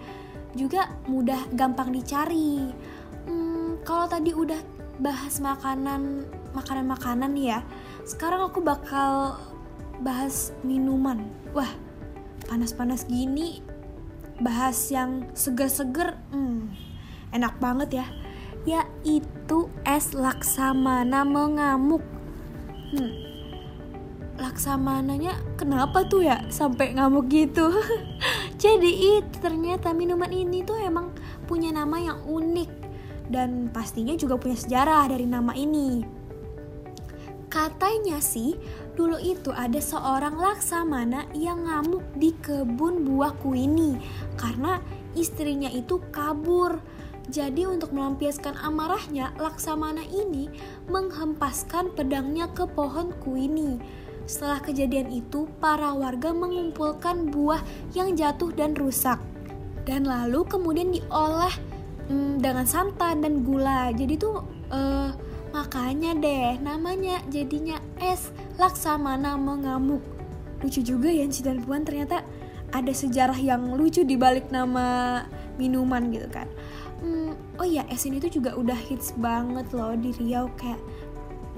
juga 0.54 0.90
mudah 1.06 1.50
gampang 1.54 1.94
dicari. 1.94 2.70
Hmm, 3.26 3.78
kalau 3.86 4.10
tadi 4.10 4.34
udah 4.34 4.58
bahas 5.00 5.40
makanan 5.40 6.26
makanan-makanan 6.50 7.30
nih 7.32 7.56
ya, 7.56 7.60
sekarang 8.02 8.50
aku 8.50 8.58
bakal 8.58 9.38
bahas 10.02 10.50
minuman. 10.66 11.22
Wah, 11.54 11.70
panas-panas 12.50 13.06
gini 13.06 13.62
bahas 14.40 14.88
yang 14.88 15.28
seger-seger, 15.36 16.16
hmm, 16.32 16.72
enak 17.36 17.54
banget 17.60 18.02
ya. 18.02 18.06
Yaitu 18.64 19.68
es 19.86 20.12
laksamana 20.12 21.24
mengamuk. 21.24 22.02
Hmm, 22.90 23.29
laksamananya 24.40 25.36
kenapa 25.60 26.08
tuh 26.08 26.24
ya 26.24 26.40
sampai 26.48 26.96
ngamuk 26.96 27.28
gitu? 27.28 27.68
Jadi 28.62 29.20
itu 29.20 29.36
ternyata 29.38 29.92
minuman 29.92 30.32
ini 30.32 30.64
tuh 30.64 30.80
emang 30.80 31.12
punya 31.44 31.70
nama 31.70 32.00
yang 32.00 32.18
unik 32.24 32.70
dan 33.28 33.68
pastinya 33.70 34.16
juga 34.16 34.40
punya 34.40 34.56
sejarah 34.56 35.12
dari 35.12 35.28
nama 35.28 35.52
ini. 35.52 36.02
Katanya 37.50 38.22
sih 38.22 38.56
dulu 38.96 39.18
itu 39.20 39.50
ada 39.52 39.78
seorang 39.78 40.38
laksamana 40.38 41.26
yang 41.36 41.66
ngamuk 41.66 42.02
di 42.16 42.32
kebun 42.40 43.04
buah 43.04 43.36
kuini 43.38 44.00
karena 44.40 44.80
istrinya 45.14 45.68
itu 45.70 46.00
kabur. 46.14 46.80
Jadi 47.30 47.62
untuk 47.62 47.94
melampiaskan 47.94 48.58
amarahnya, 48.58 49.30
Laksamana 49.38 50.02
ini 50.02 50.50
menghempaskan 50.90 51.94
pedangnya 51.94 52.50
ke 52.50 52.66
pohon 52.66 53.14
kuini. 53.22 53.78
Setelah 54.30 54.62
kejadian 54.62 55.10
itu, 55.10 55.50
para 55.58 55.90
warga 55.90 56.30
mengumpulkan 56.30 57.34
buah 57.34 57.58
yang 57.98 58.14
jatuh 58.14 58.54
dan 58.54 58.78
rusak. 58.78 59.18
Dan 59.82 60.06
lalu 60.06 60.46
kemudian 60.46 60.94
diolah 60.94 61.50
hmm, 62.06 62.38
dengan 62.38 62.62
santan 62.62 63.26
dan 63.26 63.42
gula. 63.42 63.90
Jadi 63.90 64.14
tuh 64.14 64.46
eh, 64.70 65.10
makanya 65.50 66.14
deh 66.14 66.62
namanya 66.62 67.18
jadinya 67.26 67.82
es 67.98 68.30
laksamana 68.54 69.34
mengamuk. 69.34 70.06
Lucu 70.62 70.78
juga 70.78 71.10
ya 71.10 71.26
Ci 71.26 71.42
dan 71.42 71.58
Puan 71.66 71.82
ternyata 71.82 72.22
ada 72.70 72.92
sejarah 72.94 73.34
yang 73.34 73.74
lucu 73.74 74.06
di 74.06 74.14
balik 74.14 74.54
nama 74.54 75.26
minuman 75.58 76.06
gitu 76.14 76.30
kan. 76.30 76.46
Hmm, 77.02 77.34
oh 77.58 77.66
iya 77.66 77.82
es 77.90 78.06
ini 78.06 78.22
tuh 78.22 78.30
juga 78.30 78.54
udah 78.54 78.78
hits 78.78 79.10
banget 79.18 79.66
loh 79.74 79.96
di 79.98 80.14
Riau 80.14 80.52
kayak 80.54 80.78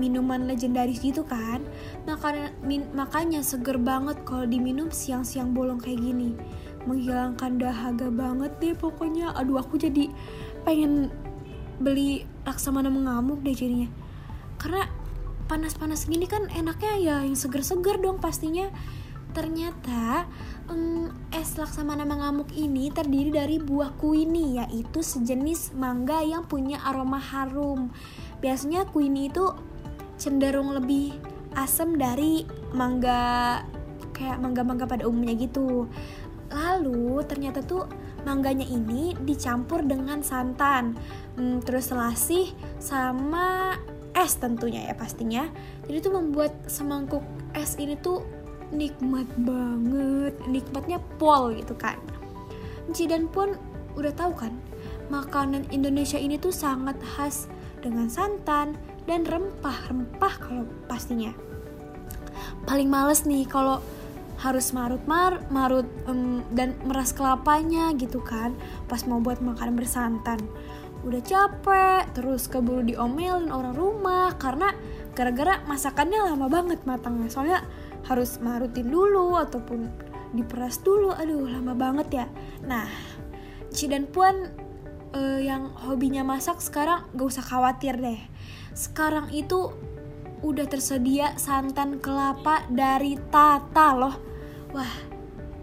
minuman 0.01 0.49
legendaris 0.49 1.01
gitu 1.01 1.25
kan? 1.27 1.65
Makanya 2.09 2.53
min, 2.65 2.89
makanya 2.97 3.41
seger 3.45 3.77
banget 3.77 4.21
kalau 4.25 4.49
diminum 4.49 4.89
siang-siang 4.89 5.53
bolong 5.53 5.81
kayak 5.81 6.01
gini. 6.01 6.37
Menghilangkan 6.89 7.61
dahaga 7.61 8.09
banget 8.09 8.53
deh 8.59 8.75
pokoknya. 8.77 9.33
Aduh 9.37 9.61
aku 9.61 9.77
jadi 9.79 10.09
pengen 10.63 11.13
beli 11.83 12.25
laksamana 12.47 12.89
mengamuk 12.89 13.43
deh 13.43 13.55
jadinya. 13.55 13.91
Karena 14.59 14.87
panas-panas 15.51 16.07
gini 16.07 16.25
kan 16.25 16.49
enaknya 16.55 16.95
ya 16.99 17.17
yang 17.27 17.37
seger-seger 17.37 17.99
dong 18.01 18.23
pastinya. 18.23 18.71
Ternyata 19.33 20.29
um, 20.69 21.09
es 21.33 21.57
laksamana 21.57 22.05
mengamuk 22.05 22.53
ini 22.53 22.93
terdiri 22.93 23.33
dari 23.33 23.57
buah 23.57 23.97
kuini 23.97 24.61
yaitu 24.61 25.01
sejenis 25.01 25.73
mangga 25.73 26.21
yang 26.21 26.45
punya 26.45 26.77
aroma 26.85 27.17
harum. 27.17 27.89
Biasanya 28.45 28.85
kuini 28.93 29.33
itu 29.33 29.72
cenderung 30.23 30.71
lebih 30.71 31.19
asam 31.59 31.99
dari 31.99 32.47
mangga 32.71 33.59
kayak 34.15 34.39
mangga-mangga 34.39 34.87
pada 34.87 35.03
umumnya 35.11 35.35
gitu. 35.35 35.91
Lalu 36.55 37.27
ternyata 37.27 37.59
tuh 37.67 37.91
mangganya 38.23 38.63
ini 38.63 39.19
dicampur 39.19 39.83
dengan 39.83 40.23
santan, 40.23 40.95
hmm, 41.35 41.67
terus 41.67 41.91
selasih 41.91 42.55
sama 42.79 43.75
es 44.15 44.39
tentunya 44.39 44.87
ya 44.87 44.95
pastinya. 44.95 45.51
Jadi 45.91 45.99
tuh 45.99 46.15
membuat 46.15 46.55
semangkuk 46.71 47.25
es 47.59 47.75
ini 47.83 47.99
tuh 47.99 48.23
nikmat 48.71 49.27
banget, 49.43 50.39
nikmatnya 50.47 51.03
pol 51.19 51.51
gitu 51.59 51.75
kan. 51.75 51.99
Ci 52.95 53.11
dan 53.11 53.27
pun 53.27 53.59
udah 53.99 54.13
tahu 54.15 54.33
kan, 54.39 54.55
makanan 55.11 55.67
Indonesia 55.75 56.17
ini 56.17 56.39
tuh 56.39 56.55
sangat 56.55 56.97
khas 57.03 57.51
dengan 57.83 58.07
santan 58.07 58.79
dan 59.05 59.27
rempah-rempah 59.27 60.35
kalau 60.39 60.65
pastinya. 60.87 61.35
Paling 62.63 62.87
males 62.87 63.27
nih 63.27 63.45
kalau 63.51 63.83
harus 64.43 64.75
marut 64.75 65.03
mar 65.07 65.39
marut 65.55 65.87
em, 66.11 66.43
dan 66.51 66.75
meras 66.83 67.15
kelapanya 67.15 67.95
gitu 67.95 68.19
kan 68.19 68.59
pas 68.91 69.03
mau 69.07 69.23
buat 69.23 69.39
makanan 69.43 69.79
bersantan. 69.79 70.39
Udah 71.03 71.23
capek 71.23 72.15
terus 72.15 72.47
keburu 72.47 72.87
diomelin 72.87 73.51
orang 73.51 73.75
rumah 73.75 74.35
karena 74.39 74.71
gara-gara 75.19 75.63
masakannya 75.67 76.35
lama 76.35 76.47
banget 76.47 76.83
matangnya. 76.87 77.27
Soalnya 77.31 77.61
harus 78.07 78.39
marutin 78.39 78.91
dulu 78.91 79.35
ataupun 79.39 79.91
diperas 80.35 80.79
dulu. 80.83 81.11
Aduh 81.15 81.47
lama 81.51 81.75
banget 81.75 82.23
ya. 82.23 82.27
Nah 82.67 82.87
Ci 83.73 83.89
dan 83.91 84.07
Puan 84.07 84.53
eh, 85.15 85.41
yang 85.47 85.73
hobinya 85.87 86.25
masak 86.25 86.61
sekarang 86.61 87.07
gak 87.15 87.29
usah 87.29 87.45
khawatir 87.45 87.97
deh 88.01 88.21
sekarang 88.73 89.29
itu 89.37 89.73
udah 90.43 90.67
tersedia 90.67 91.39
santan 91.39 92.03
kelapa 92.03 92.67
dari 92.67 93.15
Tata 93.31 93.95
loh. 93.95 94.15
Wah, 94.75 94.95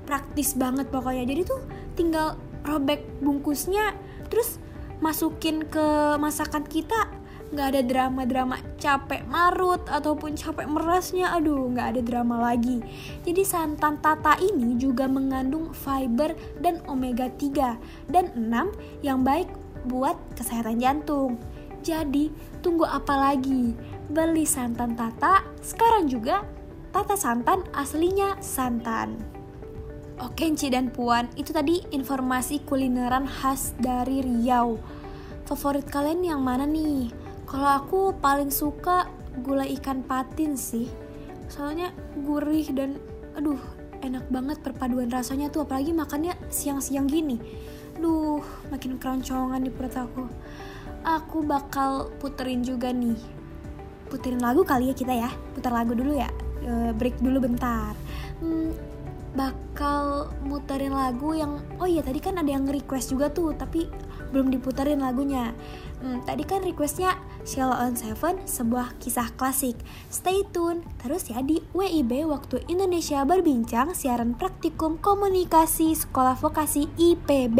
praktis 0.08 0.56
banget 0.56 0.88
pokoknya. 0.88 1.28
Jadi 1.28 1.42
tuh 1.44 1.62
tinggal 2.00 2.40
robek 2.64 3.04
bungkusnya, 3.20 3.94
terus 4.32 4.58
masukin 5.04 5.68
ke 5.68 6.16
masakan 6.16 6.64
kita. 6.66 7.12
Nggak 7.50 7.68
ada 7.74 7.82
drama-drama 7.82 8.56
capek 8.78 9.26
marut 9.26 9.82
ataupun 9.90 10.38
capek 10.38 10.70
merasnya. 10.70 11.34
Aduh, 11.34 11.74
nggak 11.74 11.98
ada 11.98 12.02
drama 12.06 12.36
lagi. 12.54 12.78
Jadi 13.26 13.42
santan 13.42 13.98
Tata 13.98 14.38
ini 14.38 14.78
juga 14.78 15.10
mengandung 15.10 15.74
fiber 15.74 16.38
dan 16.62 16.78
omega 16.86 17.26
3 17.26 17.78
dan 18.14 18.30
6 18.38 19.02
yang 19.02 19.26
baik 19.26 19.50
buat 19.90 20.14
kesehatan 20.38 20.78
jantung. 20.78 21.42
Jadi, 21.82 22.30
tunggu 22.62 22.86
apa 22.86 23.18
lagi? 23.18 23.74
Beli 24.12 24.46
santan 24.46 24.94
Tata 24.94 25.42
sekarang 25.66 26.06
juga. 26.06 26.46
Tata 26.90 27.14
santan 27.18 27.66
aslinya 27.74 28.38
santan. 28.42 29.18
Oke, 30.20 30.52
Ci 30.52 30.68
dan 30.68 30.92
Puan, 30.92 31.32
itu 31.40 31.56
tadi 31.56 31.80
informasi 31.96 32.68
kulineran 32.68 33.24
khas 33.24 33.72
dari 33.80 34.20
Riau. 34.20 34.76
Favorit 35.48 35.88
kalian 35.88 36.36
yang 36.36 36.42
mana 36.44 36.68
nih? 36.68 37.29
Kalau 37.50 37.70
aku 37.82 38.00
paling 38.22 38.54
suka 38.54 39.10
gulai 39.42 39.74
ikan 39.82 40.06
patin 40.06 40.54
sih. 40.54 40.86
Soalnya 41.50 41.90
gurih 42.22 42.70
dan 42.70 43.02
Aduh, 43.38 43.62
enak 44.04 44.28
banget 44.28 44.58
perpaduan 44.60 45.08
rasanya 45.08 45.48
tuh 45.48 45.64
apalagi 45.64 45.96
makannya 45.96 46.36
siang-siang 46.52 47.08
gini. 47.08 47.40
Duh, 47.96 48.44
makin 48.68 49.00
keroncongan 49.00 49.64
di 49.64 49.72
perut 49.72 49.96
aku. 49.96 50.28
Aku 51.08 51.40
bakal 51.48 52.12
puterin 52.20 52.60
juga 52.60 52.92
nih. 52.92 53.16
Puterin 54.12 54.44
lagu 54.44 54.68
kali 54.68 54.92
ya 54.92 54.96
kita 54.98 55.14
ya. 55.16 55.32
Putar 55.56 55.72
lagu 55.72 55.96
dulu 55.96 56.20
ya. 56.20 56.28
E, 56.60 56.92
break 56.92 57.24
dulu 57.24 57.48
bentar. 57.48 57.96
Hmm, 58.44 58.76
bakal 59.38 60.34
muterin 60.44 60.92
lagu 60.92 61.32
yang 61.38 61.64
oh 61.80 61.88
iya 61.88 62.04
tadi 62.04 62.20
kan 62.20 62.36
ada 62.42 62.50
yang 62.50 62.68
request 62.68 63.14
juga 63.14 63.30
tuh 63.30 63.54
tapi 63.54 63.86
belum 64.32 64.54
diputerin 64.54 65.02
lagunya. 65.04 65.52
Hmm, 66.00 66.24
tadi 66.24 66.48
kan 66.48 66.64
requestnya 66.64 67.20
Sheila 67.44 67.84
on 67.84 68.00
Seven 68.00 68.46
sebuah 68.48 68.96
kisah 69.04 69.36
klasik. 69.36 69.76
Stay 70.08 70.48
tune 70.56 70.86
terus 71.02 71.28
ya 71.28 71.44
di 71.44 71.60
WIB 71.76 72.30
waktu 72.30 72.64
Indonesia 72.72 73.26
berbincang 73.28 73.92
siaran 73.92 74.38
praktikum 74.38 75.02
komunikasi 75.02 75.98
sekolah 75.98 76.40
vokasi 76.40 76.88
IPB 76.96 77.60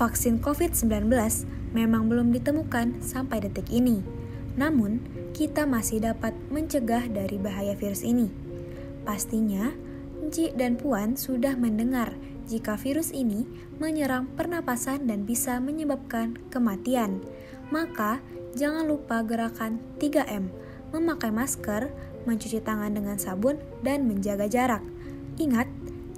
Vaksin 0.00 0.40
COVID-19 0.40 1.12
memang 1.76 2.08
belum 2.08 2.32
ditemukan 2.32 3.04
sampai 3.04 3.44
detik 3.44 3.68
ini. 3.68 4.00
Namun, 4.56 4.96
kita 5.36 5.68
masih 5.68 6.00
dapat 6.00 6.32
mencegah 6.48 7.04
dari 7.04 7.36
bahaya 7.36 7.76
virus 7.76 8.00
ini. 8.00 8.32
Pastinya, 9.04 9.68
Ji 10.32 10.56
dan 10.56 10.80
Puan 10.80 11.20
sudah 11.20 11.52
mendengar 11.52 12.16
jika 12.48 12.80
virus 12.80 13.12
ini 13.12 13.44
menyerang 13.76 14.24
pernapasan 14.40 15.04
dan 15.04 15.28
bisa 15.28 15.60
menyebabkan 15.60 16.40
kematian. 16.48 17.20
Maka, 17.68 18.24
jangan 18.56 18.88
lupa 18.88 19.20
gerakan 19.20 19.84
3M, 20.00 20.48
memakai 20.96 21.28
masker, 21.28 21.92
mencuci 22.24 22.64
tangan 22.64 22.96
dengan 22.96 23.20
sabun, 23.20 23.60
dan 23.84 24.08
menjaga 24.08 24.48
jarak. 24.48 24.80
Ingat, 25.36 25.68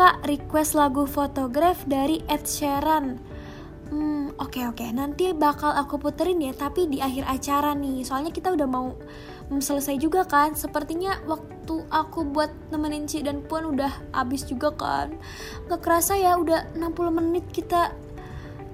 Kak 0.00 0.24
request 0.24 0.72
lagu 0.72 1.04
fotograf 1.04 1.84
dari 1.84 2.24
Ed 2.24 2.48
Sheeran 2.48 3.20
oke 4.40 4.60
oke. 4.72 4.84
Nanti 4.90 5.30
bakal 5.36 5.76
aku 5.76 6.00
puterin 6.00 6.40
ya, 6.40 6.56
tapi 6.56 6.88
di 6.88 6.98
akhir 6.98 7.28
acara 7.28 7.76
nih. 7.76 8.02
Soalnya 8.02 8.32
kita 8.32 8.50
udah 8.50 8.66
mau 8.66 8.96
mm, 9.52 9.60
selesai 9.60 10.00
juga 10.00 10.24
kan. 10.24 10.56
Sepertinya 10.56 11.20
waktu 11.28 11.84
aku 11.92 12.26
buat 12.32 12.50
nemenin 12.72 13.06
Ci 13.06 13.22
dan 13.22 13.44
Puan 13.44 13.68
udah 13.68 13.92
habis 14.16 14.48
juga 14.48 14.72
kan. 14.74 15.14
Gak 15.68 15.84
kerasa 15.84 16.16
ya 16.16 16.34
udah 16.40 16.72
60 16.74 17.18
menit 17.20 17.44
kita 17.52 17.92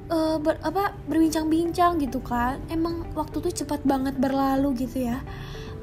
eh, 0.09 0.37
ber, 0.39 0.57
apa 0.63 0.95
berbincang-bincang 1.11 1.99
gitu 2.01 2.23
kan. 2.23 2.63
Emang 2.71 3.05
waktu 3.19 3.43
tuh 3.43 3.53
cepat 3.53 3.83
banget 3.83 4.15
berlalu 4.17 4.87
gitu 4.87 5.11
ya. 5.11 5.21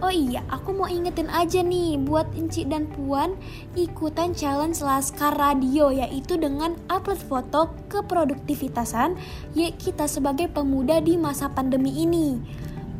Oh 0.03 0.11
iya, 0.11 0.43
aku 0.51 0.75
mau 0.75 0.91
ingetin 0.91 1.31
aja 1.31 1.63
nih 1.63 1.95
buat 1.95 2.27
Inci 2.35 2.67
dan 2.67 2.91
Puan 2.91 3.39
ikutan 3.71 4.35
challenge 4.35 4.83
Laskar 4.83 5.31
Radio 5.39 5.95
yaitu 5.95 6.35
dengan 6.35 6.75
upload 6.91 7.23
foto 7.23 7.71
keproduktivitasan 7.87 9.15
ya 9.55 9.71
kita 9.71 10.03
sebagai 10.11 10.51
pemuda 10.51 10.99
di 10.99 11.15
masa 11.15 11.47
pandemi 11.47 12.03
ini. 12.03 12.35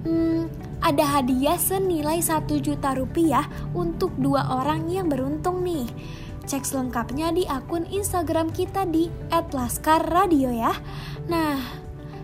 Hmm, 0.08 0.47
ada 0.80 1.20
hadiah 1.20 1.60
senilai 1.60 2.24
1 2.24 2.47
juta 2.64 2.95
rupiah 2.95 3.51
untuk 3.76 4.16
dua 4.16 4.64
orang 4.64 4.88
yang 4.88 5.12
beruntung 5.12 5.60
nih. 5.60 5.84
Cek 6.47 6.64
selengkapnya 6.64 7.36
di 7.36 7.43
akun 7.43 7.84
Instagram 7.84 8.47
kita 8.56 8.88
di 8.88 9.12
@laskarradio 9.28 10.56
ya. 10.56 10.72
Nah, 11.28 11.82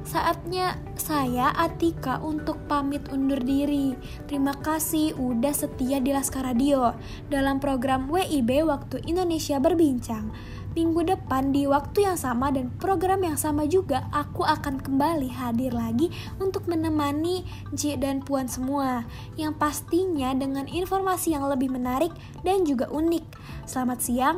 Saatnya 0.10 0.74
saya 0.97 1.53
Atika 1.53 2.18
untuk 2.26 2.57
pamit 2.66 3.05
undur 3.14 3.38
diri. 3.38 3.93
Terima 4.26 4.57
kasih 4.57 5.14
udah 5.14 5.53
setia 5.53 6.01
di 6.01 6.10
Laskar 6.10 6.49
Radio 6.49 6.97
dalam 7.30 7.62
program 7.62 8.10
WIB 8.10 8.66
Waktu 8.66 9.05
Indonesia 9.05 9.62
Berbincang. 9.62 10.34
Minggu 10.74 11.05
depan 11.05 11.53
di 11.53 11.70
waktu 11.70 12.10
yang 12.10 12.18
sama 12.18 12.49
dan 12.49 12.74
program 12.82 13.22
yang 13.22 13.38
sama 13.38 13.70
juga 13.70 14.10
aku 14.10 14.41
akan 14.41 14.82
kembali 14.82 15.30
hadir 15.30 15.78
lagi 15.78 16.10
untuk 16.41 16.66
menemani 16.66 17.45
Cik 17.78 18.01
dan 18.01 18.26
Puan 18.26 18.49
semua 18.49 19.05
yang 19.38 19.53
pastinya 19.53 20.34
dengan 20.34 20.66
informasi 20.66 21.38
yang 21.38 21.45
lebih 21.45 21.70
menarik 21.70 22.14
dan 22.41 22.66
juga 22.66 22.89
unik. 22.89 23.26
Selamat 23.70 23.99
siang 24.01 24.38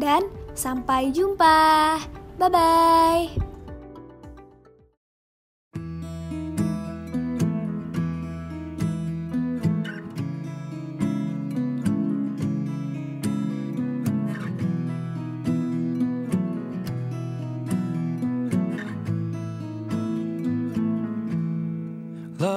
dan 0.00 0.24
sampai 0.56 1.12
jumpa. 1.12 1.60
Bye 2.40 2.48
bye. 2.48 3.51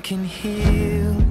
can 0.00 0.24
heal. 0.24 1.29